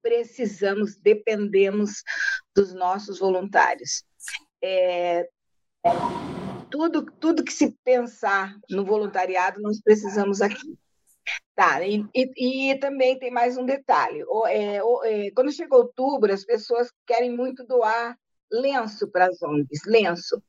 Precisamos, 0.00 0.96
dependemos 0.96 2.02
dos 2.54 2.72
nossos 2.72 3.18
voluntários. 3.18 4.04
É, 4.62 5.28
tudo, 6.70 7.04
tudo 7.18 7.44
que 7.44 7.52
se 7.52 7.76
pensar 7.84 8.56
no 8.70 8.84
voluntariado, 8.84 9.60
nós 9.60 9.80
precisamos 9.80 10.40
aqui. 10.40 10.78
Tá, 11.54 11.82
e, 11.86 12.04
e, 12.14 12.70
e, 12.70 12.78
também 12.78 13.18
tem 13.18 13.30
mais 13.30 13.56
um 13.56 13.64
detalhe. 13.64 14.24
O, 14.24 14.46
é, 14.46 14.82
o, 14.82 15.04
é, 15.04 15.30
quando 15.30 15.52
chega 15.52 15.74
outubro, 15.74 16.32
as 16.32 16.44
pessoas 16.44 16.92
querem 17.06 17.34
muito 17.34 17.64
doar 17.64 18.18
lenço 18.52 19.08
para 19.08 19.26
as 19.26 19.40
ONGs, 19.42 19.82
lenço. 19.86 20.42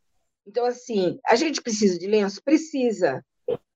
Então, 0.46 0.66
assim, 0.66 1.20
a 1.26 1.36
gente 1.36 1.62
precisa 1.62 1.98
de 1.98 2.08
lenço? 2.08 2.42
Precisa. 2.44 3.24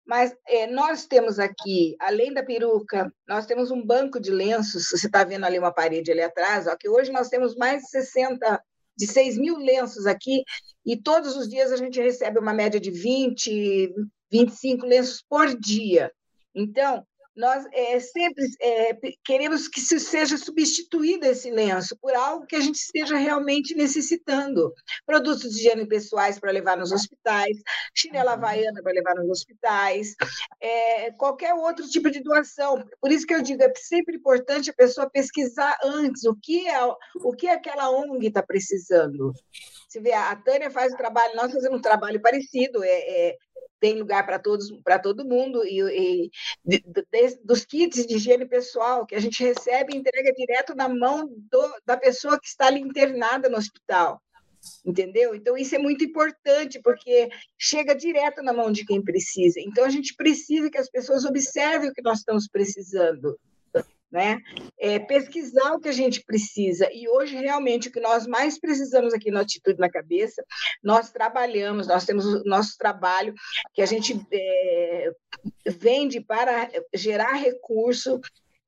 Mas 0.06 0.36
é, 0.48 0.66
nós 0.66 1.06
temos 1.06 1.38
aqui, 1.38 1.96
além 2.00 2.34
da 2.34 2.44
peruca, 2.44 3.14
nós 3.28 3.46
temos 3.46 3.70
um 3.70 3.86
banco 3.86 4.20
de 4.20 4.32
lenços. 4.32 4.90
Você 4.90 5.06
está 5.06 5.24
vendo 5.24 5.46
ali 5.46 5.60
uma 5.60 5.72
parede 5.72 6.12
ali 6.12 6.22
atrás, 6.22 6.66
ó, 6.66 6.76
que 6.76 6.90
hoje 6.90 7.12
nós 7.12 7.30
temos 7.30 7.56
mais 7.56 7.84
de 7.84 7.90
60, 7.90 8.64
de 8.98 9.06
6 9.06 9.38
mil 9.38 9.58
lenços 9.58 10.08
aqui, 10.08 10.44
e 10.86 10.98
todos 10.98 11.36
os 11.36 11.48
dias 11.48 11.72
a 11.72 11.78
gente 11.78 12.02
recebe 12.02 12.40
uma 12.40 12.54
média 12.54 12.80
de 12.80 12.90
20, 12.90 13.94
25 14.32 14.86
lenços 14.86 15.24
por 15.30 15.56
dia. 15.56 16.12
Então, 16.56 17.06
nós 17.40 17.66
é, 17.72 18.00
sempre 18.02 18.46
é, 18.62 18.94
queremos 19.24 19.70
que 19.70 19.80
se 19.80 19.98
seja 19.98 20.38
substituído 20.38 21.26
esse 21.26 21.50
lenço 21.50 21.98
por 22.02 22.14
algo 22.14 22.46
que 22.46 22.56
a 22.56 22.60
gente 22.60 22.76
esteja 22.76 23.16
realmente 23.16 23.74
necessitando. 23.74 24.74
Produtos 25.06 25.54
de 25.54 25.60
higiene 25.60 25.88
pessoais 25.88 26.38
para 26.38 26.52
levar 26.52 26.76
nos 26.76 26.92
hospitais, 26.92 27.58
chinela 27.96 28.32
uhum. 28.32 28.38
havaiana 28.38 28.84
para 28.84 28.92
levar 28.92 29.16
nos 29.16 29.30
hospitais, 29.30 30.16
é, 30.60 31.12
qualquer 31.12 31.54
outro 31.54 31.88
tipo 31.90 32.12
de 32.12 32.20
doação. 32.20 32.86
Por 33.00 33.10
isso 33.10 33.26
que 33.26 33.34
eu 33.34 33.42
digo, 33.42 33.64
é 33.64 33.72
sempre 33.78 34.18
importante 34.18 34.70
a 34.70 34.74
pessoa 34.74 35.10
pesquisar 35.10 35.78
antes 35.82 36.26
o 36.26 36.36
que, 36.36 36.68
é, 36.68 36.84
o 37.24 37.32
que 37.32 37.48
aquela 37.48 37.90
ONG 37.90 38.28
está 38.28 38.44
precisando. 38.44 39.32
Você 39.88 40.02
vê, 40.02 40.12
a 40.12 40.36
Tânia 40.36 40.70
faz 40.70 40.94
o 40.94 40.98
trabalho, 40.98 41.36
nós 41.36 41.54
fazemos 41.54 41.80
um 41.80 41.82
trabalho 41.82 42.22
parecido, 42.22 42.84
é, 42.84 42.90
é 42.90 43.38
tem 43.80 44.00
lugar 44.00 44.26
para 44.26 44.40
todos, 44.40 44.72
para 44.84 45.00
todo 45.00 45.26
mundo 45.26 45.66
e, 45.66 45.82
e 45.82 46.32
de, 46.64 46.80
de, 46.80 47.40
dos 47.44 47.66
kits 47.66 48.06
de 48.06 48.16
higiene 48.16 48.46
pessoal 48.46 49.06
que 49.06 49.16
a 49.16 49.20
gente 49.20 49.44
recebe 49.44 49.94
e 49.94 49.98
entrega 49.98 50.34
direto 50.34 50.76
na 50.76 50.90
mão 50.90 51.28
do, 51.52 51.76
da 51.86 51.98
pessoa 51.98 52.40
que 52.40 52.48
está 52.48 52.68
ali 52.68 52.82
internada 52.82 53.50
no 53.50 53.58
hospital. 53.58 54.22
Entendeu? 54.86 55.34
Então, 55.34 55.58
isso 55.58 55.74
é 55.74 55.78
muito 55.78 56.04
importante, 56.04 56.82
porque 56.82 57.30
chega 57.58 57.96
direto 57.96 58.44
na 58.44 58.52
mão 58.52 58.72
de 58.72 58.86
quem 58.86 59.02
precisa. 59.02 59.60
Então, 59.62 59.86
a 59.86 59.90
gente 59.90 60.14
precisa 60.16 60.70
que 60.70 60.78
as 60.78 60.90
pessoas 60.90 61.24
observem 61.24 61.90
o 61.90 61.94
que 61.94 62.02
nós 62.02 62.20
estamos 62.20 62.46
precisando 62.48 63.40
né? 64.12 64.40
É 64.80 65.00
pesquisar 65.00 65.74
o 65.74 65.80
que 65.80 65.90
a 65.90 65.94
gente 65.94 66.24
precisa. 66.24 66.90
E 66.92 67.08
hoje, 67.08 67.36
realmente, 67.36 67.90
o 67.90 67.92
que 67.92 68.00
nós 68.00 68.26
mais 68.26 68.60
precisamos 68.60 69.14
aqui 69.14 69.32
no 69.32 69.40
Atitude 69.40 69.80
na 69.80 69.90
Cabeça, 69.90 70.44
nós 70.84 71.12
trabalhamos, 71.12 71.88
nós 71.88 72.06
temos 72.06 72.26
o 72.26 72.44
nosso 72.46 72.78
trabalho 72.78 73.34
que 73.74 73.82
a 73.82 73.86
gente 73.86 74.20
é, 74.32 75.12
vende 75.68 76.20
para 76.22 76.70
gerar 76.94 77.34
recurso 77.34 78.20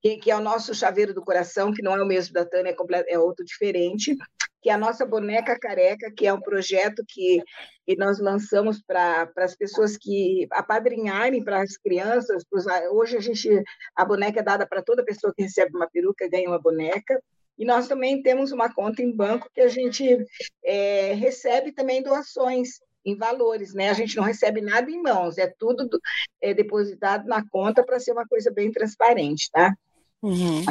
que, 0.01 0.17
que, 0.17 0.31
é 0.31 0.35
o 0.35 0.41
nosso 0.41 0.73
chaveiro 0.73 1.13
do 1.13 1.23
coração, 1.23 1.71
que 1.71 1.83
não 1.83 1.95
é 1.95 2.01
o 2.01 2.07
mesmo 2.07 2.33
da 2.33 2.43
Tânia, 2.43 2.71
é, 2.71 3.13
é 3.13 3.19
outro 3.19 3.45
diferente, 3.45 4.17
que 4.61 4.69
é 4.69 4.73
a 4.73 4.77
nossa 4.77 5.05
boneca 5.05 5.57
careca, 5.59 6.11
que 6.15 6.27
é 6.27 6.33
um 6.33 6.41
projeto 6.41 7.03
que, 7.07 7.41
que 7.85 7.95
nós 7.95 8.19
lançamos 8.19 8.81
para 8.81 9.31
as 9.37 9.55
pessoas 9.55 9.97
que 9.97 10.47
apadrinharem 10.51 11.43
para 11.43 11.61
as 11.61 11.77
crianças. 11.77 12.43
Pros, 12.43 12.65
hoje 12.91 13.17
a 13.17 13.21
gente 13.21 13.49
a 13.95 14.05
boneca 14.05 14.39
é 14.39 14.43
dada 14.43 14.67
para 14.67 14.83
toda 14.83 15.03
pessoa 15.03 15.33
que 15.35 15.43
recebe 15.43 15.75
uma 15.75 15.89
peruca 15.89 16.29
ganha 16.29 16.49
uma 16.49 16.61
boneca. 16.61 17.21
E 17.57 17.65
nós 17.65 17.87
também 17.87 18.21
temos 18.21 18.51
uma 18.51 18.73
conta 18.73 19.01
em 19.01 19.15
banco 19.15 19.49
que 19.53 19.61
a 19.61 19.67
gente 19.67 20.25
é, 20.63 21.13
recebe 21.13 21.71
também 21.71 22.01
doações 22.01 22.79
em 23.05 23.15
valores, 23.15 23.73
né? 23.73 23.89
A 23.89 23.93
gente 23.93 24.15
não 24.15 24.23
recebe 24.23 24.61
nada 24.61 24.89
em 24.89 25.01
mãos, 25.01 25.37
é 25.37 25.47
tudo 25.47 25.87
é, 26.39 26.53
depositado 26.53 27.27
na 27.27 27.47
conta 27.49 27.83
para 27.83 27.99
ser 27.99 28.11
uma 28.11 28.27
coisa 28.27 28.51
bem 28.51 28.71
transparente, 28.71 29.49
tá? 29.51 29.73
Uhum. 30.23 30.63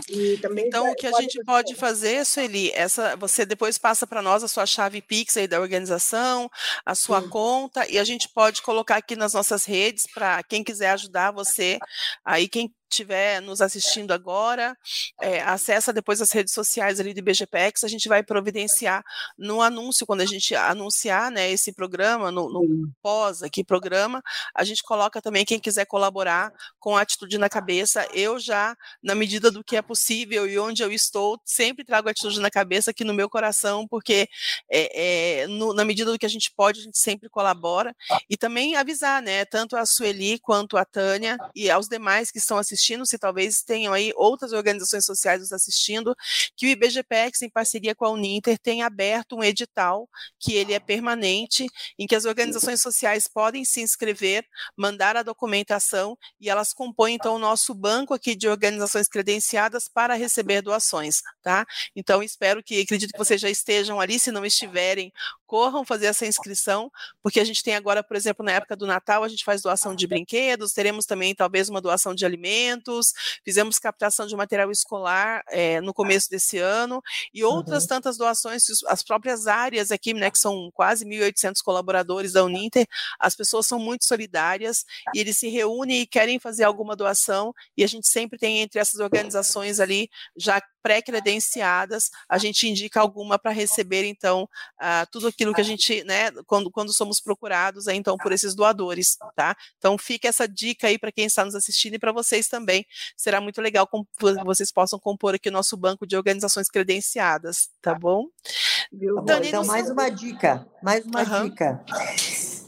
então, 0.59 0.93
o 0.93 0.95
que 0.95 1.09
a 1.09 1.13
gente 1.21 1.43
pode 1.45 1.75
fazer, 1.75 2.25
Sueli, 2.25 2.71
essa, 2.73 3.17
você 3.17 3.45
depois 3.45 3.77
passa 3.79 4.07
para 4.07 4.23
nós 4.23 4.45
a 4.45 4.49
sua 4.49 4.65
chave 4.65 5.03
Pix 5.03 5.37
aí 5.37 5.49
da 5.49 5.61
organização, 5.61 6.49
a 6.87 6.95
sua 6.95 7.21
conta, 7.29 7.85
e 7.91 7.99
a 7.99 8.05
gente 8.05 8.29
pode 8.29 8.63
colocar 8.63 8.97
aqui 8.97 9.17
nas 9.17 9.35
nossas 9.35 9.65
redes 9.65 10.07
para 10.07 10.41
quem 10.45 10.63
quiser 10.63 10.91
ajudar 10.91 11.33
você, 11.33 11.79
aí 12.25 12.49
quem 12.49 12.73
estiver 12.91 13.41
nos 13.41 13.61
assistindo 13.61 14.13
agora, 14.13 14.77
é, 15.21 15.41
acessa 15.41 15.93
depois 15.93 16.21
as 16.21 16.33
redes 16.33 16.53
sociais 16.53 16.99
ali 16.99 17.15
do 17.15 17.21
IBGPEX, 17.21 17.85
a 17.85 17.89
gente 17.89 18.09
vai 18.09 18.23
providenciar 18.23 19.03
no 19.39 19.63
anúncio, 19.63 20.07
quando 20.07 20.21
a 20.21 20.27
gente 20.27 20.55
anunciar 20.55 21.31
né, 21.31 21.51
esse 21.51 21.73
programa, 21.73 22.31
no, 22.31 22.51
no 22.51 22.93
pós 23.01 23.43
aqui 23.43 23.63
programa, 23.63 24.23
a 24.55 24.65
gente 24.65 24.83
coloca 24.83 25.23
também 25.23 25.45
quem 25.45 25.61
quiser 25.61 25.87
colaborar 25.87 26.53
com 26.79 26.97
a 26.97 27.03
Atitude 27.03 27.39
na 27.39 27.49
Cabeça, 27.49 28.07
eu 28.13 28.39
já, 28.39 28.77
na 29.03 29.15
medida 29.15 29.51
do 29.51 29.63
que 29.63 29.77
é 29.77 29.83
possível 29.83 30.47
e 30.47 30.59
onde 30.59 30.83
eu 30.83 30.91
estou, 30.91 31.41
sempre 31.45 31.85
trago 31.85 32.09
a 32.09 32.11
Atitude 32.11 32.41
na 32.41 32.51
Cabeça 32.51 32.91
aqui 32.91 33.05
no 33.05 33.15
meu 33.15 33.31
coração, 33.31 33.87
porque 33.87 34.29
é, 34.71 35.43
é, 35.43 35.47
no, 35.47 35.73
na 35.73 35.85
medida 35.85 36.11
do 36.11 36.19
que 36.19 36.27
a 36.27 36.31
gente 36.31 36.53
pode, 36.57 36.81
a 36.81 36.83
gente 36.83 36.99
sempre 36.99 37.29
colabora, 37.29 37.95
e 38.29 38.37
também 38.37 38.75
avisar, 38.75 39.23
né, 39.23 39.45
tanto 39.45 39.77
a 39.77 39.87
Sueli 39.87 40.39
quanto 40.41 40.77
a 40.77 40.85
Tânia 40.85 41.39
e 41.55 41.71
aos 41.71 41.89
demais 41.89 42.31
que 42.31 42.39
estão 42.39 42.59
assistindo 42.59 42.80
assistindo, 42.81 43.07
se 43.07 43.19
talvez 43.19 43.63
tenham 43.63 43.93
aí 43.93 44.13
outras 44.17 44.53
organizações 44.53 45.05
sociais 45.05 45.41
nos 45.41 45.53
assistindo, 45.53 46.17
que 46.57 46.67
o 46.67 46.69
IBGPEX, 46.69 47.43
em 47.43 47.51
parceria 47.51 47.95
com 47.95 48.07
a 48.07 48.11
Uninter, 48.11 48.59
tem 48.59 48.83
aberto 48.83 49.37
um 49.37 49.45
edital, 49.45 50.09
que 50.39 50.55
ele 50.55 50.73
é 50.73 50.81
permanente, 50.81 51.67
em 51.99 52.07
que 52.07 52.15
as 52.15 52.25
organizações 52.25 52.81
sociais 52.81 53.29
podem 53.29 53.65
se 53.65 53.81
inscrever, 53.81 54.45
mandar 54.77 55.17
a 55.17 55.23
documentação 55.23 56.17
e 56.41 56.49
elas 56.49 56.73
compõem, 56.73 57.15
então, 57.15 57.37
o 57.37 57.39
nosso 57.39 57.75
banco 57.75 58.15
aqui 58.15 58.35
de 58.35 58.49
organizações 58.49 59.09
credenciadas 59.09 59.89
para 59.89 60.15
receber 60.15 60.63
doações, 60.63 61.21
tá? 61.43 61.67
Então, 61.95 62.23
espero 62.23 62.63
que, 62.63 62.81
acredito 62.81 63.13
que 63.13 63.19
vocês 63.19 63.41
já 63.41 63.51
estejam 63.51 64.01
ali, 64.01 64.19
se 64.19 64.33
não 64.33 64.45
estiverem, 64.45 65.13
corram 65.51 65.85
fazer 65.85 66.07
essa 66.07 66.25
inscrição, 66.25 66.93
porque 67.21 67.41
a 67.41 67.45
gente 67.45 67.61
tem 67.61 67.75
agora, 67.75 68.05
por 68.05 68.17
exemplo, 68.17 68.47
na 68.47 68.53
época 68.53 68.77
do 68.77 68.87
Natal, 68.87 69.25
a 69.25 69.29
gente 69.29 69.45
faz 69.45 69.61
doação 69.61 69.97
de 69.97 70.07
brinquedos, 70.07 70.73
teremos 70.73 71.05
também 71.05 71.35
talvez 71.35 71.69
uma 71.69 71.81
doação 71.81 72.15
de 72.15 72.25
alimentos, 72.25 73.13
fizemos 73.45 73.77
captação 73.77 74.29
de 74.29 74.37
material 74.37 74.71
escolar 74.71 75.43
é, 75.49 75.81
no 75.81 75.93
começo 75.93 76.31
desse 76.31 76.59
ano, 76.59 77.03
e 77.35 77.43
outras 77.43 77.83
uhum. 77.83 77.89
tantas 77.89 78.17
doações, 78.17 78.63
as 78.87 79.03
próprias 79.03 79.49
áreas 79.49 79.91
aqui, 79.91 80.15
né, 80.15 80.31
que 80.31 80.39
são 80.39 80.71
quase 80.73 81.05
1.800 81.05 81.55
colaboradores 81.65 82.35
da 82.35 82.45
Uninter, 82.45 82.87
as 83.19 83.35
pessoas 83.35 83.67
são 83.67 83.81
muito 83.81 84.05
solidárias, 84.05 84.85
e 85.13 85.19
eles 85.19 85.37
se 85.37 85.49
reúnem 85.49 86.03
e 86.03 86.07
querem 86.07 86.39
fazer 86.39 86.63
alguma 86.63 86.95
doação, 86.95 87.53
e 87.77 87.83
a 87.83 87.89
gente 87.89 88.07
sempre 88.07 88.39
tem 88.39 88.61
entre 88.61 88.79
essas 88.79 89.01
organizações 89.01 89.81
ali, 89.81 90.09
já 90.37 90.63
pré-credenciadas, 90.83 92.11
a 92.29 92.39
gente 92.39 92.69
indica 92.69 93.01
alguma 93.01 93.39
para 93.39 93.51
receber, 93.51 94.05
então, 94.05 94.45
uh, 94.81 95.07
tudo 95.11 95.29
aquilo 95.41 95.55
que 95.55 95.61
a 95.61 95.65
gente, 95.65 96.05
né, 96.05 96.31
quando, 96.47 96.71
quando 96.71 96.93
somos 96.93 97.19
procurados, 97.19 97.89
aí, 97.89 97.97
então, 97.97 98.17
por 98.19 98.31
esses 98.31 98.55
doadores, 98.55 99.17
tá? 99.35 99.57
Então, 99.79 99.97
fica 99.97 100.29
essa 100.29 100.47
dica 100.47 100.87
aí 100.87 100.99
para 100.99 101.11
quem 101.11 101.25
está 101.25 101.45
nos 101.45 101.55
assistindo 101.55 101.95
e 101.95 101.99
para 101.99 102.13
vocês 102.13 102.47
também. 102.47 102.85
Será 103.17 103.41
muito 103.41 103.61
legal 103.61 103.87
que 103.87 104.45
vocês 104.45 104.71
possam 104.71 104.99
compor 104.99 105.35
aqui 105.35 105.49
o 105.49 105.53
nosso 105.53 105.77
banco 105.77 106.07
de 106.07 106.15
organizações 106.15 106.69
credenciadas, 106.69 107.71
tá 107.81 107.95
bom? 107.95 108.27
Tá 108.27 109.23
bom 109.23 109.41
então, 109.43 109.65
mais 109.65 109.89
uma 109.89 110.11
dica, 110.11 110.67
mais 110.83 111.07
uma 111.07 111.23
uhum. 111.23 111.49
dica 111.49 111.83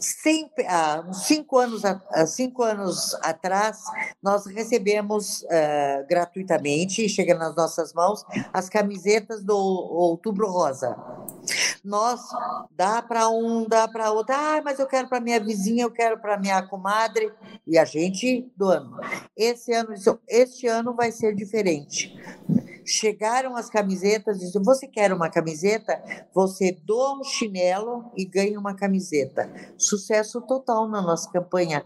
sempre, 0.02 0.64
há 0.66 1.12
cinco 1.12 1.58
anos, 1.58 1.84
há 1.84 2.26
cinco 2.26 2.62
anos 2.62 3.14
atrás, 3.22 3.78
nós 4.22 4.46
recebemos 4.46 5.42
uh, 5.42 6.06
gratuitamente, 6.08 7.08
chega 7.08 7.34
nas 7.34 7.54
nossas 7.56 7.92
mãos, 7.92 8.24
as 8.52 8.68
camisetas 8.68 9.42
do 9.42 9.56
Outubro 9.56 10.48
Rosa. 10.48 10.96
Nós 11.84 12.20
dá 12.70 13.02
para 13.02 13.28
um, 13.28 13.66
dá 13.68 13.88
para 13.88 14.12
outro, 14.12 14.34
ah, 14.34 14.62
mas 14.64 14.78
eu 14.78 14.86
quero 14.86 15.08
para 15.08 15.20
minha 15.20 15.40
vizinha, 15.40 15.84
eu 15.84 15.90
quero 15.90 16.18
para 16.20 16.38
minha 16.38 16.62
comadre, 16.62 17.32
e 17.66 17.76
a 17.76 17.84
gente 17.84 18.50
doando. 18.56 18.96
Esse 19.36 19.72
ano, 19.72 19.92
este 20.28 20.66
ano 20.66 20.94
vai 20.94 21.10
ser 21.10 21.34
diferente 21.34 22.14
chegaram 22.84 23.56
as 23.56 23.68
camisetas, 23.68 24.38
disse, 24.38 24.58
você 24.58 24.86
quer 24.86 25.12
uma 25.12 25.30
camiseta? 25.30 26.02
Você 26.34 26.76
doa 26.84 27.18
um 27.18 27.24
chinelo 27.24 28.10
e 28.16 28.24
ganha 28.24 28.58
uma 28.58 28.74
camiseta. 28.74 29.50
Sucesso 29.76 30.40
total 30.42 30.88
na 30.88 31.00
nossa 31.00 31.30
campanha. 31.30 31.84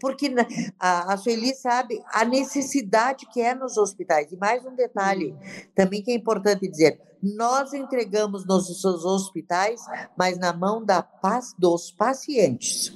Porque 0.00 0.32
a, 0.78 1.12
a 1.12 1.16
Sueli 1.16 1.54
sabe 1.54 2.02
a 2.12 2.24
necessidade 2.24 3.26
que 3.26 3.40
é 3.40 3.54
nos 3.54 3.76
hospitais. 3.76 4.32
E 4.32 4.36
mais 4.36 4.64
um 4.64 4.74
detalhe, 4.74 5.34
também 5.74 6.02
que 6.02 6.10
é 6.10 6.14
importante 6.14 6.68
dizer, 6.68 7.00
nós 7.34 7.72
entregamos 7.72 8.46
nos 8.46 8.68
hospitais, 9.04 9.80
mas 10.16 10.38
na 10.38 10.52
mão 10.52 10.84
da 10.84 11.02
paz 11.02 11.54
dos 11.58 11.90
pacientes. 11.90 12.92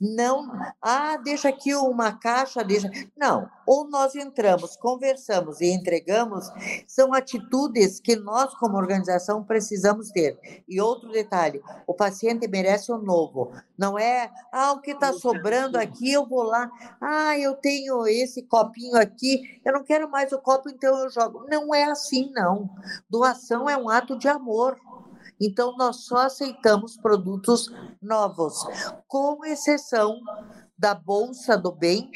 Não, 0.00 0.50
ah, 0.80 1.16
deixa 1.16 1.48
aqui 1.48 1.74
uma 1.74 2.12
caixa, 2.12 2.62
deixa. 2.64 2.90
Não, 3.16 3.48
ou 3.66 3.88
nós 3.88 4.14
entramos, 4.14 4.76
conversamos 4.76 5.60
e 5.60 5.66
entregamos, 5.66 6.50
são 6.86 7.12
atitudes 7.12 8.00
que 8.00 8.16
nós, 8.16 8.54
como 8.54 8.76
organização, 8.76 9.44
precisamos 9.44 10.10
ter. 10.10 10.38
E 10.68 10.80
outro 10.80 11.10
detalhe: 11.10 11.62
o 11.86 11.94
paciente 11.94 12.48
merece 12.48 12.90
o 12.90 12.98
novo. 12.98 13.52
Não 13.76 13.98
é, 13.98 14.30
ah, 14.52 14.72
o 14.72 14.80
que 14.80 14.92
está 14.92 15.12
sobrando 15.12 15.78
aqui, 15.78 16.12
eu 16.12 16.26
vou 16.26 16.42
lá, 16.42 16.70
ah, 17.00 17.38
eu 17.38 17.54
tenho 17.54 18.06
esse 18.06 18.42
copinho 18.42 18.96
aqui, 18.96 19.60
eu 19.64 19.72
não 19.72 19.84
quero 19.84 20.10
mais 20.10 20.32
o 20.32 20.38
copo, 20.38 20.68
então 20.68 20.96
eu 21.04 21.10
jogo. 21.10 21.46
Não 21.48 21.74
é 21.74 21.84
assim, 21.84 22.30
não. 22.32 22.70
Doação 23.08 23.68
é 23.68 23.76
um 23.76 23.88
ato 23.88 24.18
de 24.18 24.28
amor. 24.28 24.78
Então, 25.40 25.76
nós 25.76 26.04
só 26.04 26.18
aceitamos 26.18 26.96
produtos 26.96 27.70
novos, 28.02 28.64
com 29.06 29.44
exceção 29.44 30.18
da 30.76 30.94
Bolsa 30.94 31.56
do 31.56 31.72
Bem, 31.72 32.10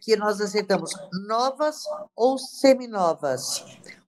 que 0.00 0.16
nós 0.16 0.40
aceitamos 0.40 0.92
novas 1.26 1.84
ou 2.16 2.38
seminovas. 2.38 3.64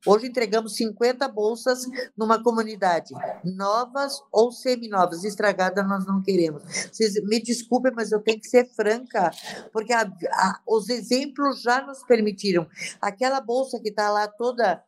Hoje 0.07 0.27
entregamos 0.27 0.77
50 0.77 1.27
bolsas 1.29 1.87
numa 2.17 2.43
comunidade, 2.43 3.15
novas 3.43 4.23
ou 4.31 4.53
seminovas, 4.53 5.25
estragadas 5.25 5.87
nós 5.87 6.07
não 6.07 6.23
queremos. 6.23 6.63
Vocês 6.93 7.15
me 7.25 7.41
desculpem, 7.41 7.93
mas 7.95 8.13
eu 8.13 8.21
tenho 8.21 8.39
que 8.39 8.47
ser 8.47 8.69
franca, 8.75 9.31
porque 9.73 9.93
a, 9.93 10.03
a, 10.03 10.61
os 10.67 10.89
exemplos 10.89 11.63
já 11.63 11.81
nos 11.81 12.03
permitiram. 12.03 12.67
Aquela 13.01 13.41
bolsa 13.41 13.81
que 13.81 13.89
está 13.89 14.11
lá 14.11 14.29
toda 14.29 14.83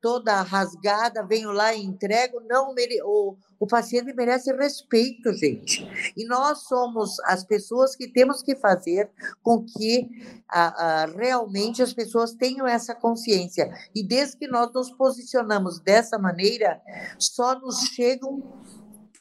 toda 0.00 0.42
rasgada, 0.42 1.26
venho 1.26 1.50
lá 1.50 1.74
e 1.74 1.82
entrego, 1.82 2.40
não 2.48 2.74
o, 3.04 3.36
o 3.60 3.66
paciente 3.66 4.12
merece 4.14 4.52
respeito, 4.52 5.32
gente. 5.32 5.86
E 6.16 6.24
nós 6.26 6.60
somos 6.64 7.18
as 7.24 7.42
pessoas 7.44 7.96
que 7.96 8.06
temos 8.06 8.42
que 8.42 8.54
fazer 8.54 9.10
com 9.42 9.64
que 9.64 10.08
a, 10.48 11.02
a, 11.02 11.06
realmente 11.06 11.82
as 11.82 11.92
pessoas 11.92 12.32
tenham 12.32 12.66
essa 12.66 12.94
consciência. 12.94 13.72
E 13.94 14.02
desde 14.02 14.36
que 14.36 14.46
nós 14.46 14.72
nos 14.72 14.90
posicionamos 14.92 15.80
dessa 15.80 16.18
maneira, 16.18 16.80
só 17.18 17.58
nos 17.58 17.80
chegam 17.88 18.42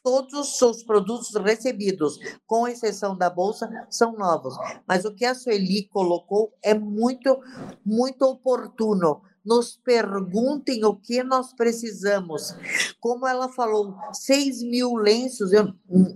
todos 0.08 0.62
os 0.62 0.84
produtos 0.84 1.36
recebidos, 1.36 2.18
com 2.46 2.66
exceção 2.66 3.14
da 3.14 3.30
bolsa, 3.30 3.70
são 3.90 4.14
novos. 4.14 4.56
Mas 4.88 5.04
o 5.04 5.14
que 5.14 5.26
a 5.26 5.36
Sueli 5.36 5.90
colocou 5.90 6.54
é 6.64 6.74
muito, 6.74 7.38
muito 7.86 8.24
oportuno 8.24 9.22
nos 9.46 9.78
perguntem 9.78 10.86
o 10.86 10.96
que 10.96 11.24
nós 11.24 11.52
precisamos. 11.54 12.56
Como 13.02 13.28
ela 13.28 13.50
falou, 13.50 13.96
6 14.14 14.64
mil 14.64 14.96
lenços, 14.96 15.52
eu, 15.52 15.74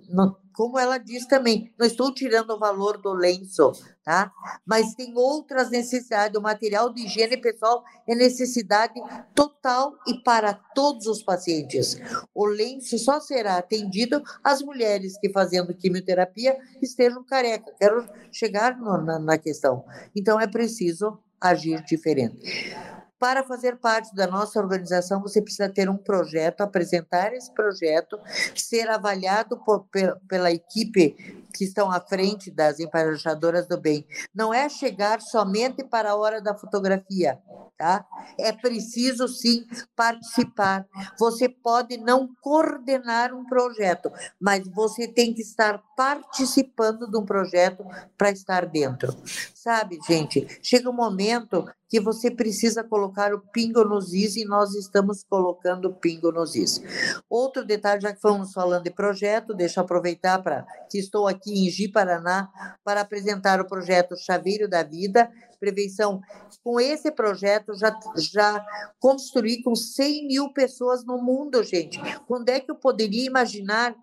não, 0.09 0.37
como 0.61 0.77
ela 0.77 0.99
diz 0.99 1.25
também, 1.25 1.73
não 1.75 1.87
estou 1.87 2.13
tirando 2.13 2.51
o 2.51 2.59
valor 2.59 2.99
do 2.99 3.11
lenço, 3.13 3.71
tá? 4.03 4.31
Mas 4.63 4.93
tem 4.93 5.11
outras 5.17 5.71
necessidades. 5.71 6.37
O 6.37 6.43
material 6.43 6.93
de 6.93 7.03
higiene 7.03 7.35
pessoal 7.35 7.83
é 8.07 8.13
necessidade 8.13 8.93
total 9.33 9.97
e 10.05 10.21
para 10.23 10.53
todos 10.53 11.07
os 11.07 11.23
pacientes. 11.23 11.97
O 12.31 12.45
lenço 12.45 12.99
só 12.99 13.19
será 13.19 13.57
atendido 13.57 14.21
às 14.43 14.61
mulheres 14.61 15.17
que 15.19 15.31
fazendo 15.31 15.73
quimioterapia 15.73 16.55
estejam 16.79 17.23
careca. 17.23 17.73
Quero 17.79 18.07
chegar 18.31 18.77
no, 18.77 18.99
na, 18.99 19.17
na 19.17 19.39
questão. 19.39 19.83
Então 20.15 20.39
é 20.39 20.45
preciso 20.45 21.17
agir 21.41 21.83
diferente. 21.85 22.75
Para 23.21 23.43
fazer 23.43 23.77
parte 23.77 24.15
da 24.15 24.25
nossa 24.25 24.59
organização, 24.59 25.21
você 25.21 25.39
precisa 25.43 25.69
ter 25.69 25.87
um 25.87 25.95
projeto, 25.95 26.61
apresentar 26.61 27.31
esse 27.33 27.53
projeto, 27.53 28.19
ser 28.55 28.89
avaliado 28.89 29.57
por, 29.57 29.87
pela 30.27 30.51
equipe 30.51 31.15
que 31.53 31.63
estão 31.63 31.91
à 31.91 31.99
frente 31.99 32.49
das 32.49 32.79
embaixadoras 32.79 33.67
do 33.67 33.79
bem. 33.79 34.07
Não 34.33 34.51
é 34.51 34.67
chegar 34.67 35.21
somente 35.21 35.83
para 35.83 36.09
a 36.09 36.15
hora 36.15 36.41
da 36.41 36.55
fotografia, 36.55 37.37
tá? 37.77 38.03
É 38.39 38.51
preciso 38.51 39.27
sim 39.27 39.67
participar. 39.95 40.87
Você 41.19 41.47
pode 41.47 41.97
não 41.97 42.27
coordenar 42.41 43.35
um 43.35 43.45
projeto, 43.45 44.11
mas 44.39 44.67
você 44.67 45.07
tem 45.07 45.31
que 45.31 45.43
estar 45.43 45.79
participando 46.01 47.07
de 47.07 47.15
um 47.15 47.23
projeto 47.23 47.85
para 48.17 48.31
estar 48.31 48.65
dentro. 48.65 49.15
Sabe, 49.53 49.99
gente, 50.07 50.47
chega 50.59 50.89
um 50.89 50.93
momento 50.93 51.63
que 51.87 51.99
você 51.99 52.31
precisa 52.31 52.83
colocar 52.83 53.35
o 53.35 53.39
pingo 53.39 53.83
nos 53.83 54.11
is 54.11 54.35
e 54.35 54.43
nós 54.43 54.73
estamos 54.73 55.23
colocando 55.23 55.89
o 55.89 55.93
pingo 55.93 56.31
nos 56.31 56.55
is. 56.55 56.81
Outro 57.29 57.63
detalhe, 57.63 58.01
já 58.01 58.11
que 58.11 58.19
fomos 58.19 58.51
falando 58.51 58.85
de 58.85 58.89
projeto, 58.89 59.53
deixa 59.53 59.79
eu 59.79 59.83
aproveitar 59.83 60.41
para 60.41 60.65
que 60.89 60.97
estou 60.97 61.27
aqui 61.27 61.67
em 61.67 61.69
Ji 61.69 61.87
Paraná 61.87 62.49
para 62.83 63.01
apresentar 63.01 63.61
o 63.61 63.67
projeto 63.67 64.17
Chaveiro 64.17 64.67
da 64.67 64.81
Vida, 64.81 65.29
prevenção. 65.61 66.19
Com 66.63 66.79
esse 66.79 67.11
projeto, 67.11 67.75
já, 67.75 67.97
já 68.17 68.65
construí 68.99 69.61
com 69.61 69.75
100 69.75 70.27
mil 70.27 70.51
pessoas 70.51 71.05
no 71.05 71.21
mundo, 71.21 71.63
gente. 71.63 71.99
Quando 72.27 72.49
é 72.49 72.59
que 72.59 72.71
eu 72.71 72.75
poderia 72.75 73.27
imaginar 73.27 73.95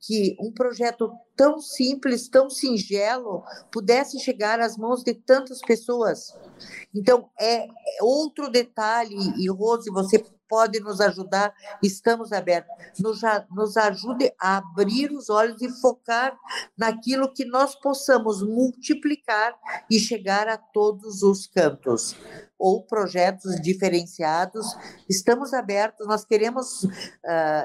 que 0.00 0.34
um 0.40 0.50
projeto 0.50 1.12
tão 1.36 1.60
simples, 1.60 2.28
tão 2.28 2.48
singelo, 2.48 3.44
pudesse 3.70 4.18
chegar 4.18 4.58
às 4.58 4.76
mãos 4.76 5.04
de 5.04 5.12
tantas 5.12 5.60
pessoas? 5.60 6.34
Então, 6.94 7.28
é, 7.38 7.66
é 7.66 7.68
outro 8.02 8.50
detalhe, 8.50 9.16
e 9.38 9.50
Rose, 9.50 9.90
você 9.90 10.24
pode 10.52 10.80
nos 10.80 11.00
ajudar, 11.00 11.54
estamos 11.82 12.30
abertos. 12.30 12.70
Nos, 12.98 13.22
nos 13.50 13.74
ajude 13.78 14.30
a 14.38 14.58
abrir 14.58 15.10
os 15.10 15.30
olhos 15.30 15.62
e 15.62 15.70
focar 15.80 16.36
naquilo 16.76 17.32
que 17.32 17.46
nós 17.46 17.74
possamos 17.74 18.42
multiplicar 18.42 19.54
e 19.90 19.98
chegar 19.98 20.48
a 20.48 20.58
todos 20.58 21.22
os 21.22 21.46
cantos. 21.46 22.14
Ou 22.58 22.84
projetos 22.84 23.58
diferenciados. 23.62 24.66
Estamos 25.08 25.54
abertos, 25.54 26.06
nós 26.06 26.22
queremos 26.22 26.84
uh, 26.84 26.90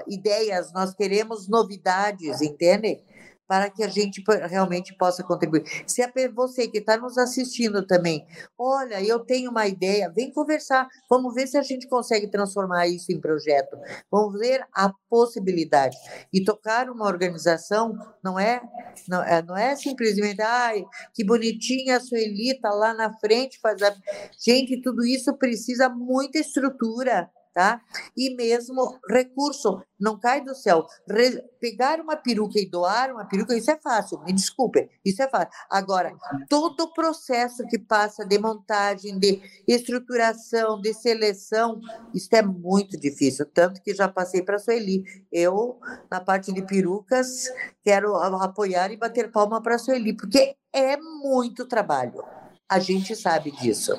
ideias, 0.07 0.71
nós 0.71 0.95
queremos 0.95 1.49
novidades, 1.49 2.41
entende? 2.41 3.03
Para 3.47 3.69
que 3.69 3.83
a 3.83 3.87
gente 3.87 4.23
realmente 4.49 4.95
possa 4.95 5.23
contribuir. 5.23 5.63
Se 5.87 6.01
é 6.01 6.11
você 6.29 6.67
que 6.67 6.79
está 6.79 6.97
nos 6.97 7.17
assistindo 7.17 7.85
também, 7.85 8.25
olha, 8.57 9.01
eu 9.03 9.19
tenho 9.19 9.51
uma 9.51 9.67
ideia, 9.67 10.11
vem 10.13 10.31
conversar, 10.31 10.87
vamos 11.09 11.33
ver 11.33 11.47
se 11.47 11.57
a 11.57 11.61
gente 11.61 11.87
consegue 11.87 12.27
transformar 12.27 12.87
isso 12.87 13.11
em 13.11 13.19
projeto, 13.19 13.77
vamos 14.11 14.39
ver 14.39 14.65
a 14.73 14.91
possibilidade. 15.09 15.95
E 16.33 16.43
tocar 16.43 16.89
uma 16.89 17.05
organização 17.05 17.97
não 18.23 18.39
é, 18.39 18.61
não 19.07 19.23
é, 19.23 19.41
não 19.41 19.55
é 19.55 19.75
simplesmente, 19.75 20.41
ai, 20.41 20.83
que 21.13 21.23
bonitinha 21.23 21.97
a 21.97 21.99
Sueli 21.99 22.51
está 22.51 22.69
lá 22.71 22.93
na 22.93 23.13
frente, 23.19 23.59
faz 23.59 23.81
a... 23.81 23.95
Gente, 24.43 24.81
tudo 24.81 25.05
isso 25.05 25.33
precisa 25.37 25.89
muita 25.89 26.39
estrutura, 26.39 27.29
tá? 27.57 27.81
E 28.15 28.35
mesmo 28.35 28.99
recurso, 29.09 29.81
não 29.99 30.19
cai 30.19 30.41
do 30.41 30.53
céu. 30.53 30.85
Re 31.09 31.41
pegar 31.59 31.99
uma 31.99 32.15
peruca 32.15 32.59
e 32.59 32.69
doar 32.69 33.11
uma 33.11 33.25
peruca, 33.25 33.57
isso 33.57 33.71
é 33.71 33.79
fácil, 33.81 34.23
me 34.23 34.31
desculpe, 34.31 34.87
isso 35.03 35.23
é 35.23 35.27
fácil. 35.27 35.49
Agora, 35.67 36.15
todo 36.47 36.81
o 36.81 36.93
processo 36.93 37.65
que 37.65 37.79
passa 37.79 38.23
de 38.23 38.37
montagem, 38.37 39.17
de 39.17 39.41
estruturação, 39.67 40.79
de 40.79 40.93
seleção, 40.93 41.81
isso 42.13 42.29
é 42.33 42.43
muito 42.43 42.95
difícil, 42.95 43.43
tanto 43.51 43.81
que 43.81 43.95
já 43.95 44.07
passei 44.07 44.43
para 44.43 44.57
a 44.57 44.59
Sueli. 44.59 45.03
Eu, 45.31 45.79
na 46.11 46.21
parte 46.21 46.53
de 46.53 46.61
perucas, 46.61 47.51
quero 47.83 48.15
apoiar 48.17 48.91
e 48.91 48.97
bater 48.97 49.31
palma 49.31 49.63
para 49.63 49.77
a 49.77 49.79
Sueli, 49.79 50.13
porque 50.15 50.55
é 50.71 50.95
muito 50.95 51.65
trabalho. 51.65 52.23
A 52.69 52.77
gente 52.77 53.15
sabe 53.15 53.49
disso. 53.49 53.93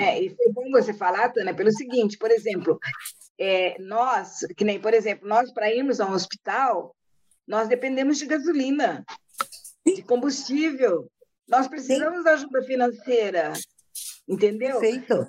É, 0.00 0.20
e 0.20 0.34
foi 0.34 0.57
bom 0.70 0.82
você 0.82 0.92
falar, 0.92 1.30
Tânia, 1.30 1.54
pelo 1.54 1.72
seguinte, 1.72 2.18
por 2.18 2.30
exemplo, 2.30 2.78
é, 3.38 3.76
nós, 3.80 4.40
que 4.56 4.64
nem, 4.64 4.80
por 4.80 4.94
exemplo, 4.94 5.28
nós 5.28 5.52
para 5.52 5.72
irmos 5.72 6.00
a 6.00 6.06
um 6.06 6.12
hospital, 6.12 6.94
nós 7.46 7.68
dependemos 7.68 8.18
de 8.18 8.26
gasolina, 8.26 9.04
de 9.86 10.02
combustível. 10.02 11.10
Nós 11.48 11.66
precisamos 11.66 12.18
Sim. 12.18 12.24
da 12.24 12.32
ajuda 12.32 12.62
financeira, 12.62 13.52
entendeu? 14.28 14.78
Perfeito. 14.78 15.26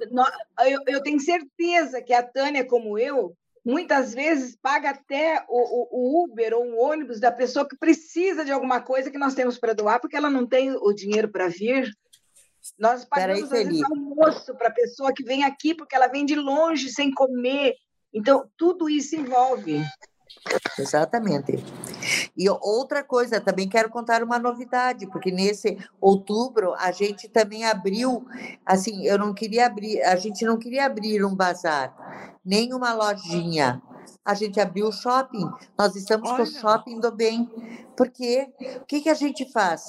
Eu, 0.67 0.81
eu 0.87 1.01
tenho 1.01 1.19
certeza 1.19 2.01
que 2.01 2.13
a 2.13 2.21
Tânia, 2.21 2.67
como 2.67 2.97
eu, 2.97 3.33
muitas 3.65 4.13
vezes 4.13 4.57
paga 4.61 4.89
até 4.89 5.45
o, 5.47 6.21
o, 6.21 6.23
Uber 6.23 6.53
ou 6.55 6.65
o 6.65 6.79
ônibus 6.79 7.19
da 7.19 7.31
pessoa 7.31 7.67
que 7.67 7.77
precisa 7.77 8.43
de 8.43 8.51
alguma 8.51 8.81
coisa 8.81 9.11
que 9.11 9.17
nós 9.17 9.33
temos 9.33 9.57
para 9.57 9.73
doar, 9.73 10.01
porque 10.01 10.17
ela 10.17 10.29
não 10.29 10.45
tem 10.45 10.71
o 10.71 10.91
dinheiro 10.93 11.29
para 11.29 11.47
vir. 11.47 11.89
Nós 12.77 13.05
pagamos 13.05 13.51
aí, 13.51 13.61
às 13.61 13.67
vezes, 13.67 13.83
almoço 13.83 14.55
para 14.55 14.67
a 14.67 14.73
pessoa 14.73 15.13
que 15.13 15.23
vem 15.23 15.43
aqui 15.43 15.73
porque 15.73 15.95
ela 15.95 16.07
vem 16.07 16.25
de 16.25 16.35
longe 16.35 16.89
sem 16.89 17.11
comer. 17.11 17.75
Então, 18.13 18.49
tudo 18.57 18.89
isso 18.89 19.15
envolve. 19.15 19.83
Exatamente. 20.77 21.63
E 22.37 22.49
outra 22.49 23.03
coisa, 23.03 23.41
também 23.41 23.67
quero 23.67 23.89
contar 23.89 24.23
uma 24.23 24.39
novidade, 24.39 25.07
porque 25.07 25.31
nesse 25.31 25.77
outubro 25.99 26.73
a 26.75 26.91
gente 26.91 27.27
também 27.27 27.65
abriu, 27.65 28.25
assim, 28.65 29.05
eu 29.05 29.17
não 29.17 29.33
queria 29.33 29.65
abrir, 29.65 30.01
a 30.03 30.15
gente 30.15 30.45
não 30.45 30.57
queria 30.57 30.85
abrir 30.85 31.23
um 31.25 31.35
bazar, 31.35 32.37
nem 32.45 32.73
uma 32.73 32.93
lojinha. 32.93 33.81
A 34.23 34.33
gente 34.33 34.59
abriu 34.59 34.87
o 34.87 34.91
shopping. 34.91 35.49
Nós 35.77 35.95
estamos 35.95 36.29
Olha. 36.29 36.37
com 36.37 36.43
o 36.43 36.45
shopping 36.45 36.99
do 36.99 37.11
bem. 37.11 37.49
Porque 37.99 38.47
o 38.77 38.85
que, 38.85 39.01
que 39.01 39.09
a 39.09 39.13
gente 39.13 39.51
faz? 39.51 39.83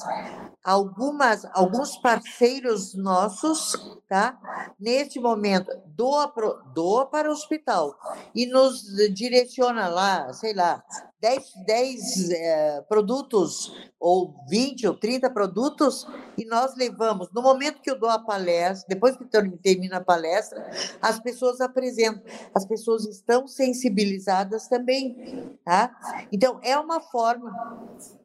Algumas, 0.65 1.45
alguns 1.53 1.97
parceiros 1.99 2.93
nossos, 2.93 4.01
tá? 4.09 4.37
Neste 4.81 5.21
momento, 5.21 5.71
doa, 5.87 6.27
pro, 6.27 6.61
doa 6.75 7.07
para 7.07 7.29
o 7.29 7.33
hospital 7.33 7.97
e 8.35 8.47
nos 8.47 8.83
direciona 9.15 9.87
lá, 9.87 10.33
sei 10.33 10.53
lá, 10.55 10.83
10, 11.21 11.53
10 11.67 12.31
é, 12.31 12.81
produtos, 12.89 13.71
ou 13.99 14.35
20 14.49 14.89
ou 14.89 14.95
30 14.95 15.29
produtos, 15.29 16.07
e 16.37 16.47
nós 16.47 16.75
levamos, 16.75 17.29
no 17.33 17.43
momento 17.43 17.83
que 17.83 17.91
eu 17.91 17.99
dou 17.99 18.09
a 18.09 18.19
palestra, 18.19 18.89
depois 18.89 19.17
que 19.17 19.27
termina 19.63 19.99
a 19.99 20.05
palestra, 20.05 20.71
as 21.01 21.21
pessoas 21.21 21.61
apresentam. 21.61 22.23
As 22.55 22.65
pessoas 22.65 23.07
estão 23.07 23.47
sensibilizadas 23.47 24.67
também, 24.67 25.59
tá? 25.63 25.95
Então, 26.33 26.59
é 26.63 26.79
uma 26.79 27.01
forma 27.01 27.51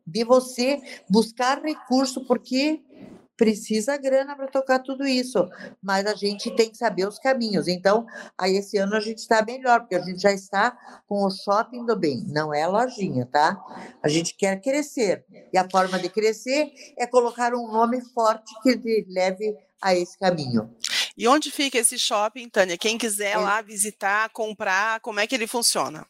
de 0.05 0.23
você 0.23 0.81
buscar 1.09 1.61
recurso, 1.61 2.25
porque 2.25 2.81
precisa 3.37 3.97
grana 3.97 4.35
para 4.35 4.47
tocar 4.47 4.79
tudo 4.79 5.05
isso, 5.05 5.49
mas 5.81 6.05
a 6.05 6.15
gente 6.15 6.51
tem 6.55 6.69
que 6.69 6.77
saber 6.77 7.07
os 7.07 7.19
caminhos. 7.19 7.67
Então, 7.67 8.05
aí 8.37 8.55
esse 8.57 8.77
ano 8.77 8.95
a 8.95 8.99
gente 8.99 9.19
está 9.19 9.43
melhor, 9.43 9.81
porque 9.81 9.95
a 9.95 10.01
gente 10.01 10.21
já 10.21 10.31
está 10.31 10.77
com 11.07 11.25
o 11.25 11.29
shopping 11.29 11.85
do 11.85 11.95
bem, 11.95 12.23
não 12.27 12.53
é 12.53 12.65
lojinha, 12.65 13.25
tá? 13.25 13.61
A 14.01 14.07
gente 14.07 14.35
quer 14.35 14.61
crescer, 14.61 15.25
e 15.51 15.57
a 15.57 15.67
forma 15.69 15.99
de 15.99 16.09
crescer 16.09 16.71
é 16.97 17.05
colocar 17.05 17.53
um 17.53 17.71
nome 17.71 18.01
forte 18.13 18.53
que 18.63 19.05
leve 19.09 19.55
a 19.81 19.93
esse 19.93 20.17
caminho. 20.17 20.73
E 21.17 21.27
onde 21.27 21.51
fica 21.51 21.77
esse 21.77 21.97
shopping, 21.97 22.49
Tânia? 22.49 22.77
Quem 22.77 22.97
quiser 22.97 23.33
é. 23.33 23.37
lá 23.37 23.61
visitar, 23.61 24.29
comprar, 24.29 24.99
como 24.99 25.19
é 25.19 25.27
que 25.27 25.35
ele 25.35 25.47
funciona? 25.47 26.05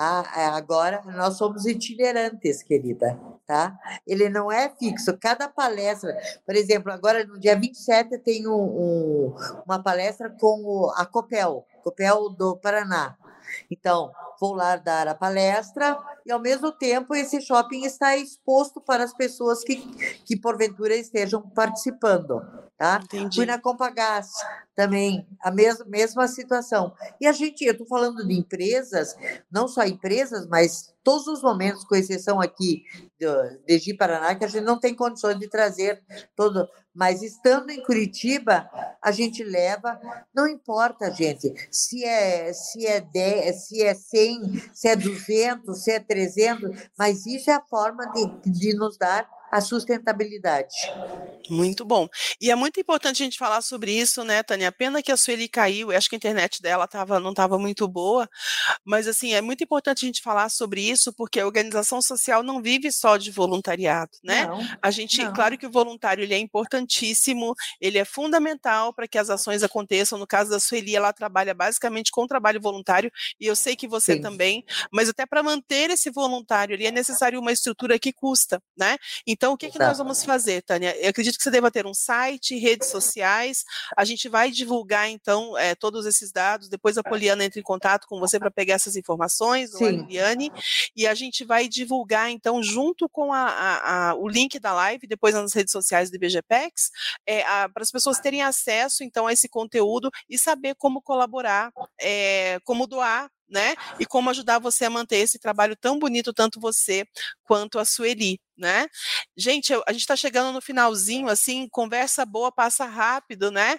Ah, 0.00 0.22
é, 0.36 0.44
agora 0.44 1.02
nós 1.06 1.36
somos 1.36 1.66
itinerantes, 1.66 2.62
querida, 2.62 3.18
tá? 3.44 3.76
Ele 4.06 4.28
não 4.28 4.50
é 4.50 4.68
fixo. 4.68 5.18
Cada 5.18 5.48
palestra, 5.48 6.16
por 6.46 6.54
exemplo, 6.54 6.92
agora 6.92 7.26
no 7.26 7.36
dia 7.36 7.58
27 7.58 8.16
tem 8.18 8.46
um, 8.46 8.52
um, 8.52 9.34
uma 9.66 9.82
palestra 9.82 10.30
com 10.30 10.62
o, 10.64 10.92
a 10.96 11.04
Copel, 11.04 11.66
Copel 11.82 12.30
do 12.30 12.56
Paraná. 12.56 13.16
Então, 13.68 14.12
vou 14.40 14.54
lá 14.54 14.76
dar 14.76 15.08
a 15.08 15.16
palestra 15.16 15.98
e, 16.24 16.30
ao 16.30 16.38
mesmo 16.38 16.70
tempo, 16.70 17.12
esse 17.12 17.40
shopping 17.40 17.84
está 17.84 18.16
exposto 18.16 18.80
para 18.80 19.02
as 19.02 19.12
pessoas 19.12 19.64
que, 19.64 19.76
que 20.24 20.38
porventura 20.38 20.94
estejam 20.94 21.42
participando. 21.42 22.40
Tá? 22.78 23.00
Entendi. 23.02 23.34
Fui 23.34 23.44
na 23.44 23.58
Compagás 23.58 24.30
também, 24.76 25.26
a 25.42 25.50
mesma, 25.50 25.84
mesma 25.84 26.28
situação. 26.28 26.94
E 27.20 27.26
a 27.26 27.32
gente, 27.32 27.64
eu 27.64 27.72
estou 27.72 27.88
falando 27.88 28.24
de 28.24 28.32
empresas, 28.32 29.16
não 29.50 29.66
só 29.66 29.82
empresas, 29.82 30.46
mas 30.46 30.94
todos 31.02 31.26
os 31.26 31.42
momentos, 31.42 31.82
com 31.82 31.96
exceção 31.96 32.40
aqui 32.40 32.84
de, 33.66 33.78
de 33.80 33.94
Paraná, 33.94 34.32
que 34.36 34.44
a 34.44 34.48
gente 34.48 34.62
não 34.62 34.78
tem 34.78 34.94
condições 34.94 35.40
de 35.40 35.48
trazer 35.48 36.00
todo. 36.36 36.68
Mas 36.94 37.20
estando 37.20 37.70
em 37.70 37.82
Curitiba, 37.82 38.70
a 39.02 39.10
gente 39.10 39.42
leva, 39.42 40.00
não 40.32 40.46
importa, 40.46 41.12
gente, 41.12 41.52
se 41.72 42.04
é, 42.04 42.52
se 42.52 42.86
é 42.86 43.00
10, 43.00 43.66
se 43.66 43.82
é 43.82 43.92
100, 43.92 44.70
se 44.72 44.86
é 44.86 44.94
200, 44.94 45.82
se 45.82 45.90
é 45.90 45.98
300, 45.98 46.90
mas 46.96 47.26
isso 47.26 47.50
é 47.50 47.54
a 47.54 47.64
forma 47.68 48.04
de, 48.12 48.52
de 48.52 48.72
nos 48.74 48.96
dar 48.96 49.28
a 49.50 49.60
sustentabilidade. 49.60 50.74
Muito 51.48 51.84
bom. 51.84 52.08
E 52.40 52.50
é 52.50 52.54
muito 52.54 52.78
importante 52.78 53.22
a 53.22 53.24
gente 53.24 53.38
falar 53.38 53.62
sobre 53.62 53.92
isso, 53.92 54.22
né, 54.22 54.42
Tânia? 54.42 54.70
Pena 54.70 55.02
que 55.02 55.10
a 55.10 55.16
Sueli 55.16 55.48
caiu, 55.48 55.90
acho 55.90 56.08
que 56.08 56.16
a 56.16 56.18
internet 56.18 56.60
dela 56.60 56.86
tava, 56.86 57.18
não 57.18 57.30
estava 57.30 57.58
muito 57.58 57.88
boa, 57.88 58.28
mas 58.84 59.08
assim, 59.08 59.32
é 59.32 59.40
muito 59.40 59.64
importante 59.64 60.04
a 60.04 60.06
gente 60.06 60.20
falar 60.20 60.48
sobre 60.50 60.82
isso, 60.82 61.12
porque 61.12 61.40
a 61.40 61.46
organização 61.46 62.02
social 62.02 62.42
não 62.42 62.60
vive 62.60 62.92
só 62.92 63.16
de 63.16 63.30
voluntariado, 63.30 64.10
né? 64.22 64.46
Não, 64.46 64.60
a 64.82 64.90
gente, 64.90 65.22
não. 65.22 65.32
claro 65.32 65.56
que 65.56 65.66
o 65.66 65.70
voluntário 65.70 66.22
ele 66.22 66.34
é 66.34 66.38
importantíssimo, 66.38 67.54
ele 67.80 67.98
é 67.98 68.04
fundamental 68.04 68.92
para 68.92 69.08
que 69.08 69.18
as 69.18 69.30
ações 69.30 69.62
aconteçam. 69.62 70.18
No 70.18 70.26
caso 70.26 70.50
da 70.50 70.60
Sueli, 70.60 70.94
ela 70.94 71.12
trabalha 71.12 71.54
basicamente 71.54 72.10
com 72.10 72.26
trabalho 72.26 72.60
voluntário, 72.60 73.10
e 73.40 73.46
eu 73.46 73.56
sei 73.56 73.74
que 73.74 73.88
você 73.88 74.14
Sim. 74.14 74.20
também, 74.20 74.64
mas 74.92 75.08
até 75.08 75.24
para 75.24 75.42
manter 75.42 75.90
esse 75.90 76.10
voluntário 76.10 76.74
ali 76.74 76.86
é 76.86 76.90
necessário 76.90 77.40
uma 77.40 77.52
estrutura 77.52 77.98
que 77.98 78.12
custa, 78.12 78.62
né? 78.76 78.98
Então, 79.26 79.37
o 79.46 79.56
que, 79.56 79.70
que 79.70 79.78
nós 79.78 79.98
vamos 79.98 80.24
fazer, 80.24 80.62
Tânia? 80.62 80.96
Eu 81.00 81.10
acredito 81.10 81.36
que 81.36 81.42
você 81.42 81.50
deva 81.50 81.70
ter 81.70 81.86
um 81.86 81.94
site, 81.94 82.58
redes 82.58 82.88
sociais. 82.88 83.64
A 83.96 84.04
gente 84.04 84.28
vai 84.28 84.50
divulgar, 84.50 85.08
então, 85.08 85.56
é, 85.56 85.74
todos 85.74 86.06
esses 86.06 86.32
dados. 86.32 86.68
Depois 86.68 86.98
a 86.98 87.02
Poliana 87.02 87.44
entra 87.44 87.60
em 87.60 87.62
contato 87.62 88.06
com 88.08 88.18
você 88.18 88.38
para 88.38 88.50
pegar 88.50 88.74
essas 88.74 88.96
informações, 88.96 89.74
a 89.74 89.90
Liliane. 89.90 90.50
E 90.96 91.06
a 91.06 91.14
gente 91.14 91.44
vai 91.44 91.68
divulgar, 91.68 92.30
então, 92.30 92.62
junto 92.62 93.08
com 93.08 93.32
a, 93.32 93.46
a, 93.46 94.10
a, 94.10 94.14
o 94.14 94.28
link 94.28 94.58
da 94.58 94.72
live, 94.72 95.06
depois 95.06 95.34
nas 95.34 95.52
redes 95.52 95.72
sociais 95.72 96.10
do 96.10 96.16
IBGPEX, 96.16 96.90
é, 97.26 97.42
para 97.68 97.82
as 97.82 97.90
pessoas 97.90 98.18
terem 98.18 98.42
acesso, 98.42 99.04
então, 99.04 99.26
a 99.26 99.32
esse 99.32 99.48
conteúdo 99.48 100.10
e 100.28 100.38
saber 100.38 100.74
como 100.74 101.00
colaborar, 101.00 101.72
é, 102.00 102.58
como 102.64 102.86
doar 102.86 103.30
né? 103.48 103.74
E 103.98 104.06
como 104.06 104.30
ajudar 104.30 104.58
você 104.58 104.84
a 104.84 104.90
manter 104.90 105.16
esse 105.16 105.38
trabalho 105.38 105.76
tão 105.76 105.98
bonito, 105.98 106.32
tanto 106.32 106.60
você 106.60 107.04
quanto 107.44 107.78
a 107.78 107.84
Sueli, 107.84 108.40
né? 108.56 108.86
Gente, 109.36 109.72
a 109.72 109.92
gente 109.92 110.02
está 110.02 110.16
chegando 110.16 110.52
no 110.52 110.60
finalzinho, 110.60 111.28
assim, 111.28 111.68
conversa 111.70 112.26
boa 112.26 112.52
passa 112.52 112.84
rápido, 112.84 113.50
né? 113.50 113.78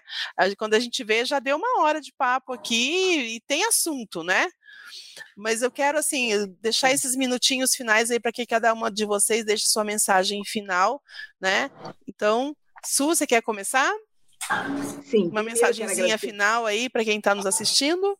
Quando 0.57 0.73
a 0.73 0.79
gente 0.79 1.03
vê, 1.03 1.23
já 1.25 1.39
deu 1.39 1.57
uma 1.57 1.81
hora 1.81 2.01
de 2.01 2.13
papo 2.17 2.53
aqui 2.53 3.35
e 3.35 3.41
tem 3.41 3.63
assunto, 3.65 4.23
né? 4.23 4.47
Mas 5.35 5.61
eu 5.61 5.71
quero, 5.71 5.97
assim, 5.97 6.31
deixar 6.61 6.91
esses 6.91 7.15
minutinhos 7.15 7.75
finais 7.75 8.09
aí 8.09 8.19
para 8.19 8.31
que 8.31 8.45
cada 8.45 8.73
uma 8.73 8.89
de 8.89 9.05
vocês 9.05 9.45
deixe 9.45 9.67
sua 9.67 9.83
mensagem 9.83 10.43
final, 10.45 11.01
né? 11.39 11.69
Então, 12.07 12.55
Su, 12.85 13.07
você 13.07 13.27
quer 13.27 13.41
começar? 13.41 13.91
Sim. 15.05 15.27
Uma 15.27 15.43
mensagenzinha 15.43 16.17
final 16.17 16.65
aí 16.65 16.89
para 16.89 17.03
quem 17.03 17.17
está 17.17 17.35
nos 17.35 17.45
assistindo? 17.45 18.17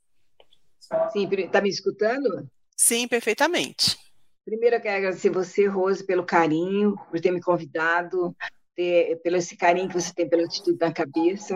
Sim, 1.11 1.29
está 1.31 1.61
me 1.61 1.69
escutando? 1.69 2.49
Sim, 2.75 3.07
perfeitamente. 3.07 3.97
Primeiro, 4.45 4.77
eu 4.77 4.81
quero 4.81 4.97
agradecer 4.97 5.29
você, 5.29 5.67
Rose, 5.67 6.03
pelo 6.03 6.25
carinho, 6.25 6.95
por 7.09 7.19
ter 7.19 7.31
me 7.31 7.41
convidado, 7.41 8.35
ter, 8.75 9.19
pelo 9.21 9.37
esse 9.37 9.55
carinho 9.55 9.87
que 9.87 9.93
você 9.93 10.13
tem 10.13 10.27
pela 10.27 10.45
atitude 10.45 10.77
na 10.79 10.91
cabeça. 10.91 11.55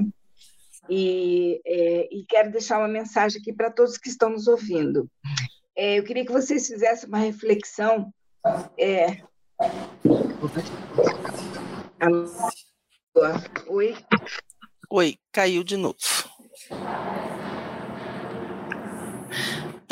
E, 0.89 1.61
é, 1.65 2.09
e 2.11 2.25
quero 2.27 2.51
deixar 2.51 2.77
uma 2.77 2.87
mensagem 2.87 3.41
aqui 3.41 3.53
para 3.53 3.71
todos 3.71 3.97
que 3.97 4.09
estão 4.09 4.29
nos 4.29 4.47
ouvindo. 4.47 5.09
É, 5.75 5.97
eu 5.97 6.03
queria 6.03 6.25
que 6.25 6.31
vocês 6.31 6.67
fizessem 6.67 7.07
uma 7.07 7.17
reflexão. 7.17 8.13
É... 8.77 9.23
Oi? 13.67 13.95
Oi, 14.89 15.17
caiu 15.31 15.63
de 15.63 15.77
novo. 15.77 15.97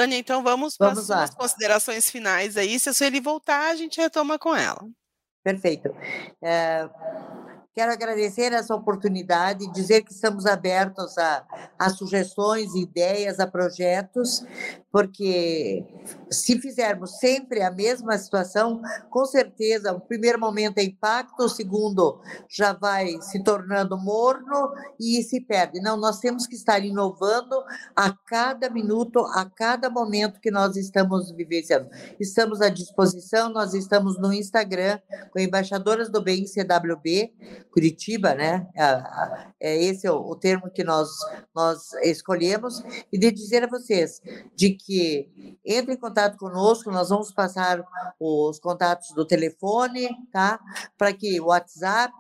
Tânia, 0.02 0.18
então 0.18 0.42
vamos, 0.42 0.76
vamos 0.80 1.06
para 1.06 1.24
as 1.24 1.36
considerações 1.36 2.10
finais 2.10 2.58
aí. 2.58 2.80
Se 2.80 2.90
a 2.90 2.94
Sueli 2.94 3.20
voltar, 3.20 3.70
a 3.70 3.76
gente 3.76 4.02
retoma 4.02 4.40
com 4.40 4.56
ela. 4.56 4.84
Perfeito. 5.44 5.96
É, 6.44 6.90
Quero 7.74 7.94
agradecer 7.94 8.52
essa 8.52 8.76
oportunidade, 8.76 9.72
dizer 9.72 10.02
que 10.02 10.12
estamos 10.12 10.46
abertos 10.46 11.18
a, 11.18 11.46
a 11.80 11.90
sugestões, 11.90 12.76
ideias, 12.76 13.40
a 13.40 13.48
projetos, 13.48 14.46
porque 14.92 15.86
se 16.30 16.60
fizermos 16.60 17.18
sempre 17.18 17.62
a 17.62 17.72
mesma 17.72 18.18
situação, 18.18 18.82
com 19.10 19.24
certeza, 19.24 19.94
o 19.94 20.02
primeiro 20.02 20.38
momento 20.38 20.80
é 20.80 20.84
impacto, 20.84 21.44
o 21.44 21.50
segundo 21.50 22.20
já 22.50 22.74
vai 22.74 23.22
se 23.22 23.42
tornando 23.42 23.98
morno 23.98 24.74
e 25.00 25.24
se 25.24 25.40
perde. 25.40 25.80
Não, 25.80 25.96
nós 25.96 26.20
temos 26.20 26.46
que 26.46 26.56
estar 26.56 26.84
inovando 26.84 27.56
a 27.96 28.12
cada 28.28 28.70
minuto, 28.70 29.20
a 29.20 29.50
cada 29.50 29.90
momento 29.90 30.42
que 30.42 30.52
nós 30.52 30.76
estamos 30.76 31.32
vivenciando. 31.32 31.90
Estamos 32.20 32.60
à 32.60 32.68
disposição, 32.68 33.50
nós 33.50 33.74
estamos 33.74 34.20
no 34.20 34.34
Instagram 34.34 35.00
com 35.32 35.40
Embaixadoras 35.40 36.10
do 36.10 36.22
Bem 36.22 36.44
CWB 36.46 37.61
Curitiba, 37.72 38.34
né? 38.34 38.68
É, 38.76 39.70
é 39.72 39.84
esse 39.84 40.08
é 40.08 40.12
o, 40.12 40.36
termo 40.36 40.70
que 40.70 40.84
nós, 40.84 41.10
nós 41.54 41.94
escolhemos, 42.04 42.84
e 43.12 43.18
de 43.18 43.32
dizer 43.32 43.64
a 43.64 43.68
vocês 43.68 44.22
de 44.56 44.72
que 44.72 45.58
entre 45.66 45.94
em 45.94 45.98
contato 45.98 46.38
conosco, 46.38 46.92
nós 46.92 47.10
vamos 47.10 47.32
passar 47.32 47.84
os 48.20 48.60
contatos 48.60 49.12
do 49.12 49.26
telefone, 49.26 50.10
tá? 50.32 50.60
Para 50.98 51.14
que 51.14 51.40
o 51.40 51.48
WhatsApp, 51.48 52.14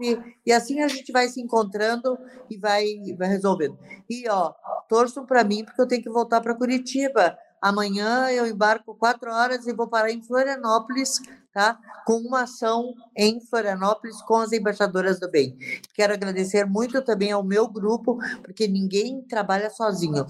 e 0.46 0.52
assim 0.52 0.82
a 0.82 0.88
gente 0.88 1.12
vai 1.12 1.28
se 1.28 1.42
encontrando 1.42 2.18
e 2.50 2.58
vai, 2.58 2.86
vai 3.18 3.28
resolvendo. 3.28 3.78
E, 4.10 4.28
ó, 4.30 4.54
torçam 4.88 5.26
para 5.26 5.44
mim, 5.44 5.64
porque 5.64 5.82
eu 5.82 5.88
tenho 5.88 6.04
que 6.04 6.10
voltar 6.10 6.42
para 6.42 6.56
Curitiba. 6.56 7.38
Amanhã 7.62 8.30
eu 8.32 8.48
embarco 8.48 8.96
quatro 8.96 9.32
horas 9.32 9.68
e 9.68 9.74
vou 9.74 9.88
parar 9.88 10.12
em 10.12 10.22
Florianópolis 10.22 11.22
tá? 11.54 11.78
com 12.06 12.18
uma 12.18 12.44
ação 12.44 12.94
em 13.16 13.40
Florianópolis 13.42 14.22
com 14.24 14.38
as 14.38 14.52
embaixadoras 14.52 15.20
do 15.20 15.30
bem. 15.30 15.58
Quero 15.94 16.14
agradecer 16.14 16.66
muito 16.66 17.02
também 17.02 17.32
ao 17.32 17.44
meu 17.44 17.68
grupo, 17.68 18.18
porque 18.44 18.68
ninguém 18.68 19.22
trabalha 19.24 19.70
sozinho. 19.70 20.26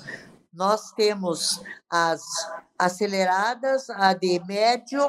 Nós 0.53 0.91
temos 0.91 1.61
as 1.89 2.22
aceleradas, 2.82 3.88
a 3.91 4.11
de 4.11 4.41
médio 4.47 4.99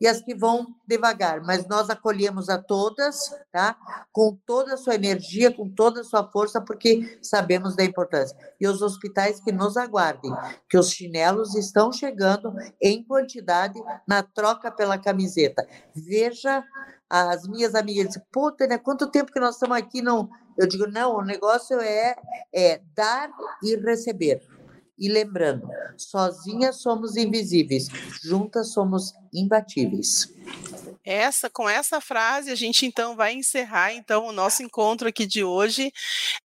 e 0.00 0.06
as 0.06 0.22
que 0.22 0.34
vão 0.34 0.66
devagar, 0.86 1.42
mas 1.42 1.66
nós 1.68 1.90
acolhemos 1.90 2.48
a 2.48 2.56
todas, 2.56 3.30
tá? 3.52 3.76
Com 4.10 4.38
toda 4.46 4.74
a 4.74 4.76
sua 4.78 4.94
energia, 4.94 5.52
com 5.52 5.68
toda 5.68 6.00
a 6.00 6.04
sua 6.04 6.26
força, 6.30 6.58
porque 6.58 7.18
sabemos 7.20 7.76
da 7.76 7.84
importância. 7.84 8.34
E 8.58 8.66
os 8.66 8.80
hospitais 8.80 9.40
que 9.40 9.52
nos 9.52 9.76
aguardem, 9.76 10.32
que 10.70 10.78
os 10.78 10.90
chinelos 10.90 11.54
estão 11.54 11.92
chegando 11.92 12.50
em 12.80 13.04
quantidade 13.04 13.78
na 14.06 14.22
troca 14.22 14.70
pela 14.70 14.96
camiseta. 14.96 15.68
Veja 15.94 16.64
as 17.10 17.46
minhas 17.46 17.74
amigas 17.74 18.06
dizem, 18.06 18.22
puta, 18.32 18.66
né? 18.66 18.78
Quanto 18.78 19.10
tempo 19.10 19.32
que 19.32 19.40
nós 19.40 19.54
estamos 19.54 19.76
aqui 19.76 20.00
não. 20.00 20.30
Eu 20.56 20.66
digo, 20.66 20.86
não, 20.86 21.16
o 21.16 21.22
negócio 21.22 21.78
é, 21.80 22.16
é 22.52 22.80
dar 22.94 23.30
e 23.62 23.76
receber. 23.76 24.42
E 24.98 25.08
lembrando, 25.08 25.68
sozinhas 25.96 26.76
somos 26.82 27.16
invisíveis, 27.16 27.88
juntas 28.22 28.72
somos 28.72 29.14
imbatíveis. 29.32 30.32
Essa, 31.04 31.48
com 31.48 31.66
essa 31.66 32.02
frase, 32.02 32.50
a 32.50 32.54
gente 32.54 32.84
então 32.84 33.16
vai 33.16 33.32
encerrar 33.32 33.94
então 33.94 34.26
o 34.26 34.32
nosso 34.32 34.62
encontro 34.62 35.08
aqui 35.08 35.24
de 35.26 35.42
hoje 35.42 35.90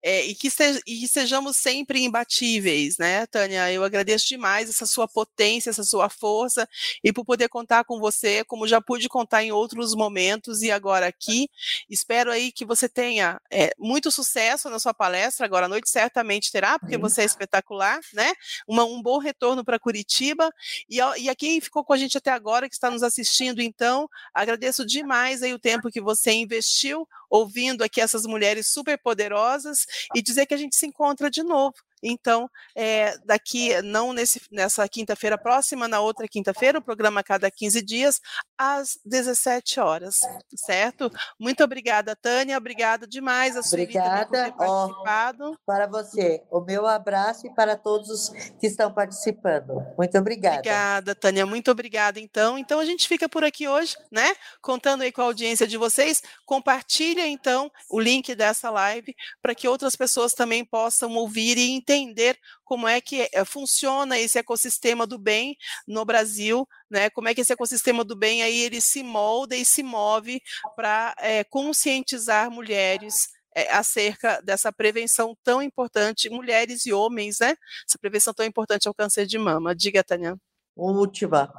é, 0.01 0.25
e, 0.25 0.33
que 0.35 0.47
e 0.87 1.05
sejamos 1.05 1.57
sempre 1.57 2.01
imbatíveis, 2.01 2.97
né, 2.97 3.25
Tânia? 3.27 3.69
Eu 3.73 3.83
agradeço 3.83 4.25
demais 4.25 4.69
essa 4.69 4.85
sua 4.85 5.05
potência, 5.05 5.69
essa 5.69 5.83
sua 5.83 6.07
força 6.09 6.65
e 7.03 7.11
por 7.11 7.25
poder 7.25 7.49
contar 7.49 7.83
com 7.83 7.99
você, 7.99 8.45
como 8.45 8.65
já 8.65 8.79
pude 8.79 9.09
contar 9.09 9.43
em 9.43 9.51
outros 9.51 9.93
momentos 9.95 10.61
e 10.61 10.71
agora 10.71 11.07
aqui. 11.07 11.49
Espero 11.89 12.31
aí 12.31 12.49
que 12.49 12.63
você 12.63 12.87
tenha 12.87 13.41
é, 13.51 13.73
muito 13.77 14.09
sucesso 14.11 14.69
na 14.69 14.79
sua 14.79 14.93
palestra. 14.93 15.45
Agora 15.45 15.65
à 15.65 15.69
noite 15.69 15.89
certamente 15.89 16.51
terá, 16.53 16.79
porque 16.79 16.97
você 16.97 17.23
é 17.23 17.25
espetacular, 17.25 17.99
né? 18.13 18.31
Uma, 18.65 18.85
um 18.85 19.01
bom 19.01 19.17
retorno 19.17 19.65
para 19.65 19.77
Curitiba 19.77 20.49
e, 20.89 20.99
e 21.17 21.29
a 21.29 21.35
quem 21.35 21.59
ficou 21.59 21.83
com 21.83 21.91
a 21.91 21.97
gente 21.97 22.17
até 22.17 22.31
agora, 22.31 22.69
que 22.73 22.77
está 22.77 22.89
nos 22.89 23.03
assistindo, 23.03 23.61
então, 23.61 24.09
agradeço 24.33 24.85
demais 24.85 25.43
aí 25.43 25.53
o 25.53 25.59
tempo 25.59 25.91
que 25.91 26.01
você 26.01 26.31
investiu 26.31 27.07
ouvindo 27.29 27.83
aqui 27.83 28.01
essas 28.01 28.25
mulheres 28.25 28.67
super 28.67 28.97
poderosas 28.97 29.85
e 30.15 30.21
dizer 30.21 30.47
que 30.47 30.53
a 30.53 30.57
gente 30.57 30.75
se 30.75 30.87
encontra 30.87 31.29
de 31.29 31.43
novo 31.43 31.75
então, 32.03 32.49
é, 32.75 33.17
daqui, 33.25 33.81
não 33.81 34.11
nesse, 34.11 34.41
nessa 34.51 34.87
quinta-feira 34.89 35.37
próxima, 35.37 35.87
na 35.87 36.01
outra 36.01 36.27
quinta-feira, 36.27 36.79
o 36.79 36.81
programa 36.81 37.21
a 37.21 37.23
cada 37.23 37.49
15 37.49 37.81
dias, 37.81 38.19
às 38.57 38.99
17 39.05 39.79
horas, 39.79 40.15
certo? 40.53 41.09
Muito 41.39 41.63
obrigada, 41.63 42.13
Tânia, 42.13 42.57
obrigada 42.57 43.07
demais 43.07 43.55
a 43.55 43.63
sua 43.63 43.79
Obrigada 43.79 44.25
por 44.25 44.31
ter 44.31 44.51
participado. 44.51 45.57
para 45.65 45.87
você, 45.87 46.43
o 46.51 46.59
meu 46.59 46.85
abraço 46.85 47.47
e 47.47 47.53
para 47.53 47.77
todos 47.77 48.09
os 48.09 48.29
que 48.59 48.67
estão 48.67 48.93
participando. 48.93 49.81
Muito 49.97 50.17
obrigada. 50.17 50.57
Obrigada, 50.57 51.15
Tânia, 51.15 51.45
muito 51.45 51.71
obrigada, 51.71 52.19
então. 52.19 52.57
Então, 52.57 52.81
a 52.81 52.85
gente 52.85 53.07
fica 53.07 53.29
por 53.29 53.45
aqui 53.45 53.65
hoje, 53.65 53.95
né? 54.11 54.35
Contando 54.61 55.03
aí 55.03 55.11
com 55.11 55.21
a 55.21 55.25
audiência 55.25 55.65
de 55.65 55.77
vocês. 55.77 56.21
Compartilha, 56.45 57.25
então, 57.25 57.71
o 57.89 57.97
link 57.97 58.35
dessa 58.35 58.69
live 58.69 59.15
para 59.41 59.55
que 59.55 59.67
outras 59.69 59.95
pessoas 59.95 60.33
também 60.33 60.65
possam 60.65 61.15
ouvir 61.15 61.57
e 61.57 61.71
entender 61.71 61.92
entender 61.95 62.37
como 62.63 62.87
é 62.87 63.01
que 63.01 63.29
eh, 63.31 63.45
funciona 63.45 64.19
esse 64.19 64.39
ecossistema 64.39 65.05
do 65.05 65.17
bem 65.17 65.55
no 65.87 66.05
Brasil, 66.05 66.67
né? 66.89 67.09
Como 67.09 67.27
é 67.27 67.33
que 67.33 67.41
esse 67.41 67.53
ecossistema 67.53 68.03
do 68.03 68.15
bem 68.15 68.43
aí 68.43 68.59
ele 68.59 68.81
se 68.81 69.03
molda 69.03 69.55
e 69.55 69.65
se 69.65 69.83
move 69.83 70.41
para 70.75 71.15
é, 71.19 71.43
conscientizar 71.43 72.49
mulheres 72.51 73.15
é, 73.55 73.71
acerca 73.73 74.41
dessa 74.41 74.71
prevenção 74.71 75.35
tão 75.43 75.61
importante, 75.61 76.29
mulheres 76.29 76.85
e 76.85 76.93
homens, 76.93 77.39
né? 77.39 77.55
Essa 77.87 77.97
prevenção 77.99 78.33
tão 78.33 78.45
importante 78.45 78.87
ao 78.87 78.93
câncer 78.93 79.25
de 79.25 79.37
mama. 79.37 79.75
Diga, 79.75 80.03
Tânia 80.03 80.37
última. 80.75 81.51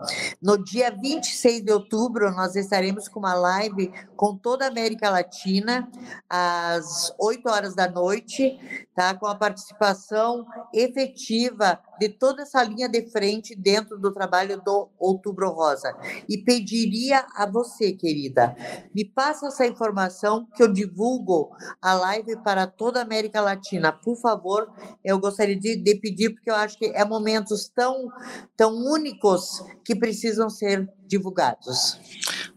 No 0.43 0.62
dia 0.62 0.91
26 0.91 1.65
de 1.65 1.73
outubro, 1.73 2.31
nós 2.33 2.57
estaremos 2.57 3.09
com 3.09 3.21
uma 3.21 3.35
live 3.35 3.93
com 4.17 4.37
toda 4.37 4.65
a 4.65 4.69
América 4.69 5.11
Latina, 5.11 5.89
às 6.29 7.15
8 7.19 7.49
horas 7.49 7.75
da 7.75 7.89
noite, 7.89 8.59
tá? 8.95 9.15
com 9.15 9.27
a 9.27 9.35
participação 9.35 10.47
efetiva 10.73 11.79
de 11.99 12.09
toda 12.09 12.43
essa 12.43 12.62
linha 12.62 12.89
de 12.89 13.09
frente 13.11 13.55
dentro 13.55 13.99
do 13.99 14.12
trabalho 14.12 14.61
do 14.61 14.89
Outubro 14.99 15.51
Rosa. 15.51 15.97
E 16.29 16.39
pediria 16.39 17.25
a 17.35 17.47
você, 17.47 17.93
querida, 17.93 18.57
me 18.95 19.05
passa 19.05 19.47
essa 19.47 19.67
informação 19.67 20.47
que 20.55 20.62
eu 20.62 20.73
divulgo 20.73 21.51
a 21.81 21.95
live 21.95 22.37
para 22.43 22.67
toda 22.67 23.01
a 23.01 23.03
América 23.03 23.41
Latina. 23.41 23.93
Por 23.93 24.17
favor, 24.17 24.71
eu 25.05 25.19
gostaria 25.19 25.59
de, 25.59 25.77
de 25.77 25.95
pedir, 25.97 26.31
porque 26.31 26.51
eu 26.51 26.57
acho 26.57 26.79
que 26.79 26.87
é 26.87 27.05
momentos 27.05 27.69
tão, 27.69 28.09
tão 28.57 28.73
únicos 29.05 29.63
que 29.85 29.95
precisam 29.95 30.49
ser 30.49 30.89
divulgados. 31.07 31.99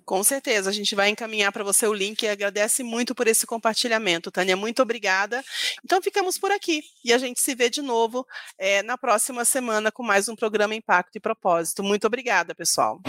Com 0.06 0.24
certeza, 0.24 0.70
a 0.70 0.74
gente 0.74 0.96
vai 0.96 1.10
encaminhar 1.10 1.52
para 1.52 1.66
você 1.66 1.86
o 1.86 1.94
link 1.94 2.24
e 2.24 2.30
agradece 2.30 2.82
muito 2.82 3.14
por 3.14 3.28
esse 3.28 3.46
compartilhamento, 3.46 4.32
Tânia. 4.32 4.56
Muito 4.56 4.82
obrigada. 4.82 5.44
Então 5.84 6.02
ficamos 6.02 6.38
por 6.38 6.50
aqui 6.50 6.82
e 7.04 7.12
a 7.12 7.18
gente 7.18 7.42
se 7.42 7.54
vê 7.54 7.70
de 7.70 7.82
novo 7.82 8.26
é, 8.58 8.82
na 8.84 8.98
próxima 8.98 9.44
semana 9.44 9.92
com 9.92 10.04
mais 10.04 10.30
um 10.30 10.36
programa 10.36 10.74
Impacto 10.74 11.18
e 11.18 11.20
Propósito. 11.20 11.84
Muito 11.84 12.08
obrigada, 12.08 12.56
pessoal. 12.56 13.02